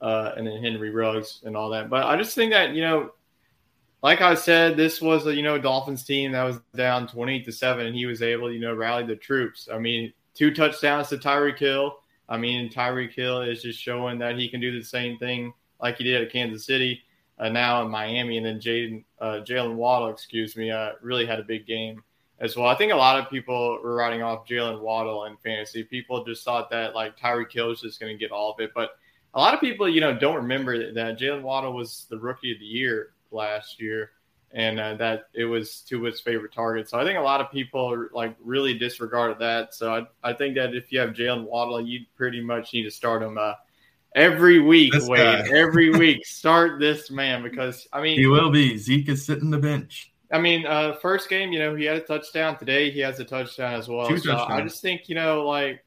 uh, 0.01 0.31
and 0.35 0.47
then 0.47 0.63
Henry 0.63 0.89
Ruggs 0.89 1.41
and 1.45 1.55
all 1.55 1.69
that. 1.69 1.91
But 1.91 2.07
I 2.07 2.17
just 2.17 2.33
think 2.33 2.51
that, 2.51 2.73
you 2.73 2.81
know, 2.81 3.11
like 4.07 4.21
I 4.21 4.35
said, 4.35 4.77
this 4.77 5.01
was 5.01 5.25
a 5.25 5.35
you 5.35 5.43
know 5.43 5.57
Dolphins 5.57 6.05
team 6.05 6.31
that 6.31 6.43
was 6.43 6.61
down 6.73 7.09
twenty 7.09 7.41
to 7.43 7.51
seven, 7.51 7.87
and 7.87 7.93
he 7.93 8.05
was 8.05 8.21
able 8.21 8.47
to 8.47 8.53
you 8.53 8.61
know 8.61 8.73
rally 8.73 9.03
the 9.03 9.17
troops. 9.17 9.67
I 9.69 9.79
mean, 9.79 10.13
two 10.33 10.53
touchdowns 10.53 11.09
to 11.09 11.17
Tyreek 11.17 11.59
Hill. 11.59 11.99
I 12.29 12.37
mean, 12.37 12.71
Tyreek 12.71 13.13
Hill 13.13 13.41
is 13.41 13.61
just 13.61 13.81
showing 13.81 14.17
that 14.19 14.37
he 14.37 14.47
can 14.47 14.61
do 14.61 14.71
the 14.71 14.81
same 14.81 15.17
thing 15.17 15.51
like 15.81 15.97
he 15.97 16.05
did 16.05 16.21
at 16.21 16.31
Kansas 16.31 16.65
City, 16.65 17.01
uh, 17.37 17.49
now 17.49 17.81
in 17.83 17.91
Miami, 17.91 18.37
and 18.37 18.45
then 18.45 18.61
Jaden 18.61 19.03
uh, 19.19 19.41
Jalen 19.45 19.75
Waddle, 19.75 20.07
excuse 20.07 20.55
me, 20.55 20.71
uh, 20.71 20.91
really 21.01 21.25
had 21.25 21.41
a 21.41 21.43
big 21.43 21.67
game 21.67 22.01
as 22.39 22.55
well. 22.55 22.67
I 22.67 22.75
think 22.75 22.93
a 22.93 22.95
lot 22.95 23.19
of 23.19 23.29
people 23.29 23.77
were 23.83 23.93
writing 23.93 24.21
off 24.21 24.47
Jalen 24.47 24.79
Waddle 24.79 25.25
in 25.25 25.35
fantasy. 25.43 25.83
People 25.83 26.23
just 26.23 26.45
thought 26.45 26.69
that 26.69 26.95
like 26.95 27.19
Tyreek 27.19 27.51
Hill 27.51 27.67
was 27.67 27.81
just 27.81 27.99
going 27.99 28.13
to 28.13 28.17
get 28.17 28.31
all 28.31 28.53
of 28.53 28.61
it, 28.61 28.71
but 28.73 28.91
a 29.33 29.39
lot 29.41 29.53
of 29.53 29.59
people, 29.59 29.89
you 29.89 29.99
know, 29.99 30.17
don't 30.17 30.37
remember 30.37 30.93
that 30.93 31.19
Jalen 31.19 31.41
Waddle 31.41 31.73
was 31.73 32.07
the 32.09 32.17
rookie 32.17 32.53
of 32.53 32.59
the 32.59 32.65
year 32.65 33.11
last 33.31 33.81
year, 33.81 34.11
and 34.51 34.79
uh, 34.79 34.95
that 34.95 35.27
it 35.33 35.45
was 35.45 35.81
Tua's 35.81 36.21
favorite 36.21 36.53
target. 36.53 36.89
So 36.89 36.99
I 36.99 37.03
think 37.03 37.17
a 37.17 37.21
lot 37.21 37.41
of 37.41 37.51
people 37.51 38.07
like 38.13 38.35
really 38.43 38.77
disregarded 38.77 39.39
that. 39.39 39.73
So 39.73 39.93
I, 39.93 40.29
I 40.29 40.33
think 40.33 40.55
that 40.55 40.75
if 40.75 40.91
you 40.91 40.99
have 40.99 41.11
Jalen 41.11 41.43
Waddle, 41.43 41.81
you 41.81 42.01
pretty 42.15 42.41
much 42.41 42.73
need 42.73 42.83
to 42.83 42.91
start 42.91 43.23
him 43.23 43.37
uh, 43.37 43.53
every 44.15 44.59
week. 44.59 44.93
This 44.93 45.07
Wade, 45.07 45.19
guy. 45.19 45.57
every 45.57 45.89
week, 45.97 46.25
start 46.25 46.79
this 46.79 47.11
man 47.11 47.43
because 47.43 47.87
I 47.93 48.01
mean 48.01 48.17
he 48.17 48.27
will 48.27 48.49
be. 48.49 48.77
Zeke 48.77 49.09
is 49.09 49.25
sitting 49.25 49.49
the 49.49 49.59
bench. 49.59 50.11
I 50.31 50.39
mean, 50.39 50.65
uh, 50.65 50.93
first 51.01 51.29
game, 51.29 51.53
you 51.53 51.59
know, 51.59 51.75
he 51.75 51.85
had 51.85 51.97
a 51.97 52.01
touchdown. 52.01 52.57
Today, 52.57 52.91
he 52.91 52.99
has 52.99 53.19
a 53.19 53.23
touchdown 53.23 53.75
as 53.75 53.87
well. 53.87 54.07
Two 54.07 54.17
so 54.17 54.33
touchdowns. 54.33 54.61
I 54.61 54.61
just 54.61 54.81
think, 54.81 55.07
you 55.07 55.15
know, 55.15 55.47
like 55.47 55.85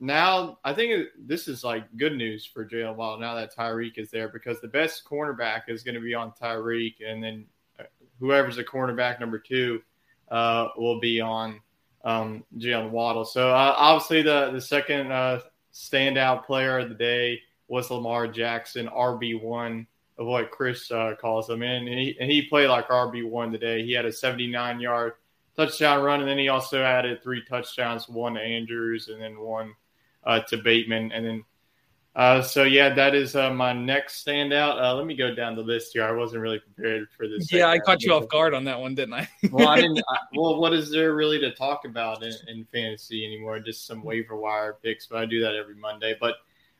now 0.00 0.58
I 0.64 0.72
think 0.72 1.08
this 1.18 1.48
is 1.48 1.64
like 1.64 1.84
good 1.96 2.16
news 2.16 2.44
for 2.44 2.64
Jalen 2.64 2.96
Waddle 2.96 3.20
now 3.20 3.34
that 3.34 3.54
Tyreek 3.54 3.98
is 3.98 4.10
there 4.10 4.28
because 4.28 4.60
the 4.60 4.68
best 4.68 5.04
cornerback 5.04 5.62
is 5.68 5.82
going 5.82 5.94
to 5.94 6.00
be 6.00 6.14
on 6.14 6.32
Tyreek, 6.40 6.96
and 7.04 7.22
then 7.22 7.44
uh, 7.80 7.84
whoever's 8.20 8.56
the 8.56 8.64
cornerback 8.64 9.18
number 9.18 9.38
two 9.38 9.82
uh, 10.30 10.68
will 10.76 11.00
be 11.00 11.20
on 11.20 11.60
um, 12.04 12.44
Jalen 12.58 12.90
Waddle. 12.90 13.24
So 13.24 13.50
uh, 13.50 13.74
obviously 13.76 14.22
the 14.22 14.50
the 14.52 14.60
second 14.60 15.10
uh, 15.10 15.40
standout 15.72 16.44
player 16.44 16.78
of 16.78 16.88
the 16.88 16.94
day 16.94 17.40
was 17.66 17.90
Lamar 17.90 18.28
Jackson, 18.28 18.88
RB 18.88 19.40
one 19.40 19.86
of 20.16 20.26
what 20.26 20.50
Chris 20.50 20.90
uh, 20.90 21.14
calls 21.20 21.50
him, 21.50 21.62
and 21.62 21.88
he 21.88 22.16
and 22.20 22.30
he 22.30 22.42
played 22.42 22.68
like 22.68 22.88
RB 22.88 23.28
one 23.28 23.50
today. 23.50 23.84
He 23.84 23.92
had 23.92 24.04
a 24.04 24.12
79 24.12 24.80
yard 24.80 25.14
touchdown 25.56 26.04
run, 26.04 26.20
and 26.20 26.28
then 26.28 26.38
he 26.38 26.48
also 26.48 26.82
added 26.82 27.22
three 27.22 27.44
touchdowns, 27.44 28.08
one 28.08 28.34
to 28.34 28.40
Andrews, 28.40 29.08
and 29.08 29.20
then 29.20 29.40
one 29.40 29.74
uh, 30.28 30.40
to 30.40 30.58
Bateman. 30.58 31.10
And 31.10 31.26
then, 31.26 31.44
uh, 32.14 32.42
so 32.42 32.64
yeah, 32.64 32.94
that 32.94 33.14
is 33.14 33.34
uh, 33.34 33.50
my 33.50 33.72
next 33.72 34.24
standout. 34.24 34.80
Uh, 34.80 34.94
let 34.94 35.06
me 35.06 35.16
go 35.16 35.34
down 35.34 35.56
the 35.56 35.62
list 35.62 35.92
here. 35.94 36.04
I 36.04 36.12
wasn't 36.12 36.42
really 36.42 36.60
prepared 36.60 37.08
for 37.16 37.26
this. 37.26 37.50
Yeah, 37.50 37.68
I 37.68 37.78
caught 37.78 38.02
you 38.02 38.12
off 38.12 38.28
guard 38.28 38.54
on 38.54 38.64
that 38.64 38.78
one, 38.78 38.94
didn't 38.94 39.14
I? 39.14 39.28
well, 39.50 39.68
I 39.68 39.76
didn't. 39.80 39.98
I, 40.08 40.18
well, 40.34 40.60
what 40.60 40.72
is 40.74 40.90
there 40.90 41.14
really 41.14 41.40
to 41.40 41.54
talk 41.54 41.84
about 41.84 42.22
in, 42.22 42.32
in 42.48 42.66
fantasy 42.72 43.24
anymore? 43.24 43.58
Just 43.60 43.86
some 43.86 44.04
waiver 44.04 44.36
wire 44.36 44.76
picks, 44.82 45.06
but 45.06 45.18
I 45.18 45.26
do 45.26 45.40
that 45.40 45.54
every 45.54 45.76
Monday. 45.76 46.14
But 46.20 46.34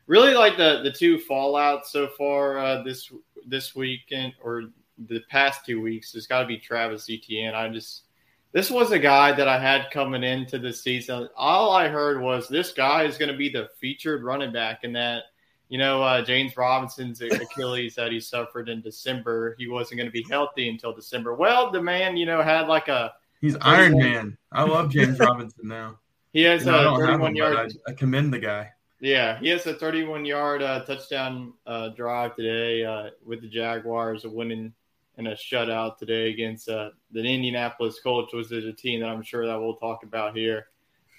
really, 0.07 0.33
like 0.33 0.57
the 0.57 0.81
the 0.83 0.91
two 0.91 1.17
fallouts 1.17 1.85
so 1.85 2.07
far 2.17 2.59
uh, 2.59 2.83
this 2.83 3.11
this 3.47 3.75
weekend 3.75 4.33
or 4.43 4.65
the 5.07 5.21
past 5.29 5.65
two 5.65 5.81
weeks, 5.81 6.11
there's 6.11 6.27
got 6.27 6.41
to 6.41 6.47
be 6.47 6.57
Travis 6.57 7.09
Etienne. 7.09 7.55
I 7.55 7.69
just 7.69 8.03
this 8.51 8.71
was 8.71 8.91
a 8.91 8.99
guy 8.99 9.31
that 9.31 9.47
I 9.47 9.59
had 9.59 9.91
coming 9.91 10.23
into 10.23 10.57
the 10.57 10.73
season. 10.73 11.29
All 11.35 11.71
I 11.71 11.87
heard 11.87 12.21
was 12.21 12.47
this 12.47 12.71
guy 12.71 13.03
is 13.03 13.17
going 13.17 13.31
to 13.31 13.37
be 13.37 13.49
the 13.49 13.69
featured 13.79 14.23
running 14.23 14.51
back, 14.51 14.83
and 14.83 14.95
that 14.95 15.23
you 15.69 15.77
know 15.77 16.01
uh, 16.01 16.23
James 16.23 16.57
Robinson's 16.57 17.21
Achilles 17.21 17.95
that 17.95 18.11
he 18.11 18.19
suffered 18.19 18.69
in 18.69 18.81
December, 18.81 19.55
he 19.59 19.67
wasn't 19.67 19.99
going 19.99 20.09
to 20.09 20.13
be 20.13 20.25
healthy 20.29 20.69
until 20.69 20.93
December. 20.93 21.35
Well, 21.35 21.71
the 21.71 21.81
man, 21.81 22.17
you 22.17 22.25
know, 22.25 22.41
had 22.41 22.67
like 22.67 22.87
a 22.87 23.13
he's 23.39 23.55
Iron 23.61 23.97
Man. 23.97 24.37
I 24.51 24.63
love 24.63 24.91
James 24.91 25.19
Robinson 25.19 25.67
now. 25.67 25.99
He 26.33 26.41
has 26.43 26.65
you 26.65 26.71
know, 26.71 26.95
a 26.95 26.99
31 26.99 27.31
him, 27.31 27.35
yard. 27.35 27.73
I, 27.87 27.91
I, 27.91 27.93
commend 27.93 28.31
the 28.31 28.39
guy. 28.39 28.71
Yeah, 28.99 29.39
he 29.39 29.49
has 29.49 29.65
a 29.65 29.73
31 29.73 30.25
yard 30.25 30.61
uh, 30.61 30.83
touchdown 30.85 31.53
uh, 31.65 31.89
drive 31.89 32.35
today 32.35 32.83
uh, 32.83 33.09
with 33.25 33.41
the 33.41 33.47
Jaguars, 33.47 34.25
a 34.25 34.29
winning 34.29 34.73
in 35.19 35.27
a 35.27 35.31
shutout 35.31 35.97
today 35.97 36.29
against 36.29 36.69
uh, 36.69 36.89
the 37.11 37.19
Indianapolis 37.19 37.99
Colts, 37.99 38.33
which 38.33 38.51
is 38.51 38.65
a 38.65 38.73
team 38.73 39.01
that 39.01 39.09
I'm 39.09 39.21
sure 39.21 39.45
that 39.45 39.59
we'll 39.59 39.75
talk 39.75 40.03
about 40.03 40.35
here 40.35 40.67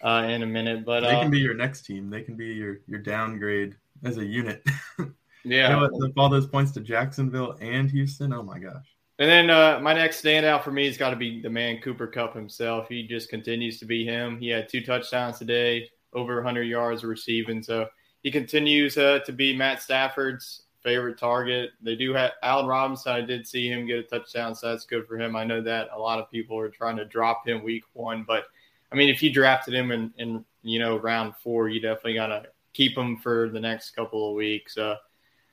uh, 0.03 0.26
in 0.28 0.42
a 0.42 0.46
minute. 0.46 0.84
But 0.84 1.01
they 1.01 1.14
uh, 1.14 1.20
can 1.20 1.30
be 1.30 1.38
your 1.38 1.55
next 1.55 1.82
team. 1.82 2.11
They 2.11 2.22
can 2.22 2.34
be 2.34 2.46
your 2.46 2.80
your 2.88 2.98
downgrade 2.98 3.76
as 4.03 4.16
a 4.16 4.24
unit. 4.24 4.66
yeah, 5.44 5.88
all 6.16 6.28
those 6.28 6.46
points 6.46 6.72
to 6.72 6.80
Jacksonville 6.80 7.57
and 7.61 7.90
Houston. 7.90 8.32
Oh 8.32 8.42
my 8.42 8.59
gosh. 8.59 8.86
And 9.18 9.30
then 9.30 9.51
uh, 9.51 9.78
my 9.80 9.92
next 9.92 10.24
standout 10.24 10.64
for 10.64 10.72
me 10.72 10.86
has 10.86 10.96
got 10.96 11.11
to 11.11 11.16
be 11.16 11.42
the 11.42 11.51
man 11.51 11.82
Cooper 11.82 12.07
Kupp 12.07 12.34
himself. 12.34 12.88
He 12.88 13.07
just 13.07 13.28
continues 13.28 13.78
to 13.80 13.84
be 13.84 14.03
him. 14.03 14.38
He 14.38 14.48
had 14.48 14.66
two 14.66 14.82
touchdowns 14.82 15.38
today, 15.38 15.90
over 16.14 16.36
100 16.36 16.62
yards 16.62 17.05
receiving. 17.05 17.62
So 17.62 17.86
he 18.22 18.30
continues 18.30 18.96
uh, 18.96 19.18
to 19.26 19.32
be 19.32 19.55
Matt 19.55 19.82
Stafford's 19.82 20.62
favorite 20.82 21.18
target. 21.18 21.70
They 21.82 21.96
do 21.96 22.12
have 22.14 22.32
Allen 22.42 22.66
Robinson. 22.66 23.12
I 23.12 23.20
did 23.20 23.46
see 23.46 23.68
him 23.68 23.86
get 23.86 23.98
a 23.98 24.02
touchdown, 24.02 24.54
so 24.54 24.70
that's 24.70 24.86
good 24.86 25.06
for 25.06 25.18
him. 25.18 25.36
I 25.36 25.44
know 25.44 25.60
that 25.62 25.88
a 25.92 25.98
lot 25.98 26.18
of 26.18 26.30
people 26.30 26.58
are 26.58 26.68
trying 26.70 26.96
to 26.96 27.04
drop 27.04 27.46
him 27.46 27.62
week 27.62 27.84
one, 27.92 28.24
but 28.26 28.44
I 28.92 28.96
mean, 28.96 29.08
if 29.08 29.22
you 29.22 29.32
drafted 29.32 29.74
him 29.74 29.92
in, 29.92 30.12
in 30.18 30.44
you 30.62 30.78
know 30.78 30.96
round 30.98 31.34
four, 31.36 31.68
you 31.68 31.80
definitely 31.80 32.14
gotta 32.14 32.46
keep 32.72 32.96
him 32.96 33.16
for 33.16 33.48
the 33.50 33.60
next 33.60 33.90
couple 33.90 34.28
of 34.28 34.34
weeks. 34.36 34.76
Uh, 34.78 34.96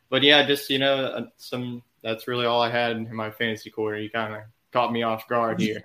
but 0.10 0.24
yeah, 0.24 0.46
just 0.46 0.70
you 0.70 0.80
know, 0.80 1.06
uh, 1.06 1.26
some 1.38 1.84
that's 2.02 2.28
really 2.28 2.46
all 2.46 2.62
I 2.62 2.70
had 2.70 2.92
in 2.96 3.14
my 3.14 3.30
fantasy 3.30 3.70
corner. 3.70 3.98
You 3.98 4.10
kind 4.10 4.34
of 4.34 4.42
caught 4.72 4.92
me 4.92 5.04
off 5.04 5.28
guard 5.28 5.60
here. 5.62 5.82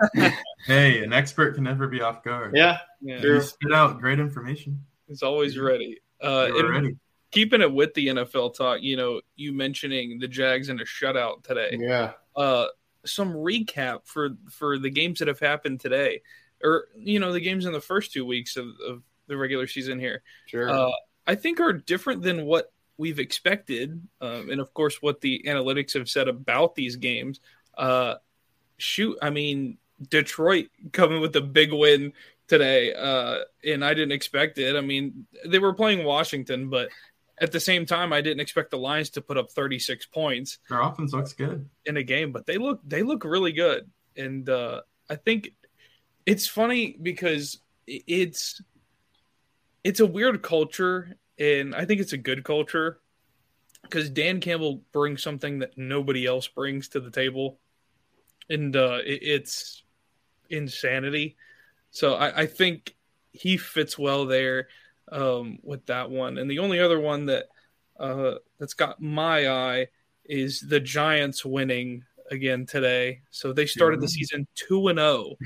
hey, 0.67 1.03
an 1.03 1.13
expert 1.13 1.55
can 1.55 1.65
never 1.65 1.89
be 1.89 2.01
off 2.01 2.23
guard. 2.23 2.55
Yeah, 2.55 2.79
Yeah, 3.01 3.21
You 3.21 3.41
spit 3.41 3.73
out 3.73 4.01
great 4.01 4.21
information. 4.21 4.85
he's 5.09 5.23
always 5.23 5.59
ready. 5.59 5.99
Uh, 6.23 6.49
You 6.55 6.69
ready. 6.71 6.97
Keeping 7.33 7.63
it 7.63 7.73
with 7.73 7.93
the 7.95 8.09
NFL 8.09 8.55
talk, 8.55 8.83
you 8.83 8.97
know, 8.97 9.21
you 9.35 9.53
mentioning 9.53 10.19
the 10.21 10.29
Jags 10.29 10.69
in 10.69 10.81
a 10.81 10.85
shutout 10.85 11.43
today. 11.43 11.77
yeah. 11.81 12.13
uh, 12.37 12.67
some 13.05 13.33
recap 13.33 14.07
for 14.07 14.31
for 14.49 14.79
the 14.79 14.91
games 14.91 15.19
that 15.19 15.29
have 15.29 15.41
happened 15.41 15.81
today, 15.81 16.23
or 16.63 16.87
you 16.97 17.19
know 17.19 17.33
the 17.33 17.41
games 17.41 17.67
in 17.67 17.73
the 17.73 17.81
first 17.81 18.13
two 18.13 18.25
weeks 18.25 18.57
of, 18.57 18.69
of 18.87 19.03
the 19.27 19.37
regular 19.37 19.67
season 19.67 19.99
here. 19.99 20.23
Sure. 20.47 20.71
Uh, 20.71 20.93
I 21.27 21.35
think 21.35 21.61
are 21.61 21.73
different 21.73 22.23
than 22.23 22.45
what 22.45 22.73
we've 22.97 23.19
expected, 23.19 24.01
um, 24.21 24.51
and 24.51 24.61
of 24.61 24.73
course 24.75 25.03
what 25.03 25.21
the 25.21 25.43
analytics 25.47 25.95
have 25.95 26.09
said 26.09 26.29
about 26.29 26.75
these 26.75 26.97
games. 26.97 27.41
Uh, 27.77 28.17
shoot, 28.77 29.19
I 29.21 29.31
mean 29.31 29.79
Detroit 30.09 30.69
coming 30.93 31.21
with 31.21 31.35
a 31.37 31.41
big 31.41 31.73
win 31.73 32.13
today, 32.47 32.95
uh, 32.95 33.39
and 33.65 33.85
I 33.85 33.95
didn't 33.95 34.13
expect 34.13 34.59
it. 34.59 34.77
I 34.77 34.81
mean 34.81 35.27
they 35.47 35.59
were 35.59 35.75
playing 35.75 36.05
Washington, 36.05 36.71
but 36.71 36.91
at 37.43 37.51
the 37.53 37.61
same 37.61 37.85
time, 37.85 38.13
I 38.13 38.21
didn't 38.21 38.41
expect 38.41 38.71
the 38.71 38.79
Lions 38.79 39.11
to 39.11 39.21
put 39.21 39.37
up 39.37 39.51
36 39.51 40.07
points 40.07 40.59
Their 40.71 40.81
offense 40.81 41.13
looks 41.13 41.33
good. 41.33 41.69
in 41.85 41.97
a 41.97 42.03
game, 42.03 42.31
but 42.33 42.47
they 42.47 42.57
look 42.57 42.81
they 42.87 43.03
look 43.03 43.25
really 43.25 43.53
good, 43.53 43.91
and 44.17 44.49
uh, 44.49 44.83
I 45.11 45.17
think 45.17 45.51
it's 46.25 46.47
funny 46.47 46.97
because 47.03 47.59
it's 47.87 48.63
it's 49.83 50.01
a 50.01 50.07
weird 50.07 50.41
culture, 50.43 51.17
and 51.39 51.75
I 51.75 51.85
think 51.85 52.01
it's 52.01 52.13
a 52.13 52.19
good 52.19 52.45
culture 52.45 53.01
because 53.83 54.09
Dan 54.09 54.41
Campbell 54.41 54.83
brings 54.93 55.23
something 55.23 55.59
that 55.59 55.77
nobody 55.77 56.25
else 56.25 56.47
brings 56.47 56.89
to 56.91 57.01
the 57.01 57.11
table, 57.11 57.59
and 58.49 58.75
uh, 58.77 59.01
it, 59.05 59.19
it's 59.23 59.83
insanity. 60.49 61.37
So 61.91 62.15
I, 62.15 62.43
I 62.43 62.47
think 62.47 62.95
he 63.33 63.57
fits 63.57 63.99
well 63.99 64.27
there 64.27 64.69
um, 65.13 65.59
with 65.63 65.87
that 65.87 66.11
one, 66.11 66.39
and 66.39 66.51
the 66.51 66.59
only 66.59 66.81
other 66.81 66.99
one 66.99 67.27
that 67.27 67.47
uh, 68.01 68.35
that's 68.59 68.75
got 68.75 69.01
my 69.01 69.49
eye 69.49 69.87
is 70.25 70.61
the 70.61 70.81
Giants 70.81 71.45
winning 71.45 72.05
again 72.31 72.67
today. 72.67 73.21
So 73.31 73.53
they 73.53 73.67
started 73.67 74.01
the 74.01 74.09
season 74.09 74.47
two 74.55 74.89
and 74.89 74.99
zero. 74.99 75.37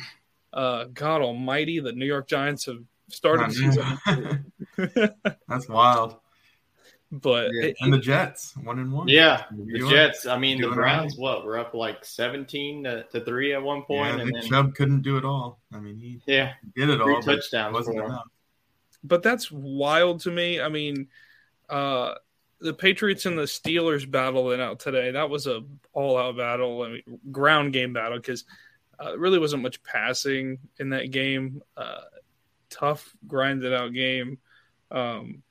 Uh, 0.53 0.85
God 0.95 1.21
Almighty, 1.21 1.81
the 1.81 1.93
New 1.93 2.07
York 2.07 2.29
Giants 2.29 2.65
have 2.67 2.79
started 3.11 3.51
the 3.51 3.55
season, 3.55 5.15
That's 5.49 5.69
wild. 5.69 6.17
but 7.13 7.51
Yeah. 7.53 7.67
it- 7.69 7.77
And 7.81 7.93
the 7.93 7.99
Jets, 7.99 8.57
one 8.57 8.79
and 8.79 8.93
one. 8.93 9.09
Yeah, 9.09 9.45
the 9.51 9.79
You 9.79 9.91
Jets. 9.91 10.27
I 10.27 10.39
mean, 10.39 10.61
the 10.61 10.69
Browns. 10.71 11.13
right. 11.13 11.21
What 11.21 11.45
we're 11.45 11.59
up 11.59 11.75
like 11.75 12.05
seventeen 12.05 12.85
to, 12.85 13.05
to 13.13 13.21
three 13.25 13.53
at 13.55 13.63
one 13.63 13.83
point, 13.83 14.17
Yeah, 14.17 14.23
and 14.23 14.35
then 14.35 14.43
Chubb 14.43 14.75
couldn't 14.75 15.03
do 15.03 15.17
it 15.19 15.25
all. 15.25 15.61
I 15.73 15.79
mean, 15.81 15.99
he 15.99 16.21
yeah, 16.27 16.53
did 16.77 16.89
it 16.91 16.99
Three 17.01 17.15
all, 17.15 17.23
but 17.23 17.33
it 17.35 17.37
touchdowns 17.37 17.75
wasn't 17.75 17.99
enough. 17.99 18.25
But 19.07 19.23
that's 19.23 19.51
wild 19.51 20.21
to 20.21 20.31
me. 20.31 20.61
I 20.61 20.69
mean, 20.69 21.09
uh, 21.69 22.15
the 22.61 22.75
Patriots 22.75 23.27
and 23.27 23.39
the 23.39 23.43
Steelers 23.43 24.11
battling 24.11 24.61
out 24.61 24.81
today. 24.81 25.11
That 25.13 25.31
was 25.31 25.47
a 25.47 25.63
all 25.93 26.17
out 26.19 26.37
battle. 26.37 26.83
I 26.83 26.89
mean, 26.89 27.03
ground 27.31 27.73
game 27.73 27.93
battle 27.93 28.19
because 28.19 28.45
uh, 28.99 29.17
really 29.19 29.39
wasn't 29.39 29.63
much 29.63 29.83
passing 29.83 30.59
in 30.79 30.91
that 30.91 31.11
game. 31.11 31.63
Uh, 31.77 32.01
tough, 32.71 33.15
grinded 33.27 33.75
out 33.75 33.93
game. 33.93 34.39
Um, 34.91 35.43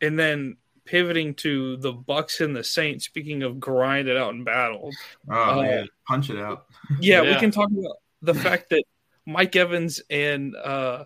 and 0.00 0.18
then 0.18 0.56
pivoting 0.84 1.34
to 1.34 1.76
the 1.76 1.92
Bucks 1.92 2.40
and 2.40 2.56
the 2.56 2.64
Saints. 2.64 3.04
Speaking 3.04 3.42
of 3.42 3.60
grinded 3.60 4.16
out 4.16 4.32
and 4.32 4.44
battled, 4.44 4.94
Oh 5.30 5.50
Uh, 5.58 5.62
man, 5.62 5.88
punch 6.06 6.30
it 6.30 6.38
out. 6.38 6.64
yeah, 7.00 7.20
we 7.20 7.34
can 7.36 7.50
talk 7.50 7.68
about 7.70 7.96
the 8.22 8.34
fact 8.34 8.70
that 8.70 8.84
Mike 9.26 9.54
Evans 9.54 10.00
and 10.08 10.56
uh, 10.56 11.04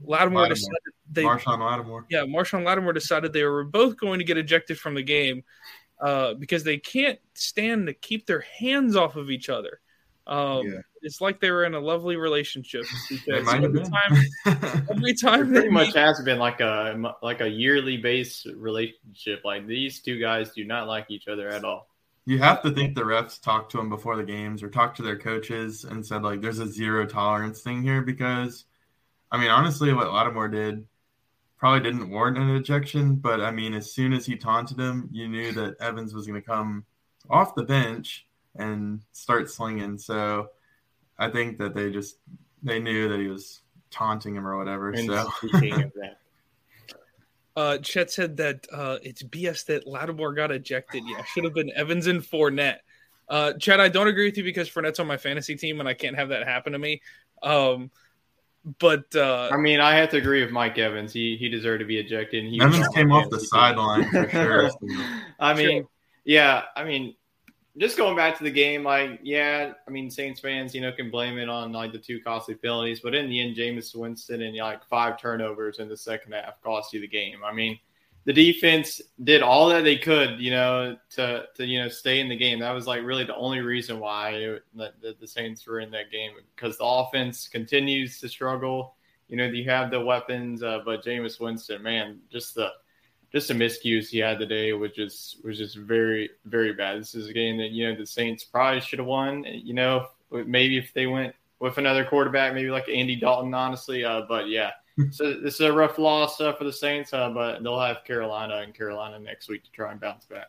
Lattimore, 0.00 0.42
Lattimore. 0.42 0.48
decided 0.48 0.92
they 1.10 1.22
Marshon 1.22 1.58
Lattimore. 1.60 2.06
yeah, 2.10 2.22
Marshon 2.22 2.64
Lattimore 2.64 2.92
decided 2.92 3.32
they 3.32 3.44
were 3.44 3.64
both 3.64 3.96
going 3.96 4.18
to 4.18 4.24
get 4.24 4.36
ejected 4.36 4.78
from 4.78 4.94
the 4.94 5.02
game 5.02 5.44
uh, 6.00 6.34
because 6.34 6.64
they 6.64 6.78
can't 6.78 7.18
stand 7.34 7.86
to 7.86 7.94
keep 7.94 8.26
their 8.26 8.44
hands 8.58 8.96
off 8.96 9.16
of 9.16 9.30
each 9.30 9.48
other. 9.48 9.80
Um, 10.26 10.66
Yeah. 10.66 10.80
It's 11.06 11.20
like 11.20 11.38
they 11.38 11.50
were 11.50 11.64
in 11.64 11.74
a 11.74 11.80
lovely 11.80 12.16
relationship. 12.16 12.86
Because 13.10 13.46
every 13.52 13.68
been. 13.68 13.90
time, 13.90 14.24
every 14.90 15.14
time 15.14 15.52
they 15.52 15.60
pretty 15.60 15.74
much 15.74 15.88
meet, 15.88 15.96
has 15.96 16.20
been 16.22 16.38
like 16.38 16.60
a 16.60 17.14
like 17.22 17.42
a 17.42 17.48
yearly 17.48 17.98
base 17.98 18.46
relationship. 18.56 19.42
Like 19.44 19.66
these 19.66 20.00
two 20.00 20.18
guys 20.18 20.52
do 20.52 20.64
not 20.64 20.88
like 20.88 21.10
each 21.10 21.28
other 21.28 21.50
at 21.50 21.62
all. 21.62 21.88
You 22.24 22.38
have 22.38 22.62
to 22.62 22.70
think 22.70 22.94
the 22.94 23.02
refs 23.02 23.38
talked 23.38 23.72
to 23.72 23.76
them 23.76 23.90
before 23.90 24.16
the 24.16 24.24
games 24.24 24.62
or 24.62 24.70
talked 24.70 24.96
to 24.96 25.02
their 25.02 25.18
coaches 25.18 25.84
and 25.84 26.04
said 26.04 26.22
like 26.22 26.40
there's 26.40 26.58
a 26.58 26.66
zero 26.66 27.04
tolerance 27.04 27.60
thing 27.60 27.82
here 27.82 28.00
because 28.00 28.64
I 29.34 29.36
mean 29.36 29.50
honestly 29.50 29.92
what 29.92 30.12
Lattimore 30.12 30.48
did 30.48 30.86
probably 31.58 31.80
didn't 31.80 32.08
warrant 32.08 32.38
an 32.38 32.50
ejection, 32.50 33.16
but 33.16 33.40
I 33.40 33.50
mean 33.50 33.74
as 33.74 33.90
soon 33.90 34.12
as 34.12 34.24
he 34.24 34.36
taunted 34.36 34.78
him, 34.78 35.08
you 35.10 35.28
knew 35.28 35.50
that 35.52 35.74
Evans 35.80 36.14
was 36.14 36.24
going 36.24 36.40
to 36.40 36.46
come 36.46 36.84
off 37.28 37.56
the 37.56 37.64
bench 37.64 38.26
and 38.54 39.00
start 39.10 39.50
slinging. 39.50 39.98
So 39.98 40.50
I 41.18 41.30
think 41.30 41.58
that 41.58 41.74
they 41.74 41.90
just 41.90 42.18
they 42.62 42.78
knew 42.78 43.08
that 43.08 43.18
he 43.18 43.26
was 43.26 43.62
taunting 43.90 44.36
him 44.36 44.46
or 44.46 44.56
whatever. 44.56 44.90
And 44.90 45.08
so 45.08 45.28
speaking 45.48 45.82
of 45.82 45.92
that, 45.94 46.18
uh, 47.56 47.78
Chet 47.78 48.12
said 48.12 48.36
that 48.36 48.68
uh, 48.72 48.98
it's 49.02 49.24
BS 49.24 49.66
that 49.66 49.84
Lattimore 49.84 50.32
got 50.34 50.52
ejected. 50.52 51.02
Yeah, 51.06 51.24
should 51.24 51.42
have 51.42 51.54
been 51.54 51.72
Evans 51.74 52.06
and 52.06 52.22
Fournette. 52.22 52.78
Uh, 53.28 53.54
Chet, 53.54 53.80
I 53.80 53.88
don't 53.88 54.06
agree 54.06 54.26
with 54.26 54.36
you 54.36 54.44
because 54.44 54.70
Fournette's 54.70 55.00
on 55.00 55.08
my 55.08 55.16
fantasy 55.16 55.56
team 55.56 55.80
and 55.80 55.88
I 55.88 55.94
can't 55.94 56.14
have 56.14 56.28
that 56.28 56.46
happen 56.46 56.72
to 56.72 56.78
me. 56.78 57.02
Um, 57.42 57.90
but 58.78 59.14
uh, 59.14 59.48
I 59.52 59.56
mean, 59.56 59.80
I 59.80 59.94
have 59.96 60.10
to 60.10 60.16
agree 60.16 60.42
with 60.42 60.50
Mike 60.52 60.78
Evans. 60.78 61.12
He 61.12 61.36
he 61.36 61.48
deserved 61.48 61.80
to 61.80 61.86
be 61.86 61.98
ejected. 61.98 62.44
And 62.44 62.52
he 62.52 62.60
Evans 62.60 62.88
came 62.88 63.12
off 63.12 63.28
the 63.30 63.40
sideline 63.40 64.08
for 64.10 64.28
sure. 64.30 64.70
I 65.38 65.54
mean, 65.54 65.82
Sure. 65.82 65.88
yeah, 66.24 66.62
I 66.74 66.84
mean, 66.84 67.14
just 67.76 67.96
going 67.96 68.16
back 68.16 68.38
to 68.38 68.44
the 68.44 68.50
game, 68.50 68.84
like, 68.84 69.20
yeah, 69.22 69.72
I 69.86 69.90
mean, 69.90 70.10
Saints 70.10 70.40
fans, 70.40 70.74
you 70.74 70.80
know, 70.80 70.92
can 70.92 71.10
blame 71.10 71.38
it 71.38 71.48
on 71.48 71.72
like 71.72 71.92
the 71.92 71.98
two 71.98 72.20
costly 72.20 72.54
penalties, 72.54 73.00
but 73.00 73.14
in 73.14 73.28
the 73.28 73.40
end, 73.40 73.56
Jameis 73.56 73.94
Winston 73.94 74.42
and 74.42 74.56
like 74.56 74.84
five 74.86 75.20
turnovers 75.20 75.78
in 75.78 75.88
the 75.88 75.96
second 75.96 76.32
half 76.32 76.62
cost 76.62 76.92
you 76.94 77.00
the 77.00 77.08
game. 77.08 77.38
I 77.44 77.52
mean, 77.52 77.78
the 78.24 78.32
defense 78.32 79.02
did 79.22 79.42
all 79.42 79.68
that 79.68 79.84
they 79.84 79.96
could, 79.96 80.40
you 80.40 80.50
know, 80.50 80.96
to 81.10 81.44
to 81.54 81.66
you 81.66 81.82
know 81.82 81.88
stay 81.88 82.20
in 82.20 82.28
the 82.28 82.36
game. 82.36 82.58
That 82.58 82.72
was 82.72 82.86
like 82.86 83.02
really 83.02 83.24
the 83.24 83.36
only 83.36 83.60
reason 83.60 84.00
why 84.00 84.30
it, 84.30 84.64
the, 84.74 85.14
the, 85.20 85.26
Saints 85.26 85.66
were 85.66 85.80
in 85.80 85.90
that 85.90 86.10
game 86.10 86.32
because 86.54 86.78
the 86.78 86.84
offense 86.84 87.48
continues 87.48 88.18
to 88.20 88.28
struggle. 88.28 88.94
You 89.28 89.36
know, 89.36 89.44
you 89.44 89.68
have 89.68 89.90
the 89.90 90.00
weapons, 90.00 90.62
uh, 90.62 90.80
but 90.84 91.04
Jameis 91.04 91.38
Winston, 91.38 91.82
man, 91.82 92.20
just 92.30 92.54
the 92.54 92.70
just 93.30 93.48
the 93.48 93.54
miscues 93.54 94.08
he 94.08 94.18
had 94.18 94.38
today 94.38 94.72
was 94.72 94.92
just 94.92 95.44
was 95.44 95.58
just 95.58 95.76
very 95.76 96.30
very 96.46 96.72
bad. 96.72 97.00
This 97.00 97.14
is 97.14 97.28
a 97.28 97.32
game 97.32 97.58
that 97.58 97.72
you 97.72 97.88
know 97.88 97.98
the 97.98 98.06
Saints 98.06 98.44
probably 98.44 98.80
should 98.80 99.00
have 99.00 99.08
won. 99.08 99.44
You 99.44 99.74
know, 99.74 100.06
maybe 100.30 100.78
if 100.78 100.94
they 100.94 101.06
went 101.06 101.34
with 101.58 101.76
another 101.76 102.04
quarterback, 102.06 102.54
maybe 102.54 102.70
like 102.70 102.88
Andy 102.88 103.16
Dalton, 103.16 103.52
honestly. 103.52 104.02
Uh, 104.02 104.22
but 104.28 104.48
yeah, 104.48 104.70
so 105.10 105.34
this 105.40 105.54
is 105.54 105.60
a 105.60 105.72
rough 105.72 105.98
loss 105.98 106.40
uh, 106.40 106.52
for 106.52 106.64
the 106.64 106.72
Saints, 106.72 107.12
uh, 107.12 107.30
but 107.30 107.62
they'll 107.62 107.80
have 107.80 108.04
Carolina 108.04 108.58
and 108.58 108.74
Carolina 108.74 109.18
next 109.18 109.48
week 109.48 109.64
to 109.64 109.70
try 109.70 109.90
and 109.90 110.00
bounce 110.00 110.24
back. 110.24 110.48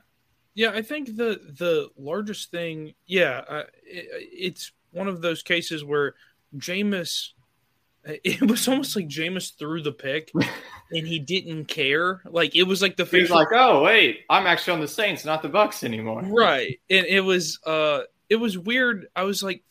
Yeah, 0.54 0.72
I 0.72 0.82
think 0.82 1.16
the 1.18 1.40
the 1.58 1.90
largest 1.98 2.52
thing, 2.52 2.94
yeah, 3.06 3.44
uh, 3.48 3.64
it, 3.84 4.08
it's 4.32 4.72
one 4.92 5.08
of 5.08 5.22
those 5.22 5.42
cases 5.42 5.84
where 5.84 6.16
Jameis, 6.58 7.30
it 8.06 8.50
was 8.50 8.68
almost 8.68 8.96
like 8.96 9.08
Jameis 9.08 9.58
threw 9.58 9.82
the 9.82 9.92
pick 9.92 10.32
and 10.92 11.08
he 11.08 11.20
didn't 11.20 11.66
care. 11.66 12.22
Like 12.26 12.56
it 12.56 12.64
was 12.64 12.82
like 12.82 12.98
the 12.98 13.06
He 13.06 13.22
was 13.22 13.32
like, 13.32 13.50
"Oh 13.52 13.84
wait, 13.84 14.22
I'm 14.30 14.48
actually 14.48 14.74
on 14.74 14.82
the 14.82 14.88
Saints, 14.88 15.26
not 15.26 15.42
the 15.42 15.50
Bucks 15.50 15.84
anymore." 15.84 16.22
right, 16.24 16.80
and 16.90 17.06
it 17.06 17.22
was 17.22 17.60
uh 17.66 18.02
it 18.30 18.36
was 18.36 18.58
weird. 18.58 19.08
I 19.16 19.24
was 19.24 19.44
like, 19.44 19.64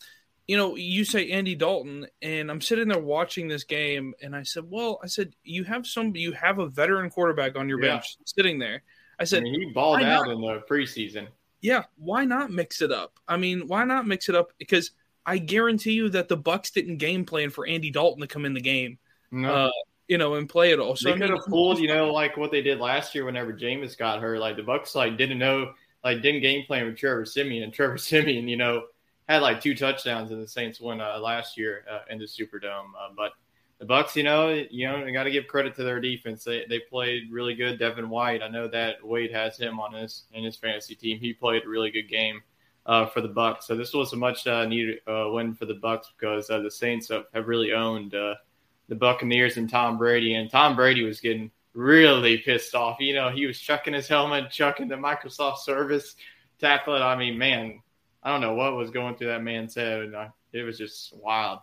you 0.47 0.57
know, 0.57 0.75
you 0.75 1.03
say 1.05 1.31
Andy 1.31 1.55
Dalton, 1.55 2.05
and 2.21 2.51
I'm 2.51 2.61
sitting 2.61 2.87
there 2.87 2.99
watching 2.99 3.47
this 3.47 3.63
game, 3.63 4.13
and 4.21 4.35
I 4.35 4.43
said, 4.43 4.63
well, 4.69 4.99
I 5.03 5.07
said 5.07 5.33
you 5.43 5.63
have 5.63 5.87
some, 5.87 6.15
you 6.15 6.31
have 6.33 6.59
a 6.59 6.67
veteran 6.67 7.09
quarterback 7.09 7.55
on 7.57 7.67
your 7.69 7.83
Yeah. 7.83 7.95
bench 7.95 8.17
sitting 8.25 8.59
there. 8.59 8.83
I 9.19 9.23
said, 9.23 9.39
I 9.39 9.43
mean, 9.43 9.61
he 9.61 9.71
balled 9.73 10.01
out 10.03 10.27
not? 10.27 10.31
in 10.35 10.41
the 10.41 10.61
preseason. 10.69 11.27
yeah, 11.61 11.83
why 11.97 12.25
not 12.25 12.51
mix 12.51 12.81
it 12.81 12.91
up? 12.91 13.17
I 13.27 13.37
mean, 13.37 13.67
why 13.67 13.85
not 13.85 14.05
mix 14.05 14.29
it 14.29 14.35
up? 14.35 14.51
Because 14.59 14.91
I 15.25 15.37
guarantee 15.39 15.93
you 15.93 16.09
that 16.09 16.27
the 16.27 16.37
Bucks 16.37 16.69
didn't 16.69 16.97
game 16.97 17.25
plan 17.25 17.49
for 17.49 17.65
Andy 17.65 17.89
Dalton 17.89 18.21
to 18.21 18.27
come 18.27 18.45
in 18.45 18.53
the 18.53 18.61
game, 18.61 18.99
No. 19.31 19.51
uh, 19.67 19.71
you 20.07 20.19
know, 20.19 20.35
and 20.35 20.47
play 20.47 20.71
it 20.71 20.79
all. 20.79 20.95
So 20.95 21.09
they 21.09 21.15
I 21.15 21.17
could 21.17 21.29
mean, 21.31 21.37
have 21.39 21.47
pulled, 21.47 21.79
you 21.79 21.87
know, 21.87 22.13
like 22.13 22.37
what 22.37 22.51
they 22.51 22.61
did 22.61 22.79
last 22.79 23.15
year 23.15 23.25
whenever 23.25 23.51
Jameis 23.51 23.97
got 23.97 24.21
hurt. 24.21 24.37
Like 24.39 24.57
the 24.57 24.61
Bucks, 24.63 24.93
like 24.93 25.17
didn't 25.17 25.39
know, 25.39 25.73
like 26.03 26.21
didn't 26.21 26.41
game 26.41 26.63
plan 26.67 26.85
with 26.85 26.97
Trevor 26.97 27.25
Siemian, 27.25 27.63
and 27.63 27.73
Trevor 27.73 27.97
Siemian, 27.97 28.47
you 28.47 28.57
know, 28.57 28.83
had 29.27 29.41
like 29.41 29.61
two 29.61 29.75
touchdowns 29.75 30.31
in 30.31 30.39
the 30.39 30.47
Saints 30.47 30.79
win 30.79 31.01
uh, 31.01 31.17
last 31.19 31.57
year 31.57 31.85
uh, 31.89 31.99
in 32.09 32.19
the 32.19 32.25
Superdome. 32.25 32.89
Uh, 32.99 33.09
but 33.15 33.31
the 33.79 33.85
Bucks, 33.85 34.15
you 34.15 34.23
know, 34.23 34.49
you 34.49 34.87
know, 34.87 35.11
got 35.11 35.23
to 35.23 35.31
give 35.31 35.47
credit 35.47 35.75
to 35.75 35.83
their 35.83 35.99
defense. 35.99 36.43
They 36.43 36.65
they 36.69 36.79
played 36.79 37.31
really 37.31 37.55
good. 37.55 37.79
Devin 37.79 38.09
White, 38.09 38.41
I 38.41 38.47
know 38.47 38.67
that 38.67 39.05
Wade 39.05 39.31
has 39.31 39.57
him 39.57 39.79
on 39.79 39.93
his 39.93 40.23
in 40.33 40.43
his 40.43 40.55
fantasy 40.55 40.95
team. 40.95 41.19
He 41.19 41.33
played 41.33 41.63
a 41.65 41.69
really 41.69 41.91
good 41.91 42.09
game. 42.09 42.41
Uh, 42.87 43.07
for 43.07 43.19
the 43.19 43.27
Bucks, 43.27 43.65
so 43.65 43.75
this 43.75 43.95
was 43.95 44.13
a 44.13 44.15
much 44.15 44.45
uh, 44.45 44.63
needed 44.63 44.99
uh, 45.07 45.25
win 45.31 45.55
for 45.55 45.65
the 45.65 45.73
Bucks 45.73 46.13
because 46.15 46.45
the 46.45 46.69
Saints 46.69 47.09
have, 47.09 47.23
have 47.33 47.47
really 47.47 47.73
owned 47.73 48.11
the 48.11 48.95
Buccaneers 48.95 49.57
and 49.57 49.67
Tom 49.67 49.97
Brady, 49.97 50.35
and 50.35 50.51
Tom 50.51 50.75
Brady 50.75 51.03
was 51.03 51.19
getting 51.19 51.49
really 51.73 52.37
pissed 52.37 52.75
off. 52.75 52.99
You 52.99 53.13
know, 53.13 53.29
he 53.29 53.45
was 53.45 53.59
chucking 53.59 53.93
his 53.93 54.07
helmet, 54.07 54.51
chucking 54.51 54.87
the 54.87 54.95
Microsoft 54.95 55.57
Surface 55.59 56.15
tablet. 56.59 57.01
I 57.01 57.15
mean, 57.15 57.37
man, 57.37 57.81
I 58.25 58.31
don't 58.31 58.41
know 58.41 58.55
what 58.55 58.75
was 58.75 58.89
going 58.89 59.15
through 59.15 59.27
that 59.27 59.43
man's 59.43 59.75
head. 59.75 60.01
And 60.01 60.15
I, 60.17 60.29
it 60.51 60.63
was 60.63 60.77
just 60.77 61.15
wild. 61.15 61.59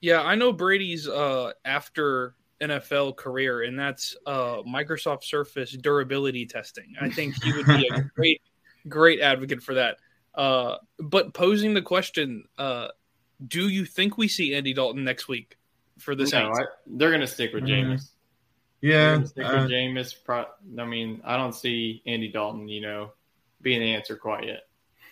Yeah, 0.00 0.22
I 0.22 0.34
know 0.34 0.52
Brady's 0.52 1.06
uh, 1.06 1.52
after 1.64 2.34
NFL 2.62 3.16
career, 3.16 3.62
and 3.62 3.78
that's 3.78 4.16
uh, 4.24 4.62
Microsoft 4.62 5.24
Surface 5.24 5.72
durability 5.72 6.46
testing. 6.46 6.94
I 6.98 7.10
think 7.10 7.34
he 7.42 7.52
would 7.52 7.66
be 7.66 7.88
a 7.92 8.00
great, 8.16 8.40
great 8.88 9.20
advocate 9.20 9.62
for 9.62 9.74
that. 9.74 9.98
Uh, 10.34 10.76
but 10.98 11.34
posing 11.34 11.74
the 11.74 11.82
question, 11.82 12.44
uh, 12.56 12.88
do 13.46 13.68
you 13.68 13.84
think 13.84 14.16
we 14.16 14.28
see 14.28 14.54
Andy 14.54 14.72
Dalton 14.72 15.04
next 15.04 15.28
week 15.28 15.58
for 15.98 16.14
the 16.14 16.24
No, 16.32 16.50
I, 16.50 16.64
they're 16.86 17.10
going 17.10 17.20
to 17.20 17.26
stick 17.26 17.52
with 17.52 17.64
Mhm. 17.64 17.68
Jameis. 17.68 18.10
They're 18.80 18.90
Yeah, 19.18 19.24
stick 19.24 19.44
uh, 19.44 19.58
with 19.60 19.70
Jameis. 19.70 20.14
Pro- 20.24 20.46
I 20.78 20.84
mean, 20.86 21.20
I 21.24 21.36
don't 21.36 21.54
see 21.54 22.02
Andy 22.06 22.28
Dalton, 22.32 22.68
you 22.68 22.80
know, 22.80 23.12
being 23.60 23.80
the 23.80 23.94
answer 23.94 24.16
quite 24.16 24.44
yet. 24.44 24.60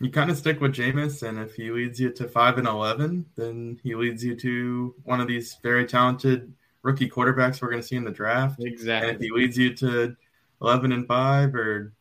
You 0.00 0.10
kind 0.10 0.30
of 0.30 0.36
stick 0.36 0.60
with 0.60 0.74
Jameis, 0.74 1.22
and 1.26 1.38
if 1.38 1.54
he 1.54 1.70
leads 1.70 2.00
you 2.00 2.10
to 2.10 2.28
five 2.28 2.58
and 2.58 2.66
eleven, 2.66 3.26
then 3.36 3.80
he 3.82 3.94
leads 3.94 4.24
you 4.24 4.34
to 4.36 4.94
one 5.04 5.20
of 5.20 5.28
these 5.28 5.56
very 5.62 5.86
talented 5.86 6.52
rookie 6.82 7.08
quarterbacks 7.08 7.62
we're 7.62 7.70
going 7.70 7.80
to 7.82 7.86
see 7.86 7.96
in 7.96 8.04
the 8.04 8.10
draft. 8.10 8.62
Exactly. 8.62 9.08
And 9.08 9.16
if 9.16 9.22
he 9.22 9.30
leads 9.30 9.56
you 9.56 9.74
to 9.76 10.16
eleven 10.60 10.92
and 10.92 11.06
five 11.06 11.54
or 11.54 11.92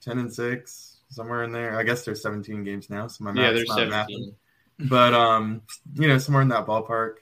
ten 0.00 0.18
and 0.18 0.32
six, 0.32 0.98
somewhere 1.10 1.44
in 1.44 1.52
there, 1.52 1.78
I 1.78 1.82
guess 1.82 2.04
there's 2.04 2.22
seventeen 2.22 2.64
games 2.64 2.90
now, 2.90 3.06
so 3.06 3.24
my 3.24 3.32
Yeah, 3.32 3.52
math's 3.52 3.56
there's 3.56 3.68
not 3.68 3.78
17. 3.78 4.34
mathing. 4.80 4.88
But 4.88 5.14
um, 5.14 5.62
you 5.94 6.08
know, 6.08 6.18
somewhere 6.18 6.42
in 6.42 6.48
that 6.48 6.66
ballpark, 6.66 7.14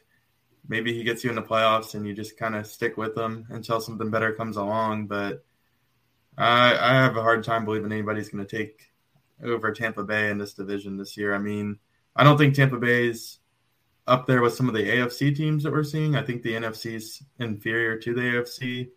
maybe 0.68 0.92
he 0.92 1.02
gets 1.04 1.24
you 1.24 1.30
in 1.30 1.36
the 1.36 1.42
playoffs, 1.42 1.94
and 1.94 2.06
you 2.06 2.14
just 2.14 2.36
kind 2.36 2.54
of 2.54 2.66
stick 2.66 2.96
with 2.96 3.16
him 3.16 3.46
until 3.50 3.80
something 3.80 4.10
better 4.10 4.32
comes 4.32 4.56
along. 4.56 5.06
But 5.06 5.44
I, 6.38 6.76
I 6.76 6.94
have 6.94 7.16
a 7.16 7.22
hard 7.22 7.44
time 7.44 7.64
believing 7.64 7.92
anybody's 7.92 8.28
going 8.28 8.46
to 8.46 8.56
take 8.58 8.90
over 9.42 9.72
Tampa 9.72 10.04
Bay 10.04 10.30
in 10.30 10.38
this 10.38 10.54
division 10.54 10.96
this 10.96 11.16
year. 11.16 11.34
I 11.34 11.38
mean, 11.38 11.78
I 12.14 12.24
don't 12.24 12.38
think 12.38 12.54
Tampa 12.54 12.78
Bay's 12.78 13.38
up 14.06 14.26
there 14.26 14.42
with 14.42 14.54
some 14.54 14.68
of 14.68 14.74
the 14.74 14.84
AFC 14.84 15.34
teams 15.36 15.62
that 15.64 15.72
we're 15.72 15.82
seeing. 15.82 16.16
I 16.16 16.22
think 16.22 16.42
the 16.42 16.54
NFC's 16.54 17.22
inferior 17.38 17.96
to 17.98 18.14
the 18.14 18.20
AFC 18.20 18.90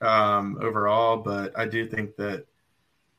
um, 0.00 0.58
overall, 0.60 1.18
but 1.18 1.56
I 1.58 1.66
do 1.66 1.86
think 1.86 2.16
that 2.16 2.46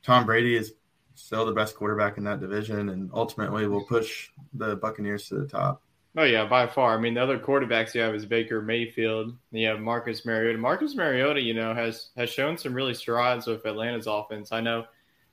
Tom 0.02 0.26
Brady 0.26 0.56
is 0.56 0.74
still 1.16 1.46
the 1.46 1.52
best 1.52 1.76
quarterback 1.76 2.18
in 2.18 2.24
that 2.24 2.40
division, 2.40 2.90
and 2.90 3.10
ultimately 3.14 3.68
will 3.68 3.86
push 3.86 4.30
the 4.54 4.76
Buccaneers 4.76 5.28
to 5.30 5.36
the 5.36 5.48
top. 5.48 5.82
Oh 6.16 6.24
yeah, 6.24 6.46
by 6.46 6.68
far. 6.68 6.96
I 6.96 7.02
mean, 7.02 7.16
the 7.16 7.24
other 7.24 7.40
quarterbacks 7.40 7.96
you 7.96 8.02
have 8.02 8.14
is 8.14 8.26
Baker 8.26 8.62
Mayfield. 8.62 9.36
You 9.52 9.68
have 9.68 9.80
Marcus 9.80 10.26
Mariota. 10.26 10.60
Marcus 10.60 10.96
Mariota, 10.96 11.42
you 11.42 11.56
know, 11.56 11.74
has 11.74 12.10
has 12.18 12.30
shown 12.30 12.58
some 12.58 12.74
really 12.74 12.94
strides 12.94 13.48
with 13.48 13.66
Atlanta's 13.66 14.08
offense. 14.08 14.52
I 14.52 14.62
know 14.62 14.86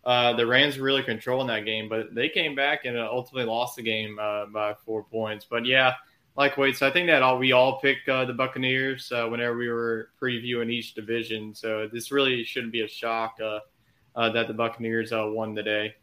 uh, 0.04 0.32
the 0.32 0.46
Rams 0.46 0.78
were 0.78 0.84
really 0.84 1.02
controlling 1.02 1.48
that 1.48 1.64
game, 1.64 1.88
but 1.88 2.14
they 2.14 2.28
came 2.28 2.54
back 2.54 2.84
and 2.84 2.96
uh, 2.96 3.08
ultimately 3.10 3.50
lost 3.50 3.76
the 3.76 3.82
game 3.82 4.18
uh, 4.18 4.46
by 4.46 4.74
four 4.86 5.04
points. 5.04 5.46
But 5.48 5.66
yeah, 5.66 5.94
like 6.36 6.56
Wade, 6.56 6.76
so 6.76 6.86
I 6.86 6.90
think 6.90 7.08
that 7.08 7.22
all 7.22 7.38
we 7.38 7.52
all 7.52 7.80
picked 7.80 8.08
uh, 8.08 8.24
the 8.24 8.32
Buccaneers 8.32 9.12
uh, 9.12 9.26
whenever 9.26 9.56
we 9.56 9.68
were 9.68 10.10
previewing 10.20 10.70
each 10.70 10.94
division. 10.94 11.54
So 11.54 11.88
this 11.92 12.10
really 12.10 12.44
shouldn't 12.44 12.72
be 12.72 12.82
a 12.82 12.88
shock 12.88 13.36
that 13.38 14.48
the 14.48 14.54
Buccaneers 14.54 15.10
won 15.12 15.54
today 15.54 15.94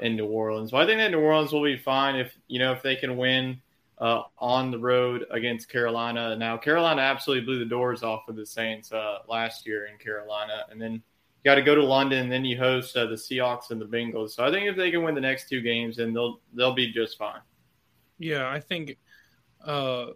in 0.00 0.16
New 0.16 0.26
Orleans. 0.26 0.72
Well, 0.72 0.82
I 0.82 0.86
think 0.86 0.98
that 1.00 1.10
New 1.10 1.20
Orleans 1.20 1.52
will 1.52 1.64
be 1.64 1.76
fine 1.76 2.16
if 2.16 2.36
you 2.46 2.58
know 2.58 2.72
if 2.72 2.82
they 2.82 2.96
can 2.96 3.18
win 3.18 3.60
on 4.00 4.70
the 4.70 4.78
road 4.78 5.26
against 5.30 5.68
Carolina. 5.68 6.34
Now, 6.34 6.56
Carolina 6.56 7.02
absolutely 7.02 7.44
blew 7.44 7.58
the 7.58 7.66
doors 7.66 8.02
off 8.02 8.26
of 8.28 8.36
the 8.36 8.46
Saints 8.46 8.90
last 9.28 9.66
year 9.66 9.86
in 9.86 9.98
Carolina, 9.98 10.64
and 10.70 10.80
then 10.80 11.02
got 11.44 11.56
to 11.56 11.62
go 11.62 11.74
to 11.74 11.84
London, 11.84 12.20
and 12.20 12.32
then 12.32 12.44
you 12.44 12.58
host 12.58 12.96
uh, 12.96 13.06
the 13.06 13.14
Seahawks 13.14 13.70
and 13.70 13.80
the 13.80 13.86
Bengals. 13.86 14.30
So 14.30 14.44
I 14.44 14.50
think 14.50 14.68
if 14.68 14.76
they 14.76 14.90
can 14.90 15.02
win 15.02 15.14
the 15.14 15.20
next 15.20 15.48
two 15.48 15.60
games, 15.60 15.96
then 15.96 16.12
they'll 16.12 16.40
they'll 16.54 16.74
be 16.74 16.92
just 16.92 17.18
fine. 17.18 17.40
Yeah, 18.18 18.48
I 18.48 18.60
think 18.60 18.96
uh, 19.64 20.06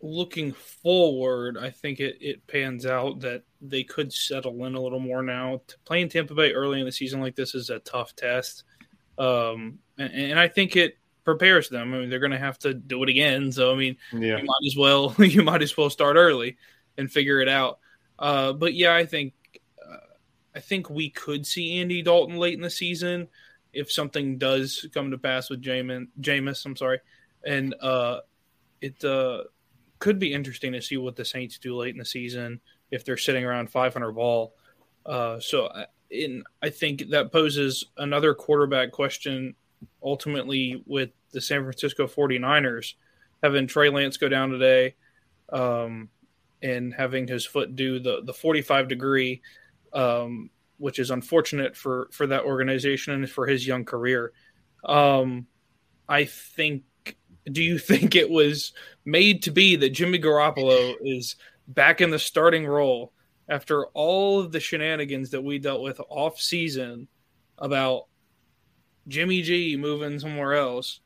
looking 0.00 0.52
forward, 0.52 1.56
I 1.58 1.70
think 1.70 2.00
it, 2.00 2.16
it 2.20 2.46
pans 2.46 2.86
out 2.86 3.20
that 3.20 3.42
they 3.60 3.82
could 3.82 4.12
settle 4.12 4.64
in 4.66 4.74
a 4.74 4.80
little 4.80 5.00
more 5.00 5.22
now. 5.22 5.60
To 5.66 5.78
Playing 5.84 6.08
Tampa 6.08 6.34
Bay 6.34 6.52
early 6.52 6.80
in 6.80 6.86
the 6.86 6.92
season 6.92 7.20
like 7.20 7.34
this 7.34 7.54
is 7.54 7.70
a 7.70 7.80
tough 7.80 8.14
test. 8.14 8.64
Um, 9.18 9.80
and, 9.98 10.12
and 10.12 10.38
I 10.38 10.48
think 10.48 10.76
it 10.76 10.98
prepares 11.24 11.68
them. 11.68 11.92
I 11.92 11.98
mean, 11.98 12.10
they're 12.10 12.20
going 12.20 12.32
to 12.32 12.38
have 12.38 12.58
to 12.60 12.74
do 12.74 13.02
it 13.02 13.08
again. 13.08 13.50
So, 13.50 13.72
I 13.72 13.76
mean, 13.76 13.96
Yeah, 14.12 14.38
you 14.38 14.44
might 14.44 14.66
as 14.66 14.76
well 14.76 15.14
you 15.18 15.42
might 15.42 15.62
as 15.62 15.76
well 15.76 15.90
start 15.90 16.16
early 16.16 16.56
and 16.96 17.10
figure 17.10 17.40
it 17.40 17.48
out. 17.48 17.78
Uh, 18.18 18.52
but 18.52 18.74
yeah, 18.74 18.94
I 18.94 19.06
think 19.06 19.34
I 20.58 20.60
think 20.60 20.90
we 20.90 21.08
could 21.10 21.46
see 21.46 21.78
Andy 21.80 22.02
Dalton 22.02 22.36
late 22.36 22.54
in 22.54 22.60
the 22.60 22.68
season 22.68 23.28
if 23.72 23.92
something 23.92 24.38
does 24.38 24.88
come 24.92 25.12
to 25.12 25.18
pass 25.18 25.48
with 25.48 25.62
Jamin, 25.62 26.08
Jameis. 26.20 26.66
I'm 26.66 26.74
sorry, 26.74 26.98
and 27.46 27.76
uh, 27.80 28.18
it 28.80 29.04
uh, 29.04 29.44
could 30.00 30.18
be 30.18 30.32
interesting 30.32 30.72
to 30.72 30.82
see 30.82 30.96
what 30.96 31.14
the 31.14 31.24
Saints 31.24 31.58
do 31.58 31.76
late 31.76 31.94
in 31.94 31.98
the 31.98 32.04
season 32.04 32.60
if 32.90 33.04
they're 33.04 33.16
sitting 33.16 33.44
around 33.44 33.70
500 33.70 34.10
ball. 34.12 34.54
Uh, 35.06 35.38
so, 35.38 35.68
I- 35.68 35.86
in 36.10 36.42
I 36.60 36.70
think 36.70 37.10
that 37.10 37.30
poses 37.30 37.84
another 37.96 38.34
quarterback 38.34 38.90
question 38.90 39.54
ultimately 40.02 40.82
with 40.86 41.10
the 41.32 41.40
San 41.40 41.62
Francisco 41.62 42.06
49ers 42.08 42.94
having 43.42 43.66
Trey 43.66 43.90
Lance 43.90 44.16
go 44.16 44.28
down 44.28 44.50
today 44.50 44.94
um, 45.52 46.08
and 46.62 46.92
having 46.92 47.28
his 47.28 47.44
foot 47.46 47.76
do 47.76 48.00
the, 48.00 48.22
the 48.24 48.32
45 48.32 48.88
degree, 48.88 49.42
um, 49.92 50.50
which 50.78 50.98
is 50.98 51.10
unfortunate 51.10 51.76
for, 51.76 52.08
for 52.12 52.26
that 52.26 52.44
organization 52.44 53.14
and 53.14 53.30
for 53.30 53.46
his 53.46 53.66
young 53.66 53.84
career. 53.84 54.32
Um, 54.84 55.46
I 56.08 56.24
think, 56.24 56.84
do 57.44 57.62
you 57.62 57.78
think 57.78 58.14
it 58.14 58.30
was 58.30 58.72
made 59.04 59.42
to 59.44 59.50
be 59.50 59.76
that 59.76 59.90
Jimmy 59.90 60.18
Garoppolo 60.18 60.94
is 61.02 61.36
back 61.66 62.00
in 62.00 62.10
the 62.10 62.18
starting 62.18 62.66
role 62.66 63.12
after 63.48 63.86
all 63.88 64.40
of 64.40 64.52
the 64.52 64.60
shenanigans 64.60 65.30
that 65.30 65.42
we 65.42 65.58
dealt 65.58 65.82
with 65.82 66.00
off 66.08 66.40
season 66.40 67.08
about 67.58 68.04
Jimmy 69.08 69.42
G 69.42 69.76
moving 69.76 70.18
somewhere 70.18 70.54
else? 70.54 71.00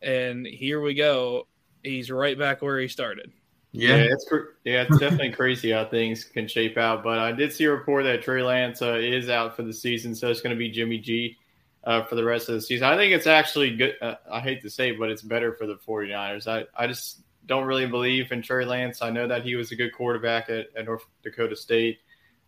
And 0.00 0.46
here 0.46 0.80
we 0.80 0.94
go. 0.94 1.46
He's 1.82 2.10
right 2.10 2.38
back 2.38 2.62
where 2.62 2.78
he 2.78 2.88
started. 2.88 3.32
Yeah, 3.72 3.96
Yeah, 3.96 4.02
it's 4.10 4.26
yeah, 4.64 4.82
it's 4.82 4.98
definitely 4.98 5.30
crazy 5.30 5.70
how 5.70 5.84
things 5.84 6.24
can 6.24 6.48
shape 6.48 6.76
out. 6.76 7.02
But 7.02 7.18
I 7.18 7.32
did 7.32 7.52
see 7.52 7.64
a 7.64 7.70
report 7.70 8.04
that 8.04 8.22
Trey 8.22 8.42
Lance 8.42 8.82
uh, 8.82 8.94
is 8.94 9.28
out 9.28 9.56
for 9.56 9.62
the 9.62 9.72
season, 9.72 10.14
so 10.14 10.28
it's 10.28 10.40
going 10.40 10.54
to 10.54 10.58
be 10.58 10.70
Jimmy 10.70 10.98
G. 10.98 11.36
Uh, 11.82 12.04
for 12.04 12.14
the 12.14 12.22
rest 12.22 12.50
of 12.50 12.54
the 12.54 12.60
season. 12.60 12.86
I 12.86 12.94
think 12.94 13.14
it's 13.14 13.26
actually 13.26 13.74
good. 13.74 13.94
Uh, 14.02 14.16
I 14.30 14.40
hate 14.40 14.60
to 14.62 14.68
say 14.68 14.90
it, 14.90 14.98
but 14.98 15.08
it's 15.08 15.22
better 15.22 15.54
for 15.54 15.66
the 15.66 15.76
49ers. 15.76 16.46
I, 16.46 16.66
I 16.76 16.86
just 16.86 17.22
don't 17.46 17.64
really 17.64 17.86
believe 17.86 18.30
in 18.32 18.42
Trey 18.42 18.66
Lance. 18.66 19.00
I 19.00 19.08
know 19.08 19.26
that 19.26 19.44
he 19.44 19.54
was 19.54 19.72
a 19.72 19.76
good 19.76 19.94
quarterback 19.94 20.50
at, 20.50 20.66
at 20.76 20.84
North 20.84 21.06
Dakota 21.22 21.56
State, 21.56 22.00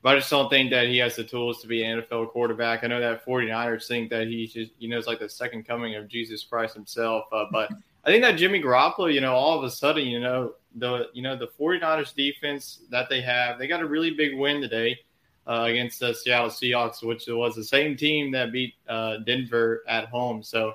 but 0.02 0.14
I 0.14 0.18
just 0.18 0.28
don't 0.28 0.50
think 0.50 0.70
that 0.70 0.88
he 0.88 0.98
has 0.98 1.16
the 1.16 1.24
tools 1.24 1.62
to 1.62 1.66
be 1.66 1.82
an 1.82 2.02
NFL 2.02 2.28
quarterback. 2.30 2.84
I 2.84 2.88
know 2.88 3.00
that 3.00 3.24
49ers 3.24 3.86
think 3.86 4.10
that 4.10 4.26
he 4.26 4.46
just, 4.46 4.72
you 4.78 4.88
know, 4.88 4.98
is 4.98 5.06
like 5.06 5.18
the 5.18 5.28
second 5.28 5.64
coming 5.66 5.94
of 5.94 6.08
Jesus 6.08 6.44
Christ 6.44 6.74
himself. 6.74 7.24
Uh, 7.32 7.46
but 7.50 7.70
I 8.04 8.10
think 8.10 8.22
that 8.22 8.32
Jimmy 8.32 8.60
Garoppolo, 8.60 9.12
you 9.12 9.20
know, 9.20 9.34
all 9.34 9.58
of 9.58 9.64
a 9.64 9.70
sudden, 9.70 10.06
you 10.06 10.20
know, 10.20 10.54
the, 10.74 11.06
you 11.12 11.22
know, 11.22 11.36
the 11.36 11.48
49ers 11.58 12.14
defense 12.14 12.80
that 12.90 13.08
they 13.08 13.20
have, 13.20 13.58
they 13.58 13.66
got 13.66 13.80
a 13.80 13.86
really 13.86 14.10
big 14.10 14.36
win 14.36 14.60
today 14.60 14.98
uh, 15.46 15.66
against 15.68 16.00
the 16.00 16.12
Seattle 16.14 16.48
Seahawks, 16.48 17.02
which 17.02 17.24
was 17.28 17.54
the 17.54 17.64
same 17.64 17.96
team 17.96 18.32
that 18.32 18.52
beat 18.52 18.74
uh, 18.88 19.18
Denver 19.18 19.82
at 19.88 20.06
home. 20.06 20.42
So 20.42 20.74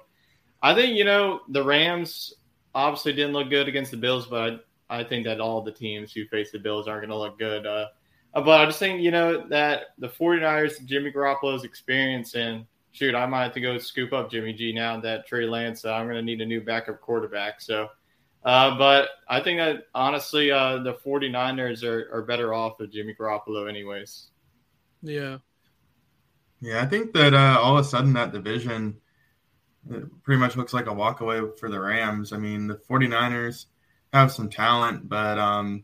I 0.61 0.73
think 0.73 0.95
you 0.95 1.03
know 1.03 1.41
the 1.49 1.63
Rams 1.63 2.33
obviously 2.73 3.13
didn't 3.13 3.33
look 3.33 3.49
good 3.49 3.67
against 3.67 3.91
the 3.91 3.97
Bills, 3.97 4.27
but 4.27 4.65
I, 4.89 4.99
I 4.99 5.03
think 5.03 5.25
that 5.25 5.39
all 5.39 5.61
the 5.61 5.71
teams 5.71 6.11
who 6.11 6.27
face 6.27 6.51
the 6.51 6.59
Bills 6.59 6.87
aren't 6.87 7.01
going 7.01 7.09
to 7.09 7.17
look 7.17 7.39
good. 7.39 7.65
Uh, 7.65 7.87
but 8.33 8.61
I 8.61 8.65
just 8.65 8.79
think 8.79 9.01
you 9.01 9.11
know 9.11 9.47
that 9.47 9.87
the 9.97 10.09
49ers, 10.09 10.83
Jimmy 10.85 11.11
Garoppolo's 11.11 11.63
experience, 11.63 12.35
and 12.35 12.65
shoot, 12.97 13.13
I 13.13 13.27
might 13.27 13.43
have 13.43 13.53
to 13.53 13.61
go 13.61 13.77
scoop 13.77 14.11
up 14.11 14.31
Jimmy 14.31 14.53
G 14.53 14.73
now 14.73 14.99
that 15.01 15.27
Trey 15.27 15.45
Lance. 15.45 15.85
Uh, 15.85 15.93
I'm 15.93 16.05
going 16.07 16.15
to 16.15 16.21
need 16.23 16.41
a 16.41 16.45
new 16.45 16.61
backup 16.61 16.99
quarterback. 16.99 17.61
So, 17.61 17.89
uh, 18.43 18.75
but 18.75 19.09
I 19.29 19.39
think 19.39 19.59
that 19.59 19.83
honestly, 19.93 20.51
uh, 20.51 20.79
the 20.79 20.95
49ers 20.95 21.83
are, 21.83 22.09
are 22.11 22.23
better 22.23 22.55
off 22.55 22.79
with 22.79 22.91
Jimmy 22.91 23.15
Garoppolo, 23.17 23.69
anyways. 23.69 24.27
Yeah. 25.03 25.37
Yeah, 26.59 26.81
I 26.81 26.87
think 26.87 27.13
that 27.13 27.35
uh, 27.35 27.59
all 27.61 27.77
of 27.77 27.85
a 27.85 27.87
sudden 27.87 28.13
that 28.13 28.31
division 28.31 28.97
pretty 30.23 30.39
much 30.39 30.57
looks 30.57 30.73
like 30.73 30.87
a 30.87 30.91
walkaway 30.91 31.57
for 31.59 31.69
the 31.69 31.79
Rams. 31.79 32.33
I 32.33 32.37
mean, 32.37 32.65
the 32.65 32.81
49ers 32.89 33.67
have 34.11 34.31
some 34.31 34.49
talent, 34.49 35.07
but 35.07 35.37
um, 35.37 35.83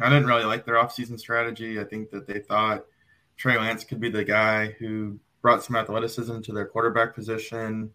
I 0.00 0.08
didn't 0.08 0.26
really 0.26 0.44
like 0.44 0.64
their 0.64 0.76
offseason 0.76 1.18
strategy. 1.18 1.78
I 1.78 1.84
think 1.84 2.10
that 2.10 2.26
they 2.26 2.40
thought 2.40 2.86
Trey 3.36 3.58
Lance 3.58 3.84
could 3.84 4.00
be 4.00 4.08
the 4.08 4.24
guy 4.24 4.74
who 4.78 5.20
brought 5.42 5.62
some 5.62 5.76
athleticism 5.76 6.40
to 6.40 6.52
their 6.52 6.66
quarterback 6.66 7.14
position, 7.14 7.90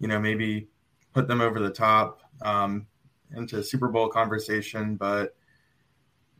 you 0.00 0.08
know, 0.08 0.18
maybe 0.18 0.68
put 1.14 1.28
them 1.28 1.40
over 1.40 1.60
the 1.60 1.70
top 1.70 2.20
um, 2.42 2.86
into 3.34 3.62
Super 3.62 3.88
Bowl 3.88 4.08
conversation, 4.08 4.96
but 4.96 5.34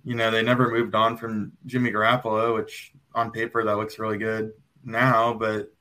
you 0.04 0.14
know, 0.14 0.30
they 0.30 0.42
never 0.42 0.70
moved 0.70 0.94
on 0.94 1.16
from 1.16 1.52
Jimmy 1.66 1.90
Garoppolo, 1.90 2.54
which 2.54 2.92
on 3.14 3.30
paper 3.30 3.64
that 3.64 3.76
looks 3.76 3.98
really 3.98 4.18
good 4.18 4.52
now, 4.84 5.34
but 5.34 5.72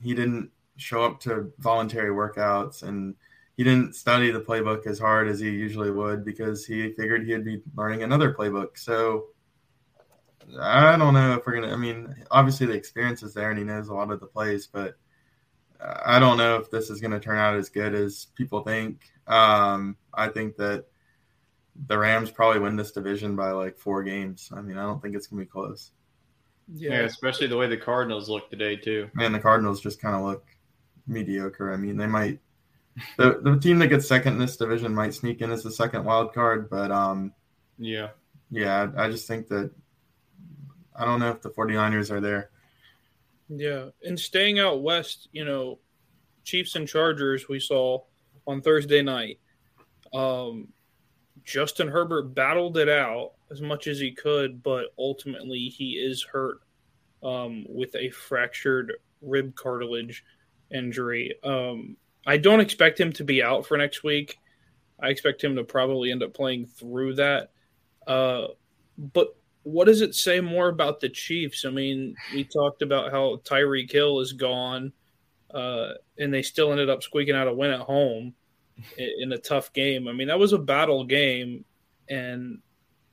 he 0.00 0.14
didn't 0.14 0.50
show 0.76 1.02
up 1.02 1.20
to 1.20 1.52
voluntary 1.58 2.10
workouts 2.10 2.82
and 2.82 3.14
he 3.56 3.64
didn't 3.64 3.96
study 3.96 4.30
the 4.30 4.40
playbook 4.40 4.86
as 4.86 4.98
hard 5.00 5.28
as 5.28 5.40
he 5.40 5.50
usually 5.50 5.90
would 5.90 6.24
because 6.24 6.64
he 6.64 6.92
figured 6.92 7.26
he'd 7.26 7.44
be 7.44 7.60
learning 7.74 8.04
another 8.04 8.32
playbook. 8.32 8.78
So 8.78 9.26
I 10.60 10.96
don't 10.96 11.14
know 11.14 11.34
if 11.34 11.46
we're 11.46 11.60
gonna. 11.60 11.72
I 11.72 11.76
mean, 11.76 12.14
obviously 12.30 12.66
the 12.66 12.74
experience 12.74 13.22
is 13.22 13.34
there 13.34 13.50
and 13.50 13.58
he 13.58 13.64
knows 13.64 13.88
a 13.88 13.94
lot 13.94 14.10
of 14.10 14.20
the 14.20 14.26
plays, 14.26 14.66
but 14.66 14.96
I 15.80 16.18
don't 16.18 16.38
know 16.38 16.56
if 16.56 16.70
this 16.70 16.90
is 16.90 17.00
going 17.00 17.12
to 17.12 17.20
turn 17.20 17.38
out 17.38 17.54
as 17.54 17.68
good 17.68 17.94
as 17.94 18.26
people 18.34 18.62
think. 18.62 19.10
Um, 19.26 19.96
I 20.12 20.28
think 20.28 20.56
that 20.56 20.86
the 21.86 21.98
Rams 21.98 22.30
probably 22.30 22.60
win 22.60 22.76
this 22.76 22.90
division 22.90 23.36
by 23.36 23.50
like 23.50 23.78
four 23.78 24.02
games. 24.02 24.50
I 24.52 24.60
mean, 24.60 24.76
I 24.76 24.82
don't 24.82 25.00
think 25.00 25.14
it's 25.14 25.28
going 25.28 25.40
to 25.40 25.46
be 25.46 25.50
close. 25.50 25.92
Yeah. 26.74 26.90
yeah, 26.90 27.00
especially 27.00 27.46
the 27.46 27.56
way 27.56 27.66
the 27.66 27.76
Cardinals 27.76 28.28
look 28.28 28.50
today 28.50 28.76
too. 28.76 29.08
Man, 29.14 29.32
the 29.32 29.38
Cardinals 29.38 29.80
just 29.80 30.00
kind 30.00 30.16
of 30.16 30.22
look 30.22 30.44
mediocre. 31.06 31.72
I 31.72 31.76
mean, 31.76 31.96
they 31.96 32.06
might 32.06 32.40
the 33.16 33.40
the 33.42 33.58
team 33.58 33.78
that 33.78 33.88
gets 33.88 34.08
second 34.08 34.34
in 34.34 34.38
this 34.38 34.56
division 34.56 34.94
might 34.94 35.14
sneak 35.14 35.40
in 35.40 35.50
as 35.50 35.62
the 35.62 35.70
second 35.70 36.04
wild 36.04 36.34
card, 36.34 36.68
but 36.68 36.90
um, 36.90 37.32
yeah, 37.78 38.08
yeah, 38.50 38.90
I 38.96 39.08
just 39.08 39.26
think 39.26 39.48
that 39.48 39.70
I 40.98 41.04
don't 41.04 41.20
know 41.20 41.30
if 41.30 41.40
the 41.40 41.50
49ers 41.50 42.10
are 42.10 42.20
there. 42.20 42.50
Yeah, 43.48 43.90
and 44.04 44.18
staying 44.18 44.58
out 44.58 44.82
west, 44.82 45.28
you 45.32 45.44
know, 45.44 45.78
Chiefs 46.44 46.74
and 46.74 46.88
Chargers 46.88 47.48
we 47.48 47.60
saw 47.60 48.02
on 48.46 48.60
Thursday 48.60 49.00
night. 49.00 49.38
Um, 50.12 50.68
Justin 51.44 51.88
Herbert 51.88 52.34
battled 52.34 52.76
it 52.76 52.88
out 52.88 53.32
as 53.50 53.62
much 53.62 53.86
as 53.86 53.98
he 53.98 54.12
could, 54.12 54.62
but 54.62 54.86
ultimately 54.98 55.68
he 55.68 55.92
is 55.92 56.22
hurt 56.22 56.58
um, 57.22 57.64
with 57.68 57.94
a 57.94 58.10
fractured 58.10 58.94
rib 59.22 59.54
cartilage 59.54 60.24
injury. 60.70 61.34
Um, 61.42 61.96
I 62.26 62.36
don't 62.36 62.60
expect 62.60 63.00
him 63.00 63.12
to 63.14 63.24
be 63.24 63.42
out 63.42 63.66
for 63.66 63.78
next 63.78 64.02
week. 64.02 64.38
I 65.00 65.08
expect 65.08 65.42
him 65.42 65.56
to 65.56 65.64
probably 65.64 66.10
end 66.10 66.22
up 66.22 66.34
playing 66.34 66.66
through 66.66 67.14
that. 67.14 67.50
Uh, 68.06 68.48
but 68.98 69.36
what 69.68 69.84
does 69.84 70.00
it 70.00 70.14
say 70.14 70.40
more 70.40 70.68
about 70.68 70.98
the 70.98 71.10
Chiefs? 71.10 71.66
I 71.66 71.70
mean, 71.70 72.16
we 72.32 72.42
talked 72.42 72.80
about 72.80 73.10
how 73.12 73.40
Tyreek 73.44 73.92
Hill 73.92 74.20
is 74.20 74.32
gone, 74.32 74.92
uh, 75.52 75.90
and 76.18 76.32
they 76.32 76.42
still 76.42 76.72
ended 76.72 76.88
up 76.88 77.02
squeaking 77.02 77.34
out 77.34 77.48
a 77.48 77.52
win 77.52 77.70
at 77.70 77.80
home 77.80 78.34
in, 78.96 79.10
in 79.20 79.32
a 79.32 79.38
tough 79.38 79.72
game. 79.74 80.08
I 80.08 80.12
mean, 80.12 80.28
that 80.28 80.38
was 80.38 80.54
a 80.54 80.58
battle 80.58 81.04
game, 81.04 81.66
and 82.08 82.60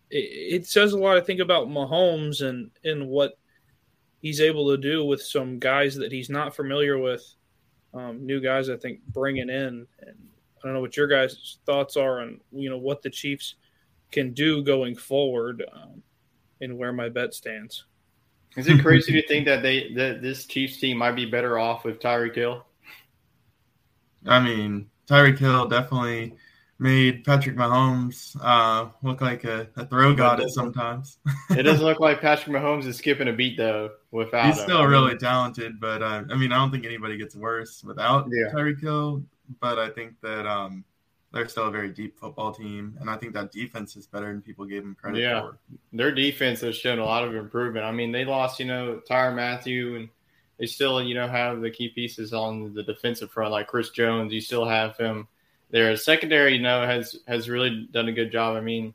it, 0.09 0.61
it 0.61 0.65
says 0.65 0.93
a 0.93 0.97
lot, 0.97 1.17
I 1.17 1.21
think, 1.21 1.41
about 1.41 1.67
Mahomes 1.67 2.41
and 2.41 2.71
and 2.85 3.09
what 3.09 3.37
he's 4.21 4.39
able 4.39 4.69
to 4.69 4.77
do 4.77 5.03
with 5.03 5.21
some 5.21 5.59
guys 5.59 5.95
that 5.95 6.11
he's 6.11 6.29
not 6.29 6.55
familiar 6.55 6.97
with. 6.97 7.23
Um, 7.93 8.25
new 8.25 8.39
guys, 8.39 8.69
I 8.69 8.77
think, 8.77 9.01
bringing 9.07 9.49
in, 9.49 9.87
and 9.99 10.17
I 10.57 10.63
don't 10.63 10.73
know 10.73 10.81
what 10.81 10.95
your 10.95 11.07
guys' 11.07 11.57
thoughts 11.65 11.97
are 11.97 12.21
on 12.21 12.39
you 12.53 12.69
know 12.69 12.77
what 12.77 13.01
the 13.01 13.09
Chiefs 13.09 13.55
can 14.13 14.31
do 14.31 14.63
going 14.63 14.95
forward. 14.95 15.61
Um, 15.73 16.01
and 16.61 16.77
where 16.77 16.93
my 16.93 17.09
bet 17.09 17.33
stands. 17.33 17.85
Is 18.55 18.67
it 18.67 18.81
crazy 18.81 19.11
to 19.13 19.27
think 19.27 19.45
that 19.45 19.61
they 19.61 19.93
that 19.93 20.21
this 20.21 20.45
Chiefs 20.45 20.77
team 20.77 20.97
might 20.97 21.15
be 21.15 21.25
better 21.25 21.59
off 21.59 21.83
with 21.83 21.99
Tyreek 21.99 22.35
Hill? 22.35 22.65
I 24.25 24.39
mean, 24.39 24.89
Tyreek 25.07 25.37
Hill 25.37 25.67
definitely 25.67 26.35
made 26.77 27.23
Patrick 27.23 27.55
Mahomes 27.55 28.35
uh, 28.41 28.89
look 29.01 29.21
like 29.21 29.43
a, 29.45 29.67
a 29.77 29.85
throw 29.85 30.13
god 30.13 30.41
at 30.41 30.49
sometimes. 30.49 31.19
it 31.51 31.63
doesn't 31.63 31.85
look 31.85 31.99
like 31.99 32.21
Patrick 32.21 32.55
Mahomes 32.55 32.85
is 32.85 32.97
skipping 32.97 33.27
a 33.27 33.33
beat 33.33 33.57
though. 33.57 33.91
Without 34.11 34.45
he's 34.45 34.61
still 34.61 34.85
really 34.85 35.17
talented, 35.17 35.79
but 35.79 36.01
uh, 36.01 36.23
I 36.29 36.35
mean, 36.35 36.51
I 36.51 36.57
don't 36.57 36.71
think 36.71 36.85
anybody 36.85 37.17
gets 37.17 37.35
worse 37.35 37.83
without 37.83 38.27
yeah. 38.31 38.51
Tyreek 38.53 38.81
Hill. 38.81 39.23
But 39.59 39.77
I 39.77 39.89
think 39.89 40.19
that 40.21 40.47
um, 40.47 40.83
they're 41.35 41.49
still 41.49 41.67
a 41.67 41.71
very 41.71 41.89
deep 41.89 42.17
football 42.17 42.53
team, 42.53 42.97
and 43.01 43.09
I 43.09 43.17
think 43.17 43.33
that 43.33 43.51
defense 43.51 43.97
is 43.97 44.07
better 44.07 44.27
than 44.27 44.41
people 44.41 44.63
gave 44.63 44.83
them 44.83 44.95
credit 44.95 45.19
yeah. 45.19 45.41
for. 45.41 45.57
Their 45.91 46.13
defense 46.13 46.61
has 46.61 46.77
shown 46.77 46.97
a 46.97 47.03
lot 47.03 47.25
of 47.25 47.35
improvement. 47.35 47.85
I 47.85 47.91
mean, 47.91 48.13
they 48.13 48.23
lost, 48.23 48.57
you 48.57 48.65
know, 48.65 49.01
Tyrann 49.07 49.35
Mathieu, 49.35 49.97
and 49.97 50.09
they 50.57 50.65
still, 50.65 51.03
you 51.03 51.13
know, 51.13 51.27
have 51.27 51.59
the 51.59 51.69
key 51.69 51.89
pieces 51.89 52.31
on 52.31 52.73
the 52.73 52.83
defensive 52.83 53.31
front, 53.31 53.51
like 53.51 53.67
Chris 53.67 53.89
Jones. 53.89 54.31
You 54.31 54.39
still 54.39 54.65
have 54.65 54.95
him 54.95 55.27
there. 55.71 55.95
Secondary, 55.97 56.55
you 56.55 56.61
know, 56.61 56.85
has 56.85 57.17
has 57.27 57.49
really 57.49 57.89
done 57.91 58.07
a 58.07 58.13
good 58.13 58.31
job. 58.31 58.55
I 58.55 58.61
mean, 58.61 58.93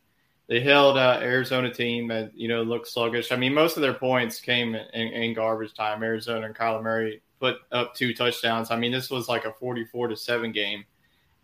they 0.48 0.60
held 0.60 0.96
uh, 0.96 1.18
Arizona 1.20 1.70
team 1.70 2.08
that 2.08 2.34
you 2.34 2.48
know 2.48 2.62
looked 2.62 2.88
sluggish. 2.88 3.32
I 3.32 3.36
mean, 3.36 3.52
most 3.52 3.76
of 3.76 3.82
their 3.82 3.92
points 3.92 4.40
came 4.40 4.74
in, 4.74 5.08
in 5.08 5.34
garbage 5.34 5.74
time. 5.74 6.02
Arizona 6.02 6.46
and 6.46 6.54
Kyler 6.54 6.82
Murray 6.82 7.20
put 7.38 7.56
up 7.70 7.94
two 7.94 8.14
touchdowns. 8.14 8.70
I 8.70 8.76
mean, 8.76 8.92
this 8.92 9.10
was 9.10 9.28
like 9.28 9.44
a 9.44 9.52
forty-four 9.52 10.08
to 10.08 10.16
seven 10.16 10.52
game 10.52 10.86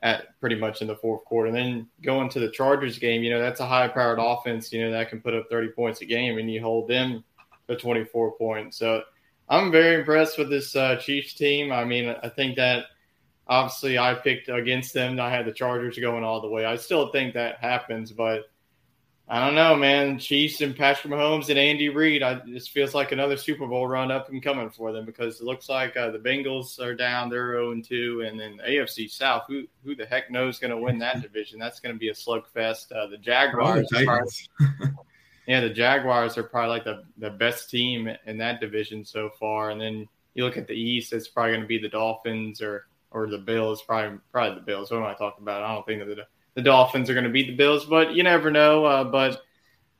at 0.06 0.38
pretty 0.38 0.54
much 0.54 0.82
in 0.82 0.86
the 0.86 0.94
fourth 0.94 1.24
quarter. 1.24 1.48
And 1.48 1.56
then 1.56 1.88
going 2.00 2.28
to 2.28 2.38
the 2.38 2.48
Chargers 2.48 2.96
game, 2.96 3.24
you 3.24 3.30
know, 3.30 3.40
that's 3.40 3.58
a 3.58 3.66
high 3.66 3.88
powered 3.88 4.20
offense, 4.20 4.72
you 4.72 4.80
know, 4.80 4.92
that 4.92 5.10
can 5.10 5.20
put 5.20 5.34
up 5.34 5.48
30 5.50 5.70
points 5.70 6.00
a 6.00 6.04
game 6.04 6.38
and 6.38 6.48
you 6.48 6.62
hold 6.62 6.88
them 6.88 7.24
to 7.66 7.74
24 7.74 8.36
points. 8.38 8.78
So 8.78 9.02
I'm 9.48 9.72
very 9.72 9.96
impressed 9.96 10.38
with 10.38 10.48
this 10.48 10.76
uh, 10.76 10.94
Chiefs 10.96 11.34
team. 11.34 11.72
I 11.72 11.84
mean, 11.84 12.14
I 12.22 12.28
think 12.28 12.54
that 12.54 12.84
obviously 13.48 13.98
I 13.98 14.14
picked 14.14 14.48
against 14.48 14.94
them. 14.94 15.18
I 15.18 15.28
had 15.28 15.44
the 15.44 15.52
Chargers 15.52 15.98
going 15.98 16.22
all 16.22 16.40
the 16.40 16.48
way. 16.48 16.64
I 16.64 16.76
still 16.76 17.10
think 17.10 17.34
that 17.34 17.58
happens, 17.58 18.12
but 18.12 18.44
I 19.28 19.44
don't 19.44 19.56
know, 19.56 19.74
man. 19.74 20.20
Chiefs 20.20 20.60
and 20.60 20.76
Patrick 20.76 21.12
Mahomes 21.12 21.48
and 21.48 21.58
Andy 21.58 21.88
Reid. 21.88 22.22
I 22.22 22.40
this 22.46 22.68
feels 22.68 22.94
like 22.94 23.10
another 23.10 23.36
Super 23.36 23.66
Bowl 23.66 23.88
run 23.88 24.12
up 24.12 24.28
and 24.28 24.40
coming 24.40 24.70
for 24.70 24.92
them 24.92 25.04
because 25.04 25.40
it 25.40 25.44
looks 25.44 25.68
like 25.68 25.96
uh, 25.96 26.10
the 26.12 26.18
Bengals 26.18 26.78
are 26.78 26.94
down. 26.94 27.28
They're 27.28 27.54
0 27.54 27.72
and 27.72 27.84
2, 27.84 28.24
and 28.24 28.38
then 28.38 28.60
AFC 28.66 29.10
South. 29.10 29.42
Who 29.48 29.66
who 29.84 29.96
the 29.96 30.06
heck 30.06 30.30
knows 30.30 30.60
going 30.60 30.70
to 30.70 30.76
win 30.76 30.98
that 31.00 31.22
division? 31.22 31.58
That's 31.58 31.80
going 31.80 31.92
to 31.92 31.98
be 31.98 32.10
a 32.10 32.14
slugfest. 32.14 32.92
Uh, 32.92 33.08
the 33.08 33.18
Jaguars. 33.18 33.88
Probably, 33.90 34.32
yeah, 35.48 35.60
the 35.60 35.70
Jaguars 35.70 36.38
are 36.38 36.44
probably 36.44 36.70
like 36.70 36.84
the 36.84 37.02
the 37.18 37.30
best 37.30 37.68
team 37.68 38.08
in 38.26 38.38
that 38.38 38.60
division 38.60 39.04
so 39.04 39.30
far. 39.40 39.70
And 39.70 39.80
then 39.80 40.08
you 40.34 40.44
look 40.44 40.56
at 40.56 40.68
the 40.68 40.74
East. 40.74 41.12
It's 41.12 41.26
probably 41.26 41.52
going 41.52 41.62
to 41.62 41.66
be 41.66 41.78
the 41.78 41.88
Dolphins 41.88 42.62
or 42.62 42.86
or 43.10 43.26
the 43.26 43.38
Bills. 43.38 43.82
Probably 43.82 44.20
probably 44.30 44.54
the 44.54 44.66
Bills. 44.66 44.92
What 44.92 44.98
am 44.98 45.06
I 45.06 45.14
talking 45.14 45.42
about? 45.42 45.64
I 45.64 45.74
don't 45.74 45.84
think 45.84 46.06
that 46.06 46.14
the 46.14 46.26
the 46.56 46.62
Dolphins 46.62 47.08
are 47.08 47.14
going 47.14 47.24
to 47.24 47.30
beat 47.30 47.46
the 47.46 47.54
Bills, 47.54 47.84
but 47.84 48.14
you 48.14 48.24
never 48.24 48.50
know. 48.50 48.84
Uh, 48.84 49.04
but 49.04 49.42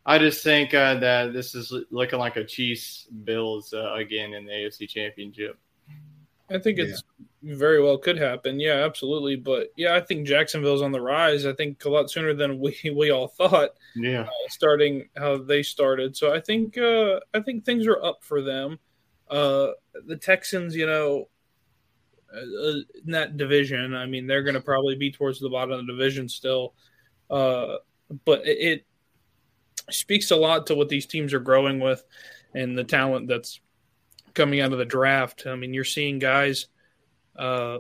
I 0.07 0.19
just 0.19 0.43
think 0.43 0.75
uh, 0.75 0.95
that 0.97 1.33
this 1.33 1.55
is 1.55 1.73
looking 1.91 2.19
like 2.19 2.37
a 2.37 2.45
Chiefs 2.45 3.07
Bills 3.25 3.73
uh, 3.73 3.93
again 3.95 4.33
in 4.33 4.47
the 4.47 4.53
AFC 4.53 4.89
Championship. 4.89 5.59
I 6.49 6.59
think 6.59 6.79
it's 6.79 7.03
yeah. 7.43 7.55
very 7.57 7.83
well 7.83 7.99
could 7.99 8.17
happen. 8.17 8.59
Yeah, 8.59 8.85
absolutely. 8.85 9.37
But 9.37 9.69
yeah, 9.77 9.97
I 9.97 10.01
think 10.01 10.27
Jacksonville's 10.27 10.81
on 10.81 10.93
the 10.93 11.01
rise. 11.01 11.45
I 11.45 11.53
think 11.53 11.85
a 11.85 11.91
lot 11.91 12.11
sooner 12.11 12.33
than 12.35 12.59
we, 12.59 12.79
we 12.97 13.11
all 13.11 13.29
thought. 13.29 13.71
Yeah, 13.95 14.23
uh, 14.23 14.49
starting 14.49 15.09
how 15.17 15.37
they 15.37 15.63
started. 15.63 16.17
So 16.17 16.33
I 16.33 16.41
think 16.41 16.79
uh, 16.79 17.21
I 17.35 17.41
think 17.41 17.65
things 17.65 17.87
are 17.87 18.03
up 18.03 18.23
for 18.23 18.41
them. 18.43 18.79
Uh, 19.29 19.73
the 20.07 20.17
Texans, 20.17 20.75
you 20.75 20.87
know, 20.87 21.29
in 22.35 22.85
that 23.07 23.37
division. 23.37 23.95
I 23.95 24.07
mean, 24.07 24.27
they're 24.27 24.43
going 24.43 24.55
to 24.55 24.61
probably 24.61 24.97
be 24.97 25.11
towards 25.11 25.41
the 25.41 25.49
bottom 25.49 25.73
of 25.73 25.87
the 25.87 25.93
division 25.93 26.29
still. 26.29 26.75
Uh, 27.31 27.77
but 28.25 28.47
it, 28.47 28.59
it, 28.59 28.87
speaks 29.89 30.33
a 30.33 30.37
lot 30.37 30.67
to 30.67 30.75
what 30.75 30.89
these 30.89 31.07
teams 31.07 31.33
are 31.33 31.39
growing 31.39 31.79
with 31.79 32.03
and 32.55 32.77
the 32.77 32.83
talent 32.83 33.29
that's 33.29 33.61
coming 34.35 34.61
out 34.61 34.73
of 34.73 34.79
the 34.79 34.85
draft. 34.85 35.47
I 35.47 35.55
mean, 35.55 35.73
you're 35.73 35.85
seeing 35.85 36.19
guys 36.19 36.67
uh, 37.37 37.79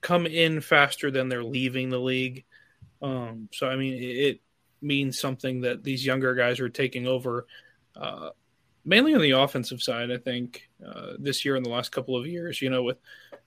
come 0.00 0.26
in 0.26 0.60
faster 0.60 1.10
than 1.10 1.28
they're 1.28 1.42
leaving 1.42 1.90
the 1.90 1.98
league. 1.98 2.44
Um, 3.02 3.48
so 3.52 3.68
I 3.68 3.74
mean, 3.74 3.94
it, 4.00 4.40
means 4.82 5.18
something 5.18 5.60
that 5.62 5.84
these 5.84 6.04
younger 6.04 6.34
guys 6.34 6.60
are 6.60 6.68
taking 6.68 7.06
over, 7.06 7.46
uh, 7.96 8.30
mainly 8.84 9.14
on 9.14 9.20
the 9.20 9.32
offensive 9.32 9.82
side. 9.82 10.10
I 10.10 10.16
think 10.16 10.68
uh, 10.86 11.12
this 11.18 11.44
year 11.44 11.56
and 11.56 11.64
the 11.64 11.70
last 11.70 11.92
couple 11.92 12.16
of 12.16 12.26
years, 12.26 12.62
you 12.62 12.70
know, 12.70 12.82
with 12.82 12.98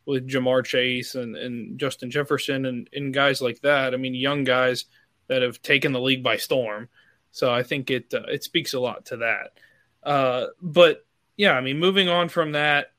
with 0.06 0.28
Ja'Marr 0.28 0.66
Chase 0.66 1.16
and, 1.16 1.36
and 1.36 1.80
Justin 1.80 2.12
Jefferson 2.12 2.66
and, 2.66 2.90
and 2.94 3.14
guys 3.14 3.42
like 3.42 3.62
that. 3.62 3.94
I 3.94 3.98
mean, 3.98 4.14
young 4.14 4.44
guys 4.44 4.86
that 5.28 5.42
have 5.42 5.62
taken 5.62 5.94
the 5.94 6.02
league 6.02 6.24
by 6.24 6.38
storm. 6.38 6.90
So 7.32 7.52
I 7.52 7.64
think 7.64 7.90
it 7.90 8.14
uh, 8.14 8.24
it 8.28 8.44
speaks 8.44 8.74
a 8.74 8.80
lot 8.80 9.06
to 9.08 9.18
that. 9.18 9.60
Uh, 10.04 10.48
but 10.62 11.06
yeah, 11.38 11.54
I 11.54 11.62
mean, 11.62 11.80
moving 11.80 12.10
on 12.10 12.30
from 12.30 12.52
that, 12.52 12.92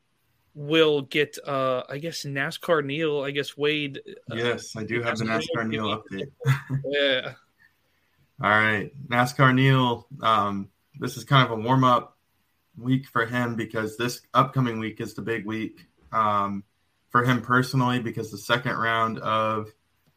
we'll 0.55 1.03
get 1.03 1.39
uh, 1.47 1.83
I 1.89 1.99
guess 1.99 2.25
NASCAR 2.25 2.85
Neil. 2.85 3.23
I 3.23 3.31
guess 3.31 3.57
Wade. 3.57 4.01
Uh, 4.31 4.35
yes, 4.35 4.75
I 4.77 4.83
do 4.83 5.03
have 5.03 5.19
the 5.19 5.25
NASCAR 5.25 5.69
Neil 5.69 5.87
update. 5.87 6.31
yeah. 6.87 7.35
All 8.43 8.51
right, 8.51 8.91
NASCAR 9.09 9.55
Neil. 9.55 10.09
Um, 10.21 10.69
this 10.99 11.17
is 11.17 11.25
kind 11.25 11.47
of 11.47 11.57
a 11.57 11.63
warm 11.63 11.85
up 11.85 12.17
week 12.77 13.07
for 13.07 13.25
him 13.27 13.55
because 13.55 13.97
this 13.97 14.23
upcoming 14.35 14.81
week 14.81 15.01
is 15.01 15.15
the 15.15 15.23
big 15.23 15.47
week 15.47 15.87
um, 16.13 16.65
for 17.15 17.23
him 17.23 17.41
personally 17.41 18.01
because 18.01 18.33
the 18.33 18.37
second 18.37 18.77
round 18.77 19.21
of 19.21 19.69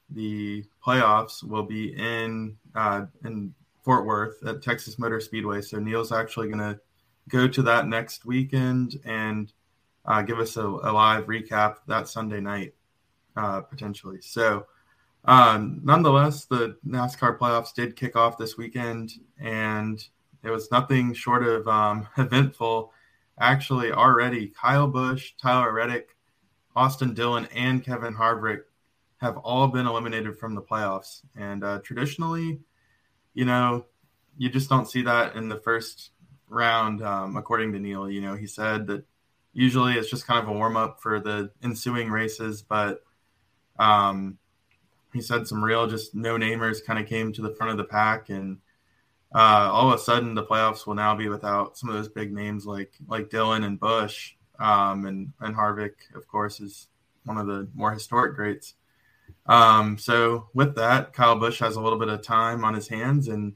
the 0.09 0.65
playoffs 0.83 1.43
will 1.43 1.61
be 1.61 1.93
in 1.95 2.57
uh, 2.73 3.05
in 3.23 3.53
Fort 3.83 4.07
Worth 4.07 4.43
at 4.47 4.63
Texas 4.63 4.97
Motor 4.97 5.19
Speedway. 5.19 5.61
So 5.61 5.77
Neil's 5.77 6.11
actually 6.11 6.47
going 6.47 6.57
to 6.57 6.79
go 7.29 7.47
to 7.47 7.61
that 7.61 7.87
next 7.87 8.25
weekend 8.25 8.99
and 9.05 9.53
uh, 10.05 10.23
give 10.23 10.39
us 10.39 10.57
a, 10.57 10.63
a, 10.63 10.91
live 10.91 11.27
recap 11.27 11.75
that 11.85 12.07
Sunday 12.07 12.39
night 12.39 12.73
uh, 13.35 13.61
potentially. 13.61 14.17
So 14.21 14.65
um, 15.25 15.81
nonetheless, 15.83 16.45
the 16.45 16.77
NASCAR 16.83 17.37
playoffs 17.37 17.75
did 17.75 17.95
kick 17.95 18.15
off 18.15 18.39
this 18.39 18.57
weekend, 18.57 19.11
and 19.39 20.03
it 20.43 20.49
was 20.49 20.71
nothing 20.71 21.13
short 21.13 21.43
of 21.43 21.67
um, 21.67 22.07
eventful. 22.17 22.91
Actually, 23.39 23.91
already 23.91 24.47
Kyle 24.47 24.87
Busch, 24.87 25.33
Tyler 25.39 25.71
Reddick, 25.71 26.16
Austin 26.77 27.13
Dillon, 27.13 27.47
and 27.53 27.83
Kevin 27.83 28.13
Harvick 28.13 28.61
have 29.17 29.37
all 29.37 29.67
been 29.67 29.87
eliminated 29.87 30.37
from 30.37 30.53
the 30.53 30.61
playoffs. 30.61 31.21
And 31.35 31.63
uh, 31.63 31.79
traditionally, 31.83 32.59
you 33.33 33.45
know, 33.45 33.85
you 34.37 34.49
just 34.49 34.69
don't 34.69 34.89
see 34.89 35.01
that 35.01 35.35
in 35.35 35.49
the 35.49 35.57
first 35.57 36.11
round, 36.47 37.03
um, 37.03 37.35
according 37.35 37.73
to 37.73 37.79
Neil. 37.79 38.09
You 38.09 38.21
know, 38.21 38.35
he 38.35 38.45
said 38.45 38.87
that 38.87 39.03
usually 39.53 39.93
it's 39.93 40.09
just 40.09 40.27
kind 40.27 40.39
of 40.39 40.47
a 40.47 40.53
warm 40.53 40.77
up 40.77 41.01
for 41.01 41.19
the 41.19 41.49
ensuing 41.63 42.11
races, 42.11 42.61
but 42.61 43.01
um, 43.79 44.37
he 45.13 45.21
said 45.21 45.47
some 45.47 45.63
real 45.63 45.87
just 45.87 46.13
no 46.13 46.37
namers 46.37 46.83
kind 46.85 46.99
of 46.99 47.07
came 47.07 47.33
to 47.33 47.41
the 47.41 47.55
front 47.55 47.71
of 47.71 47.77
the 47.77 47.83
pack 47.83 48.29
and 48.29 48.59
uh, 49.33 49.69
all 49.71 49.91
of 49.91 49.99
a 49.99 50.01
sudden 50.01 50.35
the 50.35 50.43
playoffs 50.43 50.85
will 50.85 50.95
now 50.95 51.15
be 51.15 51.27
without 51.27 51.77
some 51.77 51.89
of 51.89 51.95
those 51.95 52.07
big 52.07 52.31
names 52.31 52.65
like 52.65 52.93
like 53.07 53.29
Dillon 53.29 53.63
and 53.63 53.79
Busch 53.79 54.35
um, 54.59 55.05
and 55.05 55.33
and 55.39 55.55
Harvick 55.55 55.93
of 56.15 56.27
course 56.27 56.59
is 56.59 56.87
one 57.23 57.37
of 57.37 57.47
the 57.47 57.67
more 57.73 57.93
historic 57.93 58.35
greats. 58.35 58.75
Um, 59.45 59.97
so 59.97 60.49
with 60.53 60.75
that, 60.75 61.13
Kyle 61.13 61.35
Busch 61.35 61.59
has 61.59 61.75
a 61.75 61.81
little 61.81 61.99
bit 61.99 62.09
of 62.09 62.21
time 62.21 62.63
on 62.63 62.73
his 62.73 62.87
hands 62.87 63.27
and 63.27 63.55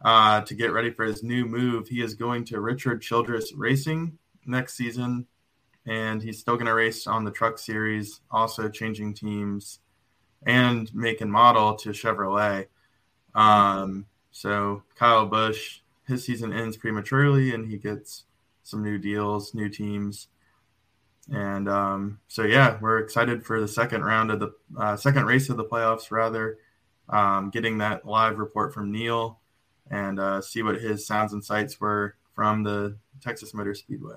uh, 0.00 0.40
to 0.42 0.54
get 0.54 0.72
ready 0.72 0.90
for 0.90 1.04
his 1.04 1.22
new 1.22 1.44
move. 1.46 1.88
He 1.88 2.02
is 2.02 2.14
going 2.14 2.44
to 2.46 2.60
Richard 2.60 3.02
Childress 3.02 3.52
Racing 3.54 4.18
next 4.44 4.74
season, 4.74 5.26
and 5.86 6.22
he's 6.22 6.40
still 6.40 6.54
going 6.54 6.66
to 6.66 6.74
race 6.74 7.06
on 7.06 7.24
the 7.24 7.30
Truck 7.30 7.58
Series, 7.58 8.20
also 8.30 8.68
changing 8.68 9.14
teams 9.14 9.78
and 10.44 10.92
make 10.94 11.20
and 11.20 11.30
model 11.30 11.74
to 11.76 11.90
Chevrolet. 11.90 12.66
Um, 13.34 14.06
so 14.32 14.82
Kyle 14.96 15.26
Busch, 15.26 15.80
his 16.06 16.24
season 16.24 16.52
ends 16.52 16.76
prematurely, 16.76 17.54
and 17.54 17.70
he 17.70 17.76
gets 17.76 18.24
some 18.62 18.82
new 18.82 18.98
deals, 18.98 19.54
new 19.54 19.68
teams, 19.68 20.28
and 21.30 21.68
um, 21.68 22.18
so 22.28 22.42
yeah, 22.42 22.78
we're 22.80 22.98
excited 22.98 23.44
for 23.44 23.60
the 23.60 23.68
second 23.68 24.02
round 24.02 24.30
of 24.30 24.40
the 24.40 24.52
uh, 24.76 24.96
second 24.96 25.26
race 25.26 25.48
of 25.48 25.56
the 25.56 25.64
playoffs. 25.64 26.10
Rather, 26.10 26.58
um, 27.08 27.50
getting 27.50 27.78
that 27.78 28.06
live 28.06 28.38
report 28.38 28.74
from 28.74 28.90
Neil 28.90 29.40
and 29.90 30.18
uh, 30.18 30.40
see 30.40 30.62
what 30.62 30.80
his 30.80 31.06
sounds 31.06 31.32
and 31.32 31.44
sights 31.44 31.80
were 31.80 32.16
from 32.34 32.62
the 32.62 32.96
Texas 33.20 33.54
Motor 33.54 33.74
Speedway. 33.74 34.16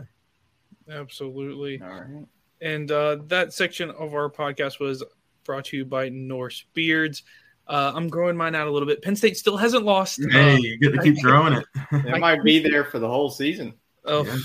Absolutely. 0.90 1.82
All 1.82 1.90
right. 1.90 2.26
And 2.62 2.90
uh, 2.90 3.18
that 3.28 3.54
section 3.54 3.92
of 3.92 4.14
our 4.14 4.30
podcast 4.30 4.80
was 4.80 5.04
brought 5.44 5.66
to 5.66 5.78
you 5.78 5.86
by 5.86 6.10
Norse 6.10 6.66
Beards. 6.74 7.24
Uh, 7.68 7.92
I'm 7.96 8.08
growing 8.08 8.38
mine 8.38 8.56
out 8.56 8.68
a 8.68 8.72
little 8.72 8.88
bit. 8.88 9.02
Penn 9.02 9.16
State 9.16 9.38
still 9.38 9.58
hasn't 9.58 9.84
lost. 9.84 10.20
Hey, 10.32 10.58
you 10.60 10.78
get 10.78 10.94
to 10.94 11.02
keep 11.02 11.18
growing 11.22 11.54
it. 11.54 11.66
it 11.92 12.20
might 12.20 12.44
be 12.44 12.60
there 12.60 12.86
for 12.86 13.00
the 13.00 13.08
whole 13.08 13.30
season. 13.30 13.74
Oh, 14.06 14.24
yeah. 14.24 14.38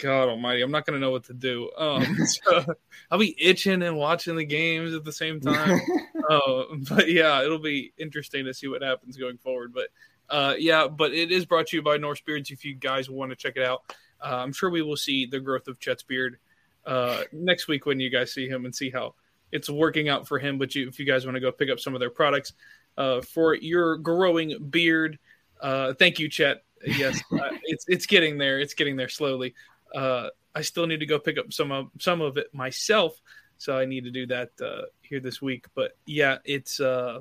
God 0.00 0.28
Almighty! 0.28 0.62
I'm 0.62 0.70
not 0.70 0.86
going 0.86 0.98
to 0.98 1.00
know 1.00 1.10
what 1.10 1.24
to 1.24 1.34
do. 1.34 1.70
Um, 1.76 2.16
so 2.26 2.64
I'll 3.10 3.18
be 3.18 3.36
itching 3.38 3.82
and 3.82 3.96
watching 3.96 4.34
the 4.34 4.44
games 4.44 4.94
at 4.94 5.04
the 5.04 5.12
same 5.12 5.40
time. 5.40 5.80
uh, 6.28 6.62
but 6.88 7.10
yeah, 7.10 7.42
it'll 7.42 7.58
be 7.58 7.92
interesting 7.98 8.44
to 8.46 8.54
see 8.54 8.66
what 8.66 8.82
happens 8.82 9.16
going 9.16 9.38
forward. 9.38 9.72
But 9.72 9.88
uh, 10.28 10.54
yeah, 10.58 10.88
but 10.88 11.12
it 11.12 11.30
is 11.30 11.44
brought 11.44 11.68
to 11.68 11.76
you 11.76 11.82
by 11.82 11.96
Norse 11.96 12.20
Beards. 12.20 12.50
If 12.50 12.64
you 12.64 12.74
guys 12.74 13.08
want 13.08 13.30
to 13.30 13.36
check 13.36 13.56
it 13.56 13.62
out, 13.62 13.82
uh, 14.24 14.36
I'm 14.36 14.52
sure 14.52 14.70
we 14.70 14.82
will 14.82 14.96
see 14.96 15.26
the 15.26 15.40
growth 15.40 15.68
of 15.68 15.78
Chet's 15.78 16.02
beard 16.02 16.38
uh, 16.86 17.22
next 17.32 17.68
week 17.68 17.86
when 17.86 18.00
you 18.00 18.10
guys 18.10 18.32
see 18.32 18.48
him 18.48 18.64
and 18.64 18.74
see 18.74 18.90
how 18.90 19.14
it's 19.52 19.68
working 19.68 20.08
out 20.08 20.26
for 20.26 20.38
him. 20.38 20.58
But 20.58 20.74
you, 20.74 20.88
if 20.88 20.98
you 20.98 21.06
guys 21.06 21.24
want 21.24 21.36
to 21.36 21.40
go 21.40 21.52
pick 21.52 21.70
up 21.70 21.80
some 21.80 21.94
of 21.94 22.00
their 22.00 22.10
products 22.10 22.52
uh, 22.96 23.20
for 23.20 23.54
your 23.54 23.96
growing 23.96 24.70
beard, 24.70 25.18
uh, 25.60 25.94
thank 25.94 26.18
you, 26.18 26.28
Chet. 26.28 26.62
Yes, 26.84 27.20
uh, 27.32 27.50
it's 27.64 27.84
it's 27.88 28.06
getting 28.06 28.38
there. 28.38 28.60
It's 28.60 28.74
getting 28.74 28.96
there 28.96 29.08
slowly. 29.08 29.54
Uh, 29.94 30.28
I 30.54 30.62
still 30.62 30.86
need 30.86 31.00
to 31.00 31.06
go 31.06 31.18
pick 31.18 31.38
up 31.38 31.52
some 31.52 31.72
of 31.72 31.90
some 31.98 32.20
of 32.20 32.36
it 32.36 32.54
myself, 32.54 33.20
so 33.58 33.78
I 33.78 33.84
need 33.84 34.04
to 34.04 34.10
do 34.10 34.26
that 34.26 34.50
uh, 34.62 34.82
here 35.02 35.20
this 35.20 35.42
week. 35.42 35.66
But 35.74 35.96
yeah, 36.06 36.38
it's 36.44 36.80
uh, 36.80 37.20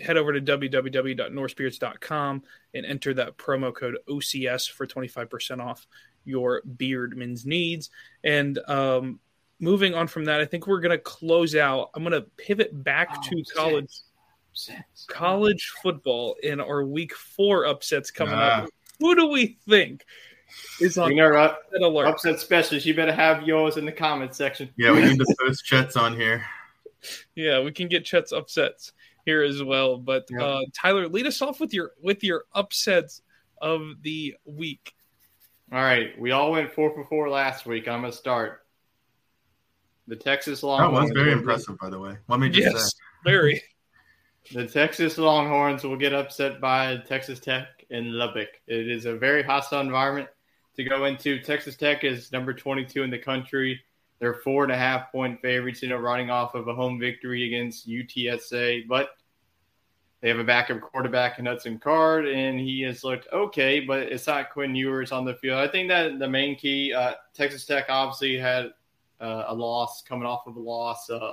head 0.00 0.16
over 0.16 0.32
to 0.32 0.40
www.norsebeards.com 0.40 2.42
and 2.74 2.86
enter 2.86 3.14
that 3.14 3.36
promo 3.36 3.74
code 3.74 3.98
OCS 4.08 4.70
for 4.70 4.86
25% 4.86 5.60
off 5.60 5.86
your 6.24 6.62
beardman's 6.76 7.46
needs. 7.46 7.90
And 8.22 8.58
um, 8.68 9.18
moving 9.60 9.94
on 9.94 10.06
from 10.06 10.26
that, 10.26 10.40
I 10.40 10.44
think 10.44 10.66
we're 10.66 10.80
going 10.80 10.96
to 10.96 11.02
close 11.02 11.56
out. 11.56 11.90
I'm 11.94 12.04
going 12.04 12.12
to 12.12 12.28
pivot 12.36 12.84
back 12.84 13.08
oh, 13.12 13.20
to 13.28 13.42
college 13.54 13.92
upsets. 14.52 15.06
college 15.08 15.72
football 15.82 16.36
in 16.42 16.60
our 16.60 16.84
week 16.84 17.14
four 17.14 17.66
upsets 17.66 18.10
coming 18.10 18.34
up. 18.34 18.68
Who 19.00 19.14
do 19.14 19.26
we 19.28 19.58
think 19.68 20.04
is 20.80 20.98
on 20.98 21.10
you 21.10 21.16
know, 21.16 21.34
upset 21.36 21.82
alert? 21.82 22.06
Upset 22.06 22.40
specialist. 22.40 22.86
You 22.86 22.94
better 22.94 23.12
have 23.12 23.42
yours 23.44 23.76
in 23.76 23.84
the 23.84 23.92
comments 23.92 24.36
section. 24.36 24.70
Yeah, 24.76 24.92
we 24.92 25.02
need 25.02 25.18
to 25.18 25.36
post 25.40 25.64
Chet's 25.70 25.96
on 25.96 26.16
here. 26.16 26.44
Yeah, 27.34 27.62
we 27.62 27.72
can 27.72 27.88
get 27.88 28.04
Chet's 28.04 28.32
upsets 28.32 28.92
here 29.24 29.42
as 29.42 29.62
well. 29.62 29.98
But 29.98 30.26
yeah. 30.30 30.44
uh, 30.44 30.60
Tyler, 30.74 31.08
lead 31.08 31.26
us 31.26 31.42
off 31.42 31.60
with 31.60 31.72
your 31.72 31.92
with 32.02 32.24
your 32.24 32.44
upsets 32.54 33.22
of 33.60 34.02
the 34.02 34.34
week. 34.44 34.94
All 35.70 35.82
right, 35.82 36.18
we 36.18 36.30
all 36.30 36.52
went 36.52 36.72
four 36.72 36.92
for 36.94 37.04
four 37.04 37.28
last 37.28 37.66
week. 37.66 37.88
I'm 37.88 38.00
gonna 38.00 38.12
start. 38.12 38.64
The 40.06 40.16
Texas 40.16 40.62
Longhorns. 40.62 40.94
That 40.94 41.14
was 41.14 41.24
very 41.24 41.32
impressive, 41.32 41.78
by 41.78 41.90
the 41.90 41.98
way. 41.98 42.16
Let 42.28 42.40
me 42.40 42.48
just 42.48 42.72
yes, 42.72 42.86
say. 42.86 42.98
very. 43.24 43.62
The 44.52 44.66
Texas 44.66 45.18
Longhorns 45.18 45.84
will 45.84 45.98
get 45.98 46.14
upset 46.14 46.58
by 46.58 46.96
Texas 47.06 47.38
Tech 47.38 47.77
in 47.90 48.12
Lubbock. 48.12 48.48
It 48.66 48.88
is 48.88 49.06
a 49.06 49.16
very 49.16 49.42
hostile 49.42 49.80
environment 49.80 50.28
to 50.76 50.84
go 50.84 51.04
into. 51.04 51.40
Texas 51.40 51.76
Tech 51.76 52.04
is 52.04 52.32
number 52.32 52.52
22 52.52 53.02
in 53.02 53.10
the 53.10 53.18
country. 53.18 53.80
They're 54.18 54.34
four 54.34 54.64
and 54.64 54.72
a 54.72 54.76
half 54.76 55.12
point 55.12 55.40
favorites, 55.40 55.82
you 55.82 55.88
know, 55.88 55.96
running 55.96 56.30
off 56.30 56.54
of 56.54 56.68
a 56.68 56.74
home 56.74 56.98
victory 56.98 57.46
against 57.46 57.88
UTSA. 57.88 58.86
But 58.88 59.10
they 60.20 60.28
have 60.28 60.38
a 60.38 60.44
backup 60.44 60.80
quarterback 60.80 61.38
in 61.38 61.46
Hudson 61.46 61.78
Card, 61.78 62.26
and 62.26 62.58
he 62.58 62.82
has 62.82 63.04
looked 63.04 63.28
okay, 63.32 63.78
but 63.80 64.00
it's 64.00 64.26
not 64.26 64.50
Quinn 64.50 64.74
Ewers 64.74 65.12
on 65.12 65.24
the 65.24 65.34
field. 65.34 65.58
I 65.58 65.68
think 65.68 65.88
that 65.88 66.18
the 66.18 66.28
main 66.28 66.56
key, 66.56 66.92
uh, 66.92 67.14
Texas 67.34 67.64
Tech 67.64 67.86
obviously 67.88 68.36
had 68.36 68.72
uh, 69.20 69.44
a 69.46 69.54
loss, 69.54 70.02
coming 70.02 70.26
off 70.26 70.46
of 70.48 70.56
a 70.56 70.60
loss 70.60 71.08
uh, 71.08 71.32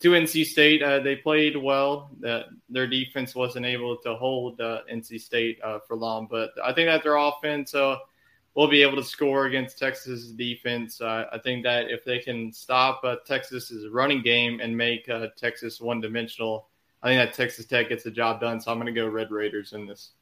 to 0.00 0.10
NC 0.10 0.44
State. 0.44 0.82
Uh, 0.82 1.00
they 1.00 1.16
played 1.16 1.56
well. 1.56 2.10
their 2.20 2.86
defense 2.86 3.34
wasn't 3.34 3.66
able 3.66 3.96
to 3.98 4.14
hold 4.14 4.60
uh, 4.60 4.80
NC 4.92 5.20
State 5.20 5.58
uh, 5.62 5.78
for 5.86 5.96
long, 5.96 6.26
but 6.30 6.50
I 6.64 6.72
think 6.72 6.88
that 6.88 7.02
their 7.02 7.16
offense 7.16 7.74
will 7.74 8.68
be 8.68 8.82
able 8.82 8.96
to 8.96 9.04
score 9.04 9.46
against 9.46 9.78
Texas 9.78 10.28
defense. 10.32 11.00
I 11.00 11.38
think 11.44 11.64
that 11.64 11.90
if 11.90 12.04
they 12.04 12.18
can 12.18 12.52
stop 12.52 13.02
Texas's 13.26 13.88
running 13.90 14.22
game 14.22 14.60
and 14.60 14.76
make 14.76 15.08
Texas 15.36 15.80
one 15.80 16.00
dimensional, 16.00 16.68
I 17.02 17.08
think 17.08 17.18
that 17.20 17.34
Texas 17.34 17.66
Tech 17.66 17.88
gets 17.88 18.04
the 18.04 18.10
job 18.10 18.40
done. 18.40 18.60
So 18.60 18.72
I'm 18.72 18.78
going 18.78 18.92
to 18.92 19.00
go 19.00 19.06
Red 19.06 19.30
Raiders 19.30 19.72
in 19.72 19.86
this. 19.86 20.12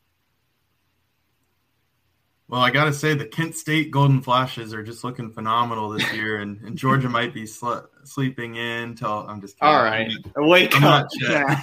Well, 2.48 2.60
I 2.60 2.70
got 2.70 2.84
to 2.84 2.92
say, 2.92 3.14
the 3.14 3.26
Kent 3.26 3.56
State 3.56 3.90
Golden 3.90 4.22
Flashes 4.22 4.72
are 4.72 4.82
just 4.82 5.02
looking 5.02 5.32
phenomenal 5.32 5.88
this 5.88 6.12
year, 6.12 6.38
and, 6.38 6.60
and 6.62 6.78
Georgia 6.78 7.08
might 7.08 7.34
be 7.34 7.44
sl- 7.44 7.86
sleeping 8.04 8.54
in 8.54 8.94
till 8.94 9.26
I'm 9.26 9.40
just 9.40 9.58
kidding. 9.58 9.74
All 9.74 9.82
right, 9.82 10.08
wake 10.36 10.76
I'm 10.76 10.84
up. 10.84 11.08
Yeah. 11.20 11.60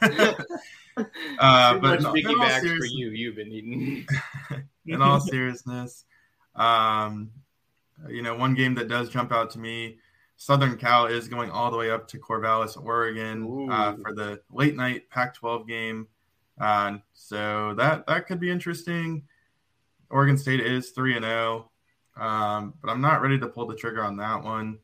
uh, 1.38 1.78
but 1.78 1.80
much 1.80 2.02
no, 2.02 2.12
in 2.14 2.26
all 2.26 2.60
for 2.60 2.84
you. 2.84 3.10
You've 3.10 3.36
been 3.36 3.52
eating. 3.52 4.06
in 4.86 5.00
all 5.00 5.20
seriousness, 5.20 6.04
um, 6.56 7.30
you 8.08 8.22
know, 8.22 8.34
one 8.34 8.54
game 8.54 8.74
that 8.74 8.88
does 8.88 9.08
jump 9.08 9.32
out 9.32 9.50
to 9.50 9.58
me, 9.58 9.98
Southern 10.36 10.76
Cal 10.76 11.06
is 11.06 11.28
going 11.28 11.50
all 11.50 11.70
the 11.70 11.76
way 11.76 11.90
up 11.90 12.06
to 12.08 12.18
Corvallis, 12.18 12.76
Oregon, 12.82 13.68
uh, 13.70 13.94
for 14.02 14.14
the 14.14 14.40
late 14.50 14.76
night 14.76 15.08
Pac-12 15.10 15.66
game. 15.66 16.06
Uh, 16.60 16.98
so 17.12 17.74
that 17.76 18.06
that 18.06 18.26
could 18.26 18.40
be 18.40 18.50
interesting. 18.50 19.24
Oregon 20.10 20.36
State 20.38 20.60
is 20.60 20.90
three 20.90 21.14
and 21.16 21.24
zero, 21.24 21.70
um, 22.16 22.74
but 22.82 22.90
I'm 22.90 23.00
not 23.00 23.20
ready 23.22 23.38
to 23.38 23.46
pull 23.46 23.66
the 23.66 23.74
trigger 23.76 24.02
on 24.02 24.16
that 24.16 24.42
one. 24.42 24.78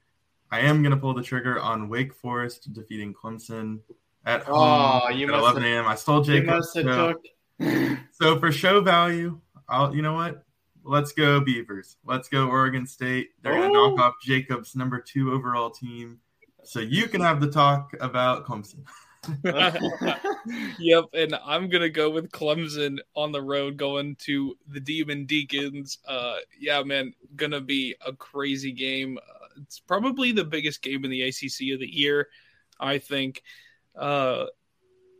I 0.51 0.61
am 0.61 0.83
going 0.83 0.93
to 0.95 0.97
pull 1.01 1.14
the 1.14 1.22
trigger 1.22 1.59
on 1.61 1.89
Wake 1.89 2.14
Forest 2.14 2.72
defeating 2.72 3.12
Clemson 3.14 3.81
at 4.27 4.43
home 4.45 4.55
Oh, 4.57 5.09
you 5.09 5.27
at 5.33 5.39
11 5.39 5.62
have- 5.62 5.72
a.m. 5.72 5.87
I 5.87 5.95
stole 5.95 6.22
Jacob. 6.22 6.62
so- 6.64 7.14
so 8.12 8.39
for 8.39 8.51
show 8.53 8.81
value, 8.81 9.41
I'll 9.68 9.95
you 9.95 10.03
know 10.03 10.14
what? 10.14 10.45
Let's 10.87 11.12
go 11.12 11.41
Beavers. 11.41 11.97
Let's 12.05 12.29
go 12.29 12.49
Oregon 12.49 12.87
State. 12.87 13.31
They're 13.43 13.55
gonna 13.55 13.68
Oh. 13.79 13.91
knock 13.95 14.01
off 14.01 14.14
Jacob's 14.22 14.77
number 14.77 15.01
two 15.01 15.33
overall 15.33 15.70
team. 15.70 16.18
So 16.64 16.81
you 16.81 17.09
can 17.09 17.20
have 17.20 17.41
the 17.41 17.51
talk 17.51 17.93
about 18.01 18.45
Clemson. 18.47 18.85
yep, 20.79 21.05
and 21.12 21.39
I'm 21.45 21.68
gonna 21.68 21.89
go 21.89 22.11
with 22.11 22.31
Clemson 22.31 22.99
on 23.14 23.33
the 23.33 23.43
road, 23.43 23.77
going 23.77 24.16
to 24.20 24.57
the 24.68 24.81
Demon 24.81 25.27
Deacons. 25.27 25.99
Uh, 26.07 26.37
yeah, 26.59 26.83
man, 26.83 27.14
gonna 27.37 27.61
be 27.61 27.95
a 28.05 28.12
crazy 28.12 28.72
game. 28.72 29.18
Uh, 29.18 29.61
it's 29.62 29.81
probably 29.81 30.33
the 30.33 30.45
biggest 30.45 30.83
game 30.83 31.05
in 31.05 31.11
the 31.11 31.22
ACC 31.22 31.72
of 31.75 31.81
the 31.81 31.89
year, 31.91 32.29
I 32.79 32.99
think. 32.99 33.43
Uh, 33.97 34.47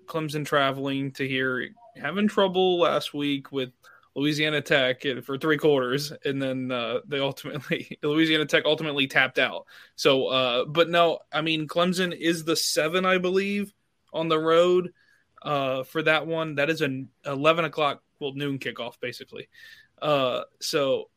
Clemson 0.07 0.45
traveling 0.45 1.13
to 1.13 1.27
here, 1.27 1.71
having 1.97 2.29
trouble 2.29 2.81
last 2.81 3.15
week 3.15 3.53
with 3.53 3.71
Louisiana 4.15 4.61
Tech 4.61 5.05
for 5.25 5.37
three 5.37 5.59
quarters, 5.59 6.13
and 6.25 6.41
then 6.41 6.71
uh, 6.71 7.01
they 7.07 7.19
ultimately 7.19 7.99
Louisiana 8.03 8.47
Tech 8.47 8.65
ultimately 8.65 9.07
tapped 9.07 9.39
out. 9.39 9.67
So, 9.97 10.27
uh, 10.27 10.65
but 10.67 10.89
no, 10.89 11.19
I 11.33 11.41
mean 11.41 11.67
Clemson 11.67 12.17
is 12.17 12.45
the 12.45 12.57
seven, 12.57 13.05
I 13.05 13.19
believe, 13.19 13.73
on 14.15 14.29
the 14.29 14.39
road 14.39 14.93
uh, 15.43 15.83
for 15.83 16.03
that 16.03 16.27
one. 16.27 16.55
That 16.55 16.71
is 16.71 16.81
an 16.81 17.09
eleven 17.27 17.65
o'clock, 17.65 18.03
well, 18.19 18.33
noon 18.33 18.59
kickoff 18.59 19.01
basically. 19.01 19.49
Uh, 20.01 20.43
so 20.61 21.11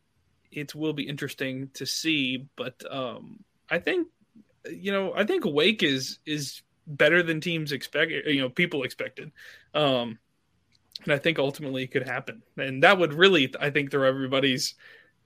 it 0.52 0.76
will 0.76 0.93
be 0.93 1.08
interesting 1.08 1.70
to 1.76 1.86
see, 1.86 2.48
but 2.56 2.84
um, 2.89 3.43
I 3.70 3.80
think 3.80 4.08
you 4.70 4.91
know 4.91 5.14
I 5.16 5.24
think 5.24 5.45
Wake 5.45 5.84
is 5.84 6.20
is 6.26 6.62
better 6.86 7.22
than 7.24 7.41
teams 7.41 7.72
expect. 7.72 8.12
You 8.12 8.41
know, 8.41 8.50
people 8.50 8.84
expected. 8.84 9.32
Um, 9.74 10.20
and 11.04 11.14
I 11.14 11.18
think 11.20 11.38
ultimately 11.38 11.84
it 11.84 11.91
could 11.91 12.08
happen, 12.08 12.41
and 12.58 12.84
that 12.84 12.98
would 12.98 13.14
really, 13.14 13.54
I 13.60 13.70
think, 13.70 13.91
throw 13.91 14.08
everybody's 14.08 14.74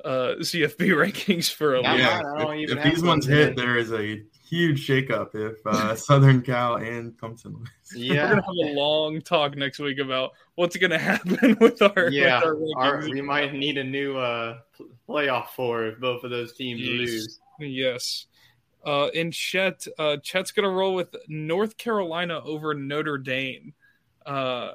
uh, 0.04 0.36
CFB 0.39 0.78
rankings 0.78 1.52
for 1.52 1.76
a 1.76 1.82
Yeah, 1.82 1.93
loop. 1.93 2.04
I 2.39 2.43
don't 2.43 2.54
if, 2.56 2.60
even 2.62 2.78
if 2.78 2.84
these 2.84 3.04
ones 3.04 3.26
hit, 3.26 3.49
in. 3.49 3.56
there 3.56 3.78
is 3.78 3.91
a 3.91 4.22
huge 4.52 4.86
shakeup 4.86 5.34
if 5.34 5.66
uh, 5.66 5.95
Southern 5.95 6.41
Cal 6.41 6.76
and 6.76 7.18
Clemson 7.18 7.58
lose. 7.58 7.70
We're 7.95 8.16
gonna 8.16 8.36
have 8.36 8.43
a 8.45 8.74
long 8.74 9.22
talk 9.22 9.56
next 9.56 9.80
week 9.80 9.99
about 9.99 10.32
what's 10.56 10.76
gonna 10.78 10.99
happen 10.99 11.58
with 11.60 11.82
our 11.82 12.10
yeah. 12.10 12.39
with 12.39 12.72
our 12.78 12.97
Our, 13.02 13.10
we 13.10 13.22
might 13.22 13.54
need 13.54 13.78
a 13.78 13.84
new 13.84 14.18
uh, 14.18 14.60
playoff 15.08 15.47
for 15.56 15.88
if 15.88 15.99
both 15.99 16.24
of 16.24 16.32
those 16.32 16.54
teams 16.54 16.82
Jeez. 16.82 16.97
lose. 16.97 17.39
Yes. 17.60 18.26
Uh, 18.86 19.08
and 19.08 19.32
Chet, 19.32 19.86
uh, 19.99 20.18
Chet's 20.18 20.52
gonna 20.52 20.70
roll 20.70 20.95
with 20.95 21.16
North 21.28 21.78
Carolina 21.78 22.41
over 22.43 22.74
Notre 22.74 23.18
Dame. 23.18 23.74
Uh, 24.26 24.72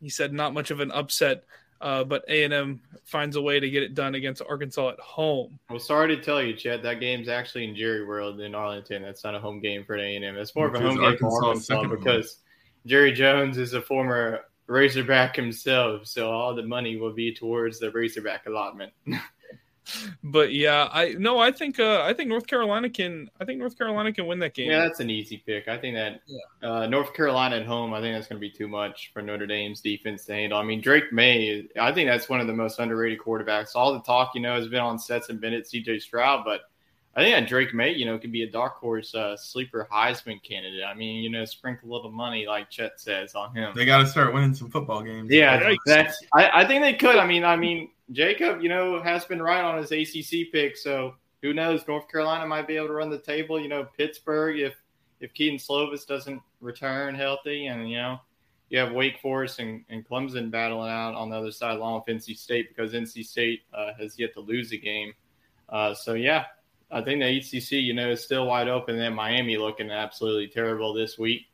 he 0.00 0.08
said 0.08 0.32
not 0.32 0.54
much 0.54 0.70
of 0.70 0.80
an 0.80 0.90
upset, 0.92 1.44
uh, 1.80 2.04
but 2.04 2.24
A 2.28 2.44
and 2.44 2.52
M 2.52 2.80
finds 3.04 3.36
a 3.36 3.42
way 3.42 3.60
to 3.60 3.68
get 3.68 3.82
it 3.82 3.94
done 3.94 4.14
against 4.14 4.42
Arkansas 4.48 4.90
at 4.90 5.00
home. 5.00 5.58
Well, 5.68 5.78
sorry 5.78 6.16
to 6.16 6.22
tell 6.22 6.42
you, 6.42 6.54
Chet, 6.54 6.82
that 6.82 7.00
game's 7.00 7.28
actually 7.28 7.64
in 7.64 7.76
Jerry 7.76 8.04
World 8.04 8.40
in 8.40 8.54
Arlington. 8.54 9.02
That's 9.02 9.24
not 9.24 9.34
a 9.34 9.40
home 9.40 9.60
game 9.60 9.84
for 9.84 9.96
A 9.96 10.16
and 10.16 10.24
M. 10.24 10.36
It's 10.36 10.54
more 10.54 10.68
of 10.68 10.74
a 10.74 10.80
home 10.80 10.96
game 10.96 11.16
for 11.18 11.26
Arkansas's 11.26 11.70
Arkansas 11.70 11.74
second 11.74 11.88
home. 11.90 11.98
because 11.98 12.38
Jerry 12.86 13.12
Jones 13.12 13.58
is 13.58 13.74
a 13.74 13.82
former 13.82 14.40
Razorback 14.66 15.36
himself, 15.36 16.06
so 16.06 16.30
all 16.30 16.54
the 16.54 16.62
money 16.62 16.96
will 16.96 17.12
be 17.12 17.34
towards 17.34 17.78
the 17.78 17.90
Razorback 17.90 18.46
allotment. 18.46 18.92
But 20.22 20.52
yeah, 20.52 20.88
I 20.90 21.14
no, 21.18 21.38
I 21.38 21.52
think 21.52 21.78
uh, 21.78 22.02
I 22.02 22.14
think 22.14 22.28
North 22.28 22.46
Carolina 22.46 22.88
can. 22.88 23.30
I 23.40 23.44
think 23.44 23.58
North 23.58 23.76
Carolina 23.76 24.12
can 24.12 24.26
win 24.26 24.38
that 24.40 24.54
game. 24.54 24.70
Yeah, 24.70 24.80
that's 24.80 25.00
an 25.00 25.10
easy 25.10 25.38
pick. 25.38 25.68
I 25.68 25.76
think 25.76 25.94
that 25.96 26.20
uh, 26.66 26.86
North 26.86 27.12
Carolina 27.14 27.56
at 27.56 27.66
home, 27.66 27.92
I 27.92 28.00
think 28.00 28.16
that's 28.16 28.26
going 28.26 28.40
to 28.40 28.40
be 28.40 28.50
too 28.50 28.68
much 28.68 29.10
for 29.12 29.22
Notre 29.22 29.46
Dame's 29.46 29.80
defense 29.80 30.24
to 30.26 30.32
handle. 30.32 30.58
I 30.58 30.62
mean, 30.62 30.80
Drake 30.80 31.12
Maye, 31.12 31.68
I 31.78 31.92
think 31.92 32.08
that's 32.08 32.28
one 32.28 32.40
of 32.40 32.46
the 32.46 32.54
most 32.54 32.78
underrated 32.78 33.18
quarterbacks. 33.18 33.70
All 33.74 33.92
the 33.92 34.00
talk, 34.00 34.32
you 34.34 34.40
know, 34.40 34.54
has 34.54 34.68
been 34.68 34.80
on 34.80 34.98
sets 34.98 35.26
Stetson 35.26 35.38
Bennett, 35.38 35.66
CJ 35.66 36.00
Stroud, 36.00 36.44
but 36.44 36.62
I 37.16 37.22
think 37.22 37.36
that 37.36 37.48
Drake 37.48 37.72
Maye, 37.72 37.92
you 37.92 38.06
know, 38.06 38.18
could 38.18 38.32
be 38.32 38.42
a 38.42 38.50
dark 38.50 38.76
horse 38.76 39.14
uh, 39.14 39.36
sleeper 39.36 39.86
Heisman 39.90 40.42
candidate. 40.42 40.82
I 40.84 40.94
mean, 40.94 41.22
you 41.22 41.30
know, 41.30 41.44
sprinkle 41.44 41.90
a 41.90 41.92
little 41.94 42.10
money, 42.10 42.46
like 42.46 42.70
Chet 42.70 43.00
says, 43.00 43.34
on 43.34 43.54
him. 43.54 43.72
They 43.76 43.84
got 43.84 43.98
to 43.98 44.06
start 44.06 44.34
winning 44.34 44.54
some 44.54 44.68
football 44.68 45.02
games. 45.02 45.30
Yeah, 45.30 45.74
that's. 45.86 46.20
I, 46.32 46.62
I 46.62 46.66
think 46.66 46.82
they 46.82 46.94
could. 46.94 47.16
I 47.16 47.26
mean, 47.26 47.44
I 47.44 47.56
mean, 47.56 47.90
Jacob, 48.12 48.62
you 48.62 48.68
know, 48.68 49.02
has 49.02 49.24
been 49.24 49.40
right 49.40 49.64
on 49.64 49.78
his 49.78 49.92
ACC 49.92 50.52
pick. 50.52 50.76
So 50.76 51.14
who 51.42 51.54
knows? 51.54 51.86
North 51.86 52.08
Carolina 52.08 52.46
might 52.46 52.66
be 52.66 52.76
able 52.76 52.88
to 52.88 52.94
run 52.94 53.10
the 53.10 53.18
table. 53.18 53.60
You 53.60 53.68
know, 53.68 53.86
Pittsburgh 53.96 54.58
if 54.58 54.74
if 55.20 55.32
Kedon 55.32 55.58
Slovis 55.58 56.06
doesn't 56.06 56.40
return 56.60 57.14
healthy, 57.14 57.66
and 57.66 57.88
you 57.88 57.96
know, 57.96 58.20
you 58.68 58.78
have 58.78 58.92
Wake 58.92 59.18
Forest 59.20 59.60
and, 59.60 59.84
and 59.88 60.06
Clemson 60.06 60.50
battling 60.50 60.90
out 60.90 61.14
on 61.14 61.30
the 61.30 61.36
other 61.36 61.52
side, 61.52 61.76
along 61.76 62.02
with 62.06 62.16
NC 62.16 62.36
State 62.36 62.68
because 62.68 62.92
NC 62.92 63.24
State 63.24 63.62
uh, 63.72 63.92
has 63.98 64.18
yet 64.18 64.34
to 64.34 64.40
lose 64.40 64.72
a 64.72 64.76
game. 64.76 65.12
Uh, 65.68 65.94
so 65.94 66.14
yeah, 66.14 66.44
I 66.90 67.00
think 67.00 67.20
the 67.20 67.38
ACC, 67.38 67.72
you 67.72 67.94
know, 67.94 68.10
is 68.10 68.22
still 68.22 68.46
wide 68.46 68.68
open. 68.68 68.98
And 68.98 69.14
Miami 69.14 69.56
looking 69.56 69.90
absolutely 69.90 70.48
terrible 70.48 70.92
this 70.92 71.18
week. 71.18 71.46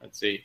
Let's 0.00 0.18
see. 0.18 0.44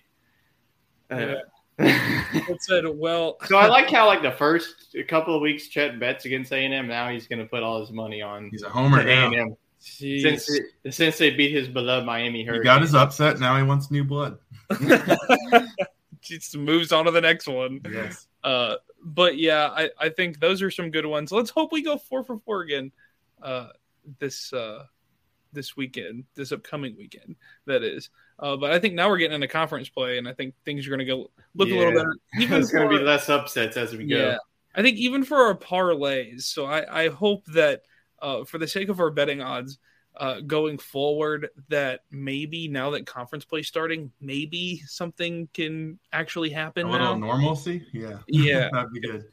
Uh, 1.10 1.36
It 1.80 2.61
said, 2.61 2.86
well, 2.88 3.38
so 3.45 3.57
I 3.57 3.67
like 3.67 3.89
how 3.91 4.07
like 4.07 4.21
the 4.21 4.32
first 4.32 4.95
couple 5.07 5.36
of 5.36 5.41
weeks 5.41 5.67
Chet 5.67 5.99
bets 5.99 6.26
against 6.26 6.51
A 6.51 6.57
and 6.57 6.74
M. 6.74 6.88
Now 6.88 7.09
he's 7.09 7.28
going 7.28 7.39
to 7.39 7.45
put 7.45 7.63
all 7.63 7.80
his 7.82 7.91
money 7.91 8.21
on 8.21 8.49
He's 8.51 8.63
a 8.63 8.69
homer 8.69 8.99
A 8.99 9.11
and 9.11 9.36
M 9.36 9.57
jeez. 9.82 10.21
since 10.21 10.49
since 10.95 11.17
they 11.17 11.32
beat 11.32 11.51
his 11.51 11.67
beloved 11.67 12.05
Miami 12.05 12.39
He 12.39 12.45
Hurricanes. 12.45 12.65
got 12.65 12.82
his 12.82 12.95
upset. 12.95 13.39
Now 13.39 13.57
he 13.57 13.63
wants 13.63 13.91
new 13.91 14.03
blood. 14.03 14.38
just 16.21 16.55
moves 16.55 16.91
on 16.91 17.05
to 17.05 17.11
the 17.11 17.21
next 17.21 17.47
one. 17.47 17.82
Yes. 17.91 18.28
Uh, 18.43 18.76
but 19.03 19.38
yeah, 19.38 19.69
I, 19.71 19.89
I 19.99 20.09
think 20.09 20.39
those 20.39 20.61
are 20.61 20.71
some 20.71 20.89
good 20.89 21.05
ones. 21.05 21.32
Let's 21.32 21.49
hope 21.49 21.71
we 21.71 21.84
go 21.84 21.97
four 21.97 22.24
for 22.24 22.39
four 22.39 22.61
again 22.61 22.91
uh, 23.41 23.69
this 24.19 24.53
uh, 24.53 24.86
this 25.51 25.76
weekend, 25.76 26.26
this 26.36 26.51
upcoming 26.51 26.95
weekend. 26.97 27.36
That 27.65 27.84
is. 27.84 28.09
Uh, 28.39 28.55
but 28.57 28.71
I 28.71 28.79
think 28.79 28.93
now 28.95 29.09
we're 29.09 29.17
getting 29.17 29.36
into 29.36 29.47
conference 29.47 29.89
play, 29.89 30.17
and 30.17 30.27
I 30.27 30.34
think 30.34 30.55
things 30.65 30.86
are 30.88 30.89
going 30.89 30.99
to 30.99 31.05
go 31.05 31.31
look 31.55 31.69
a 31.69 31.73
little 31.73 31.91
Yeah. 31.93 31.97
better. 31.99 32.15
Even 32.39 32.49
There's 32.51 32.71
going 32.71 32.89
to 32.89 32.97
be 32.97 33.03
less 33.03 33.29
upsets 33.29 33.77
as 33.77 33.95
we 33.95 34.05
go. 34.05 34.15
yeah, 34.17 34.38
I 34.75 34.81
think 34.81 34.97
even 34.97 35.23
for 35.23 35.38
our 35.38 35.55
parlays. 35.55 36.41
So 36.43 36.65
I, 36.65 37.03
I 37.05 37.09
hope 37.09 37.45
that 37.53 37.84
uh, 38.21 38.43
for 38.43 38.57
the 38.57 38.67
sake 38.67 38.89
of 38.89 38.99
our 38.99 39.11
betting 39.11 39.41
odds 39.41 39.77
uh, 40.17 40.41
going 40.41 40.77
forward, 40.77 41.49
that 41.69 42.01
maybe 42.11 42.67
now 42.67 42.89
that 42.91 43.05
conference 43.05 43.45
play 43.45 43.61
starting, 43.61 44.11
maybe 44.19 44.79
something 44.88 45.47
can 45.53 45.99
actually 46.11 46.49
happen 46.49 46.88
A 46.88 46.91
little 46.91 47.17
now. 47.17 47.27
normalcy. 47.27 47.86
Yeah. 47.93 48.17
Yeah. 48.27 48.69
That'd 48.73 48.91
be 48.93 48.99
good. 49.01 49.25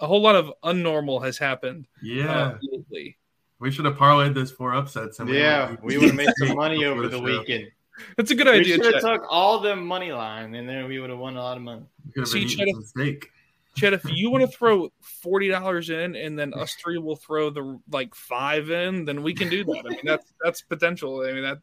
A 0.00 0.06
whole 0.06 0.20
lot 0.20 0.34
of 0.36 0.52
unnormal 0.64 1.24
has 1.24 1.38
happened. 1.38 1.86
Yeah. 2.02 2.32
Uh, 2.32 2.58
lately. 2.70 3.16
we 3.60 3.70
should 3.70 3.84
have 3.84 3.96
parlayed 3.96 4.34
this 4.34 4.50
four 4.50 4.74
upsets. 4.74 5.20
And 5.20 5.28
Yeah, 5.30 5.70
would've- 5.70 5.82
we 5.84 5.96
would 5.98 6.06
have 6.08 6.14
made 6.16 6.28
some 6.36 6.56
money 6.56 6.84
over 6.84 7.08
the 7.08 7.18
show. 7.18 7.22
weekend. 7.24 7.68
That's 8.16 8.30
a 8.30 8.34
good 8.34 8.46
We 8.46 8.52
idea, 8.60 8.76
should 8.76 8.84
have 8.86 8.94
Chet. 8.94 9.02
took 9.02 9.24
all 9.28 9.60
the 9.60 9.74
money 9.76 10.12
line, 10.12 10.54
and 10.54 10.68
then 10.68 10.86
we 10.88 10.98
would 11.00 11.10
have 11.10 11.18
won 11.18 11.36
a 11.36 11.40
lot 11.42 11.56
of 11.56 11.62
money. 11.62 11.82
We 12.06 12.12
could 12.12 12.28
See, 12.28 12.40
been 12.40 12.48
Chet, 12.48 12.68
if- 12.68 13.28
Chet, 13.74 13.92
if 13.94 14.04
you 14.10 14.30
want 14.30 14.42
to 14.42 14.48
throw 14.56 14.92
forty 15.00 15.48
dollars 15.48 15.88
in, 15.90 16.14
and 16.14 16.38
then 16.38 16.52
us 16.54 16.74
three 16.74 16.98
will 16.98 17.16
throw 17.16 17.48
the 17.50 17.80
like 17.90 18.14
five 18.14 18.70
in, 18.70 19.04
then 19.06 19.22
we 19.22 19.32
can 19.32 19.48
do 19.48 19.64
that. 19.64 19.84
I 19.86 19.88
mean, 19.90 20.00
that's 20.04 20.32
that's 20.44 20.60
potential. 20.62 21.20
I 21.26 21.32
mean 21.32 21.42
that 21.42 21.58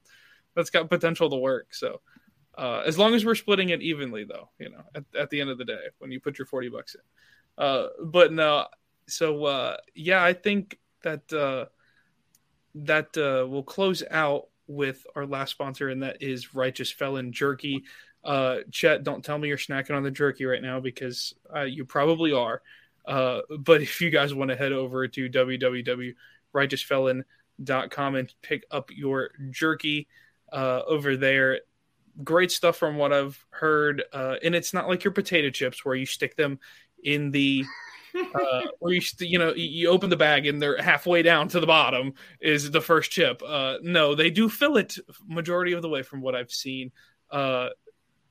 that's 0.56 0.72
got 0.72 0.90
potential 0.90 1.30
to 1.30 1.36
work. 1.36 1.68
So, 1.74 2.02
uh, 2.58 2.82
as 2.86 2.98
long 2.98 3.14
as 3.14 3.24
we're 3.26 3.36
splitting 3.36 3.70
it 3.70 3.82
evenly, 3.84 4.24
though, 4.24 4.50
you 4.60 4.70
know, 4.72 4.82
at, 4.96 5.04
at 5.18 5.30
the 5.30 5.40
end 5.40 5.52
of 5.52 5.60
the 5.60 5.66
day, 5.66 5.80
when 6.00 6.12
you 6.12 6.20
put 6.20 6.40
your 6.40 6.48
forty 6.48 6.68
bucks 6.70 6.96
in. 6.96 7.02
Uh, 7.64 7.88
but 8.04 8.34
no, 8.34 8.66
so 9.08 9.46
uh, 9.46 9.78
yeah, 9.94 10.24
I 10.24 10.34
think 10.34 10.80
that 11.04 11.32
uh, 11.32 11.66
that 12.74 13.16
uh, 13.18 13.48
will 13.48 13.64
close 13.64 14.04
out 14.10 14.48
with 14.70 15.06
our 15.16 15.26
last 15.26 15.52
sponsor, 15.52 15.90
and 15.90 16.04
that 16.04 16.22
is 16.22 16.54
Righteous 16.56 16.92
Felon 16.92 17.34
Jerky. 17.34 17.84
Uh, 18.24 18.60
Chet, 18.72 19.04
don't 19.04 19.26
tell 19.26 19.38
me 19.38 19.50
you're 19.50 19.58
snacking 19.58 19.98
on 19.98 20.04
the 20.04 20.12
jerky 20.12 20.46
right 20.46 20.62
now 20.62 20.80
because 20.80 21.34
uh, 21.54 21.64
you 21.64 21.84
probably 21.84 22.32
are. 22.32 22.62
Uh, 23.06 23.42
but 23.60 23.82
if 23.82 24.00
you 24.00 24.10
guys 24.10 24.34
want 24.34 24.52
to 24.52 24.56
head 24.56 24.72
over 24.72 25.06
to 25.08 25.30
www.righteousfelon.com 25.30 28.16
and 28.16 28.34
pick 28.42 28.64
up 28.72 28.90
your 28.96 29.32
jerky 29.50 30.08
uh, 30.54 30.84
over 30.88 31.18
there, 31.18 31.60
great 32.24 32.52
stuff 32.52 32.78
from 32.78 32.98
what 32.98 33.12
I've 33.12 33.44
heard. 33.50 34.04
Uh, 34.14 34.36
and 34.44 34.54
it's 34.54 34.72
not 34.74 34.88
like 34.88 35.04
your 35.04 35.14
potato 35.14 35.50
chips 35.50 35.84
where 35.84 35.96
you 35.96 36.06
stick 36.06 36.36
them 36.36 36.60
in 37.04 37.32
the 37.32 37.66
uh, 38.16 38.62
where 38.80 38.94
you 38.94 39.02
you 39.20 39.40
know 39.40 39.54
you 39.54 39.90
open 39.90 40.10
the 40.10 40.18
bag 40.18 40.48
and 40.48 40.62
they're 40.62 40.82
halfway 40.82 41.22
down 41.22 41.48
to 41.50 41.60
the 41.60 41.68
bottom 41.68 42.14
is 42.40 42.72
the 42.72 42.82
first 42.82 43.12
chip. 43.12 43.42
Uh, 43.46 43.78
no, 43.82 44.16
they 44.16 44.30
do 44.30 44.50
fill 44.50 44.78
it 44.78 44.98
majority 45.28 45.74
of 45.74 45.82
the 45.82 45.90
way 45.90 46.04
from 46.04 46.22
what 46.22 46.36
I've 46.36 46.52
seen. 46.52 46.92
Uh, 47.32 47.70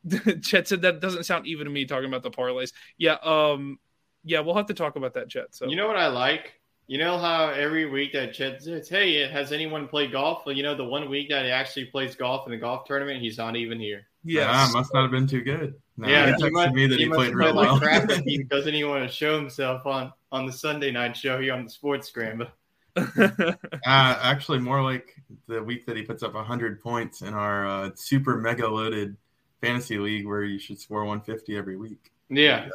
Chet 0.43 0.69
said 0.69 0.83
that 0.83 1.01
doesn't 1.01 1.25
sound 1.25 1.47
even 1.47 1.67
to 1.67 1.71
me 1.71 1.85
talking 1.85 2.09
about 2.09 2.23
the 2.23 2.31
parlays. 2.31 2.73
Yeah, 2.97 3.17
um, 3.23 3.79
yeah, 4.25 4.41
we'll 4.41 4.55
have 4.55 4.67
to 4.67 4.75
talk 4.75 4.97
about 4.97 5.15
that, 5.15 5.29
Chet. 5.29 5.55
So 5.55 5.67
you 5.67 5.77
know 5.77 5.87
what 5.87 5.97
I 5.97 6.09
like? 6.09 6.55
You 6.87 6.99
know 6.99 7.19
how 7.19 7.51
every 7.51 7.85
week 7.87 8.15
that 8.15 8.33
Chet 8.33 8.63
says, 8.63 8.89
"Hey, 8.89 9.29
has 9.29 9.53
anyone 9.53 9.89
played 9.89 10.13
golf?" 10.13 10.47
Well, 10.47 10.57
you 10.57 10.63
know 10.63 10.75
the 10.75 10.85
one 10.85 11.09
week 11.11 11.29
that 11.29 11.45
he 11.45 11.51
actually 11.51 11.87
plays 11.87 12.17
golf 12.17 12.47
in 12.47 12.53
a 12.53 12.59
golf 12.59 12.85
tournament, 12.87 13.21
he's 13.21 13.39
not 13.39 13.57
even 13.57 13.79
here. 13.79 14.08
Yeah, 14.25 14.49
ah, 14.49 14.71
must 14.73 14.93
not 14.93 15.03
have 15.03 15.11
been 15.11 15.27
too 15.27 15.43
good. 15.43 15.75
No, 15.97 16.09
yeah, 16.09 16.37
he, 16.37 16.45
he 16.45 16.51
must, 16.51 16.75
me 16.75 16.87
that 16.87 16.99
he, 16.99 17.05
he 17.05 17.11
played 17.11 17.35
real 17.35 17.55
well. 17.55 17.79
Like 17.79 18.11
he 18.25 18.45
doesn't 18.45 18.75
even 18.75 18.91
want 18.91 19.09
to 19.09 19.15
show 19.15 19.39
himself 19.39 19.87
on 19.87 20.13
on 20.31 20.47
the 20.47 20.53
Sunday 20.53 20.91
night 20.91 21.17
show 21.17 21.41
here 21.41 21.55
on 21.55 21.65
the 21.65 21.71
Sports 21.71 22.09
Scramble. 22.09 22.49
uh, 22.97 23.55
actually, 23.87 24.59
more 24.59 24.83
like 24.83 25.17
the 25.47 25.63
week 25.63 25.87
that 25.87 25.97
he 25.97 26.03
puts 26.03 26.23
up 26.23 26.35
100 26.35 26.81
points 26.81 27.23
in 27.23 27.35
our 27.35 27.67
uh, 27.67 27.91
super 27.95 28.37
mega 28.37 28.69
loaded 28.69 29.17
fantasy 29.61 29.99
league 29.99 30.27
where 30.27 30.45
you 30.45 30.59
should 30.59 30.79
score 30.81 31.05
150 31.05 31.57
every 31.57 31.77
week. 31.77 32.11
Yeah. 32.31 32.69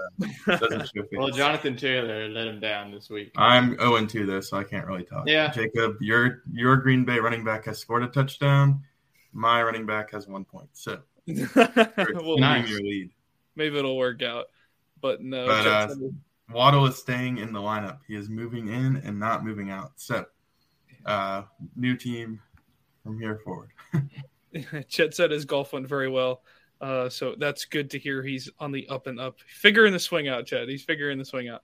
uh, 0.47 0.57
well, 1.13 1.29
Jonathan 1.29 1.75
Taylor 1.75 2.27
let 2.27 2.47
him 2.47 2.59
down 2.59 2.91
this 2.91 3.09
week. 3.09 3.31
I'm 3.37 3.77
0 3.77 4.05
2 4.05 4.25
though, 4.25 4.41
so 4.41 4.57
I 4.57 4.63
can't 4.63 4.87
really 4.87 5.03
talk. 5.03 5.27
Yeah. 5.27 5.51
Jacob, 5.51 5.97
your 6.01 6.43
your 6.51 6.77
Green 6.77 7.05
Bay 7.05 7.19
running 7.19 7.43
back 7.43 7.65
has 7.65 7.79
scored 7.79 8.03
a 8.03 8.07
touchdown. 8.07 8.83
My 9.31 9.61
running 9.61 9.85
back 9.85 10.11
has 10.11 10.27
one 10.27 10.45
point. 10.45 10.69
So 10.73 10.99
well, 11.27 12.37
nice. 12.37 12.69
your 12.69 12.81
lead. 12.81 13.11
Maybe 13.55 13.77
it'll 13.77 13.97
work 13.97 14.21
out. 14.21 14.45
But 15.01 15.21
no. 15.21 15.45
But, 15.45 15.67
uh, 15.67 15.95
Waddle 16.51 16.85
is 16.85 16.97
staying 16.97 17.37
in 17.37 17.53
the 17.53 17.59
lineup. 17.59 17.99
He 18.07 18.15
is 18.15 18.29
moving 18.29 18.67
in 18.67 18.97
and 18.97 19.19
not 19.19 19.43
moving 19.45 19.71
out. 19.71 19.93
So, 19.95 20.25
uh, 21.05 21.43
new 21.75 21.95
team 21.95 22.39
from 23.03 23.19
here 23.19 23.39
forward. 23.43 23.69
Chet 24.87 25.13
said 25.13 25.31
his 25.31 25.45
golf 25.45 25.73
went 25.73 25.87
very 25.87 26.09
well. 26.09 26.43
Uh, 26.81 27.09
so 27.09 27.35
that's 27.37 27.65
good 27.65 27.89
to 27.91 27.99
hear. 27.99 28.21
He's 28.21 28.49
on 28.59 28.71
the 28.71 28.87
up 28.89 29.07
and 29.07 29.19
up, 29.19 29.37
figuring 29.47 29.93
the 29.93 29.99
swing 29.99 30.27
out, 30.27 30.45
Chad. 30.45 30.67
He's 30.67 30.83
figuring 30.83 31.17
the 31.17 31.25
swing 31.25 31.49
out. 31.49 31.63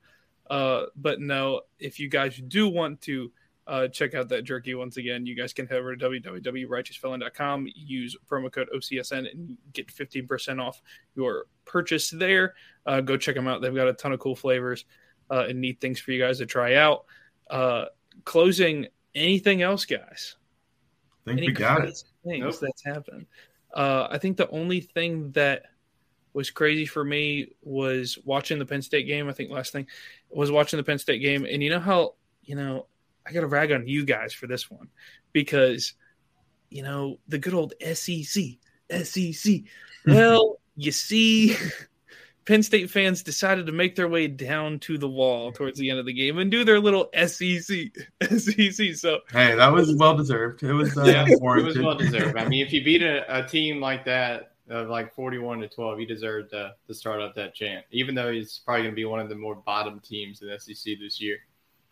Uh, 0.49 0.85
but 0.95 1.19
no, 1.19 1.61
if 1.77 1.99
you 1.99 2.07
guys 2.07 2.41
do 2.47 2.67
want 2.69 3.01
to 3.01 3.31
uh, 3.69 3.87
check 3.87 4.15
out 4.15 4.27
that 4.29 4.43
jerky 4.43 4.73
once 4.73 4.97
again, 4.97 5.27
you 5.27 5.35
guys 5.35 5.53
can 5.53 5.67
head 5.67 5.77
over 5.77 5.95
to 5.95 6.09
www.righteousfelon.com, 6.09 7.67
use 7.75 8.17
promo 8.27 8.51
code 8.51 8.67
OCSN, 8.75 9.31
and 9.31 9.57
get 9.73 9.87
15% 9.87 10.59
off 10.59 10.81
your 11.15 11.45
purchase 11.65 12.09
there. 12.09 12.55
Uh, 12.87 12.99
go 12.99 13.15
check 13.15 13.35
them 13.35 13.47
out. 13.47 13.61
They've 13.61 13.73
got 13.73 13.87
a 13.87 13.93
ton 13.93 14.11
of 14.11 14.19
cool 14.19 14.35
flavors 14.35 14.85
uh, 15.29 15.45
and 15.47 15.61
neat 15.61 15.79
things 15.79 15.99
for 15.99 16.11
you 16.11 16.19
guys 16.19 16.39
to 16.39 16.47
try 16.47 16.75
out. 16.75 17.05
Uh, 17.47 17.85
closing, 18.25 18.87
anything 19.13 19.61
else, 19.61 19.85
guys? 19.85 20.35
I 21.27 21.29
think 21.29 21.37
Any 21.37 21.47
we 21.49 21.53
got 21.53 21.85
it. 21.85 22.03
Things 22.25 22.43
nope. 22.43 22.59
that's 22.59 22.83
happened. 22.83 23.27
Uh, 23.71 24.07
I 24.09 24.17
think 24.17 24.37
the 24.37 24.49
only 24.49 24.81
thing 24.81 25.29
that 25.33 25.61
was 26.33 26.49
crazy 26.49 26.87
for 26.87 27.05
me 27.05 27.49
was 27.61 28.17
watching 28.25 28.57
the 28.57 28.65
Penn 28.65 28.81
State 28.81 29.05
game. 29.05 29.29
I 29.29 29.33
think 29.33 29.51
last 29.51 29.73
thing 29.73 29.85
was 30.31 30.49
watching 30.49 30.77
the 30.77 30.83
Penn 30.83 30.97
State 30.97 31.19
game, 31.19 31.45
and 31.45 31.61
you 31.61 31.69
know 31.69 31.79
how 31.79 32.15
you 32.43 32.55
know 32.55 32.87
I 33.29 33.33
got 33.33 33.41
to 33.41 33.47
rag 33.47 33.71
on 33.71 33.87
you 33.87 34.05
guys 34.05 34.33
for 34.33 34.47
this 34.47 34.71
one 34.71 34.87
because 35.33 35.93
you 36.69 36.81
know 36.81 37.19
the 37.27 37.37
good 37.37 37.53
old 37.53 37.73
SEC, 37.93 38.43
SEC. 39.03 39.61
Well, 40.05 40.59
you 40.77 40.93
see, 40.93 41.57
Penn 42.45 42.63
State 42.63 42.89
fans 42.89 43.21
decided 43.21 43.65
to 43.65 43.73
make 43.73 43.95
their 43.95 44.07
way 44.07 44.27
down 44.27 44.79
to 44.79 44.97
the 44.97 45.09
wall 45.09 45.51
towards 45.51 45.77
the 45.77 45.89
end 45.89 45.99
of 45.99 46.05
the 46.05 46.13
game 46.13 46.39
and 46.39 46.49
do 46.49 46.63
their 46.63 46.79
little 46.79 47.09
SEC, 47.13 47.91
SEC. 48.23 48.95
So 48.95 49.19
hey, 49.31 49.55
that 49.55 49.71
was 49.71 49.93
well 49.95 50.15
deserved. 50.15 50.63
It 50.63 50.71
was 50.71 50.97
uh, 50.97 51.03
yeah, 51.03 51.25
it 51.27 51.39
was 51.41 51.77
well 51.77 51.95
deserved. 51.95 52.37
I 52.37 52.47
mean, 52.47 52.65
if 52.65 52.71
you 52.71 52.83
beat 52.83 53.03
a, 53.03 53.39
a 53.39 53.45
team 53.45 53.81
like 53.81 54.05
that, 54.05 54.53
of 54.69 54.87
like 54.87 55.13
forty-one 55.13 55.59
to 55.59 55.67
twelve, 55.67 55.99
he 55.99 56.05
deserved 56.05 56.51
to, 56.51 56.73
to 56.87 56.93
start 56.93 57.21
up 57.21 57.35
that 57.35 57.53
chant. 57.53 57.85
Even 57.91 58.15
though 58.15 58.31
he's 58.31 58.61
probably 58.65 58.83
going 58.83 58.93
to 58.93 58.95
be 58.95 59.05
one 59.05 59.19
of 59.19 59.29
the 59.29 59.35
more 59.35 59.55
bottom 59.55 59.99
teams 59.99 60.41
in 60.41 60.59
SEC 60.59 60.97
this 60.99 61.19
year. 61.21 61.39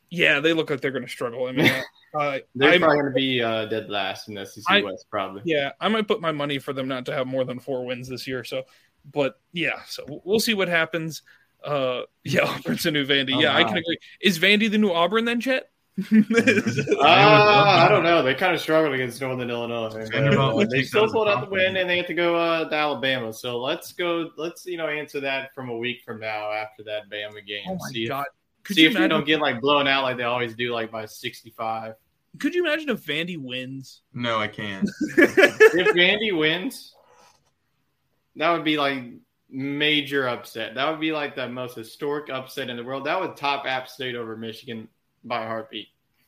Yeah, 0.10 0.40
they 0.40 0.54
look 0.54 0.70
like 0.70 0.82
they're 0.82 0.92
going 0.92 1.06
to 1.06 1.12
struggle. 1.12 1.48
I 1.48 1.52
mean, 1.52 1.72
uh, 2.18 2.40
they're 2.56 2.74
I'm, 2.74 2.80
probably 2.80 2.98
going 2.98 3.12
to 3.12 3.16
be 3.16 3.42
uh, 3.42 3.66
dead 3.66 3.90
last 3.90 4.30
in 4.30 4.36
the 4.36 4.46
SEC 4.46 4.64
I, 4.70 4.82
West, 4.82 5.06
probably. 5.12 5.42
Yeah, 5.46 5.72
I 5.82 5.90
might 5.90 6.08
put 6.08 6.22
my 6.22 6.32
money 6.32 6.60
for 6.60 6.74
them 6.74 6.88
not 6.88 7.06
to 7.08 7.14
have 7.14 7.28
more 7.28 7.44
than 7.44 7.60
four 7.60 7.86
wins 7.86 8.08
this 8.08 8.28
year. 8.28 8.44
So 8.44 8.64
but 9.12 9.40
yeah, 9.54 9.82
so 9.88 10.22
we'll 10.24 10.40
see 10.40 10.54
what 10.54 10.68
happens. 10.68 11.22
Uh, 11.64 12.02
yeah, 12.24 12.58
a 12.66 12.92
new 12.92 13.06
Vandy. 13.06 13.36
Oh, 13.36 13.40
yeah, 13.40 13.54
wow. 13.54 13.58
I 13.58 13.64
can 13.64 13.78
agree. 13.78 13.98
Is 14.22 14.40
Vandy 14.40 14.70
the 14.70 14.78
new 14.78 14.92
Auburn 14.92 15.26
then, 15.26 15.42
Chet? 15.42 15.70
uh, 16.14 17.02
I 17.02 17.88
don't 17.90 18.04
know. 18.04 18.22
They 18.22 18.36
kind 18.36 18.54
of 18.54 18.62
struggled 18.62 18.94
against 18.94 19.20
Northern 19.20 19.50
Illinois. 19.50 19.88
Uh, 20.14 20.66
they 20.66 20.84
still 20.84 21.12
pulled 21.12 21.28
out 21.28 21.44
the 21.44 21.50
win, 21.50 21.76
and 21.76 21.90
they 21.90 21.98
have 21.98 22.06
to 22.06 22.14
go 22.14 22.36
uh, 22.36 22.70
to 22.70 22.76
Alabama. 22.76 23.34
So 23.34 23.60
let's 23.60 23.94
go. 23.94 24.30
Let's 24.38 24.68
you 24.68 24.78
know 24.78 24.88
answer 24.88 25.20
that 25.22 25.56
from 25.56 25.70
a 25.70 25.78
week 25.78 26.04
from 26.06 26.20
now 26.20 26.52
after 26.52 26.84
that 26.84 27.10
Bama 27.10 27.44
game. 27.46 27.64
Oh 27.68 27.78
my 27.80 27.90
see 27.90 28.08
god! 28.08 28.26
If, 28.68 28.76
Could 28.76 28.76
see 28.76 28.86
if 28.86 29.00
we 29.00 29.08
don't 29.08 29.26
get 29.26 29.40
like 29.40 29.62
blown 29.62 29.88
out 29.88 30.04
like 30.04 30.18
they 30.18 30.24
always 30.24 30.56
do, 30.56 30.74
like 30.74 30.92
by 30.92 31.06
sixty-five. 31.06 31.94
Could 32.40 32.54
you 32.54 32.66
imagine 32.66 32.90
if 32.90 33.06
Vandy 33.06 33.38
wins? 33.38 34.02
No, 34.14 34.38
I 34.38 34.48
can't. 34.48 34.90
if 35.18 35.96
Vandy 35.96 36.38
wins, 36.38 36.94
that 38.36 38.52
would 38.52 38.64
be 38.64 38.78
like 38.78 39.04
major 39.50 40.28
upset. 40.28 40.76
That 40.76 40.90
would 40.90 41.00
be 41.00 41.12
like 41.12 41.36
the 41.36 41.48
most 41.48 41.76
historic 41.76 42.30
upset 42.30 42.70
in 42.70 42.78
the 42.78 42.84
world. 42.84 43.06
That 43.06 43.20
would 43.20 43.36
top 43.38 43.66
App 43.66 43.88
State 43.88 44.16
over 44.16 44.36
Michigan 44.36 44.88
by 45.24 45.44
a 45.44 45.48
heartbeat. 45.48 45.88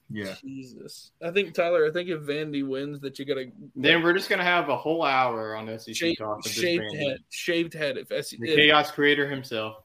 Yeah. 0.10 0.34
Jesus. 0.42 1.12
I 1.22 1.30
think 1.32 1.54
Tyler, 1.54 1.86
I 1.86 1.92
think 1.92 2.10
if 2.10 2.22
Vandy 2.22 2.68
wins 2.68 3.00
that 3.02 3.20
you 3.20 3.26
gotta 3.26 3.52
Then 3.76 4.02
we're 4.02 4.14
just 4.14 4.30
gonna 4.30 4.44
have 4.44 4.70
a 4.70 4.78
whole 4.78 5.04
hour 5.04 5.56
on 5.56 5.68
SEC 5.78 5.96
shaved, 5.96 6.18
talk. 6.18 6.48
Shaved 6.48 6.96
head. 6.96 7.20
Shaved 7.30 7.74
head 7.74 7.98
if 7.98 8.08
SEC 8.08 8.40
the 8.40 8.56
chaos 8.56 8.90
creator 8.90 9.30
himself. 9.30 9.84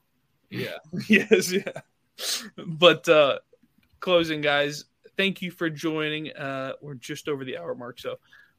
Yeah. 0.50 0.76
yes, 1.09 1.52
yeah. 1.52 1.72
But 2.56 3.08
uh 3.08 3.38
closing 4.00 4.40
guys, 4.40 4.84
thank 5.16 5.42
you 5.42 5.50
for 5.50 5.68
joining. 5.70 6.32
Uh 6.32 6.72
we're 6.80 6.94
just 6.94 7.28
over 7.28 7.44
the 7.44 7.58
hour 7.58 7.74
mark, 7.74 7.98
so 7.98 8.16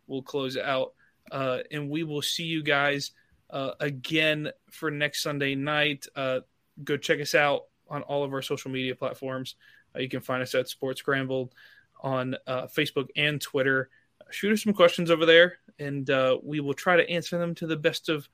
we'll 0.08 0.22
close 0.22 0.58
out. 0.58 0.94
Uh 1.32 1.60
and 1.72 1.90
we 1.90 2.04
will 2.04 2.22
see 2.22 2.44
you 2.44 2.64
guys 2.64 3.12
uh, 3.50 3.72
again 3.80 4.52
for 4.72 4.92
next 4.92 5.24
Sunday 5.24 5.56
night. 5.56 6.08
Uh, 6.16 6.42
go 6.84 6.98
check 6.98 7.22
us 7.22 7.36
out 7.36 7.64
on 7.90 8.02
all 8.04 8.24
of 8.24 8.34
our 8.34 8.42
social 8.42 8.72
media 8.72 8.96
platforms. 8.96 9.56
Uh, 9.96 10.00
you 10.00 10.10
can 10.10 10.22
find 10.22 10.42
us 10.42 10.56
at 10.56 10.68
Sports 10.68 11.00
Scrambled 11.00 11.54
on 12.02 12.36
uh, 12.48 12.64
Facebook 12.64 13.08
and 13.16 13.40
Twitter. 13.40 13.90
Shoot 14.32 14.54
us 14.54 14.64
some 14.64 14.74
questions 14.74 15.12
over 15.12 15.26
there, 15.26 15.60
and 15.80 16.10
uh, 16.10 16.38
we 16.44 16.60
will 16.60 16.74
try 16.74 16.98
to 16.98 17.10
answer 17.10 17.38
them 17.38 17.56
to 17.56 17.68
the 17.68 17.78
best 17.78 18.10
of 18.10 18.28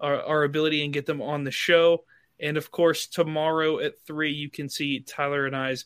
our, 0.00 0.22
our, 0.22 0.44
ability 0.44 0.84
and 0.84 0.92
get 0.92 1.06
them 1.06 1.22
on 1.22 1.42
the 1.42 1.50
show. 1.50 2.04
And 2.40 2.56
of 2.56 2.70
course, 2.70 3.06
tomorrow 3.06 3.80
at 3.80 4.00
three, 4.06 4.32
you 4.32 4.50
can 4.50 4.68
see 4.68 5.00
Tyler 5.00 5.46
and 5.46 5.56
I's 5.56 5.84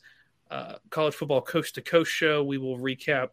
uh, 0.51 0.75
college 0.91 1.15
football 1.15 1.41
coast 1.41 1.77
to 1.77 1.83
coast 1.83 2.11
show. 2.11 2.45
We 2.45 2.59
will 2.59 2.79
recap 2.79 3.31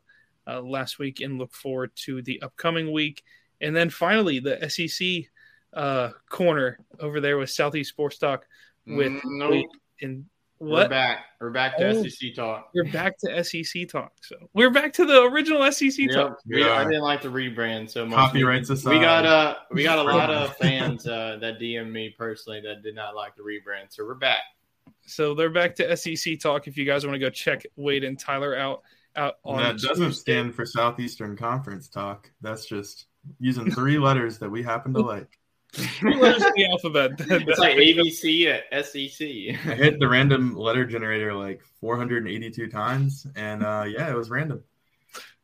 last 0.48 0.98
week 0.98 1.22
and 1.22 1.38
look 1.38 1.54
forward 1.54 1.92
to 1.96 2.22
the 2.22 2.42
upcoming 2.42 2.92
week. 2.92 3.24
And 3.62 3.76
then 3.76 3.90
finally, 3.90 4.40
the 4.40 4.70
SEC 4.70 5.30
uh, 5.74 6.10
corner 6.30 6.80
over 7.00 7.20
there 7.20 7.38
with 7.38 7.50
Southeast 7.50 7.90
Sports 7.90 8.18
Talk 8.18 8.46
with 8.88 9.12
mm, 9.12 9.22
nope. 9.24 9.66
and 10.02 10.26
what? 10.60 10.84
We're 10.84 10.90
back. 10.90 11.26
We're 11.40 11.50
back 11.52 11.78
to 11.78 11.88
oh, 11.88 12.04
SEC 12.04 12.36
talk. 12.36 12.70
We're 12.74 12.92
back 12.92 13.18
to 13.20 13.44
SEC 13.44 13.88
talk. 13.88 14.12
So 14.22 14.36
we're 14.54 14.70
back 14.70 14.92
to 14.94 15.06
the 15.06 15.24
original 15.24 15.70
SEC 15.72 15.98
yep. 15.98 16.12
talk. 16.12 16.40
We, 16.46 16.64
I 16.64 16.84
didn't 16.84 17.02
like 17.02 17.22
the 17.22 17.30
rebrand 17.30 17.90
so 17.90 18.06
much. 18.06 18.18
Copyrights 18.18 18.70
aside. 18.70 18.92
We 18.92 19.00
got 19.00 19.26
uh 19.26 19.56
we 19.72 19.84
got 19.84 20.00
a 20.00 20.04
lot 20.04 20.30
of 20.30 20.56
fans 20.58 21.08
uh, 21.08 21.38
that 21.40 21.60
DM 21.60 21.92
me 21.92 22.14
personally 22.18 22.62
that 22.62 22.84
did 22.84 22.94
not 22.94 23.16
like 23.16 23.36
the 23.38 23.42
rebrand. 23.42 23.88
So 23.90 24.06
we're 24.06 24.16
back. 24.16 24.42
So 25.06 25.34
they're 25.34 25.50
back 25.50 25.76
to 25.76 25.96
SEC 25.96 26.40
talk. 26.40 26.68
If 26.68 26.78
you 26.78 26.86
guys 26.86 27.06
want 27.06 27.16
to 27.16 27.20
go 27.20 27.30
check 27.30 27.66
Wade 27.78 28.04
and 28.04 28.20
Tyler 28.20 28.56
out 28.58 28.82
out 29.16 29.36
on 29.46 29.58
that 29.58 29.80
doesn't 29.80 30.14
stand 30.14 30.54
for 30.54 30.66
Southeastern 30.66 31.38
Conference 31.38 31.88
talk. 31.88 32.30
That's 32.42 32.66
just 32.66 33.06
using 33.40 33.72
three 33.72 33.98
letters 33.98 34.38
that 34.40 34.50
we 34.50 34.62
happen 34.62 34.94
to 34.94 35.02
like 35.04 35.39
letters 35.78 36.44
in 36.44 36.52
the 36.56 36.68
alphabet. 36.72 37.12
it's 37.20 37.60
like 37.60 37.76
ABC 37.78 38.46
at 38.72 38.86
SEC. 38.86 39.22
I 39.72 39.76
hit 39.76 40.00
the 40.00 40.08
random 40.08 40.56
letter 40.56 40.86
generator 40.86 41.34
like 41.34 41.62
482 41.82 42.68
times, 42.68 43.28
and 43.36 43.64
uh, 43.64 43.86
yeah, 43.88 44.10
it 44.10 44.16
was 44.16 44.30
random. 44.30 44.64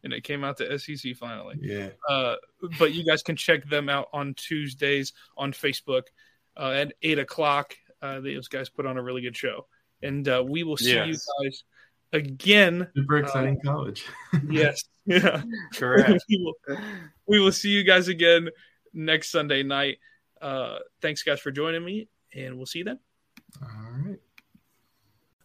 And 0.03 0.13
it 0.13 0.23
came 0.23 0.43
out 0.43 0.57
to 0.57 0.77
SEC 0.77 1.15
finally. 1.15 1.55
Yeah. 1.61 1.89
Uh, 2.07 2.35
but 2.77 2.93
you 2.93 3.03
guys 3.03 3.23
can 3.23 3.35
check 3.35 3.67
them 3.67 3.89
out 3.89 4.07
on 4.13 4.35
Tuesdays 4.35 5.13
on 5.35 5.51
Facebook 5.51 6.03
uh, 6.57 6.69
at 6.71 6.93
eight 7.01 7.17
o'clock. 7.19 7.75
Uh, 8.01 8.19
those 8.19 8.47
guys 8.47 8.69
put 8.69 8.85
on 8.85 8.97
a 8.97 9.01
really 9.01 9.21
good 9.21 9.35
show. 9.35 9.65
and 10.03 10.27
uh, 10.27 10.43
we 10.47 10.63
will 10.63 10.77
see 10.77 10.93
Yes. 10.93 11.07
you 11.07 11.43
guys 11.49 11.63
again. 12.13 12.87
Super 12.95 13.17
exciting 13.17 13.59
college. 13.63 14.05
Yes, 14.49 14.83
yeah, 15.05 15.41
Correct. 15.73 16.23
we, 16.29 16.37
will, 16.43 16.77
we 17.27 17.39
will 17.39 17.51
see 17.51 17.69
you 17.69 17.83
guys 17.83 18.07
again 18.07 18.49
next 18.93 19.29
Sunday 19.31 19.63
night. 19.63 19.97
Uh, 20.41 20.79
thanks, 21.01 21.23
guys, 21.23 21.39
for 21.39 21.51
joining 21.51 21.83
me, 21.83 22.07
and 22.33 22.57
we'll 22.57 22.65
see 22.65 22.79
you 22.79 22.85
then. 22.85 22.99
All 23.61 23.69
right. 23.69 23.94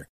manner 0.00 0.10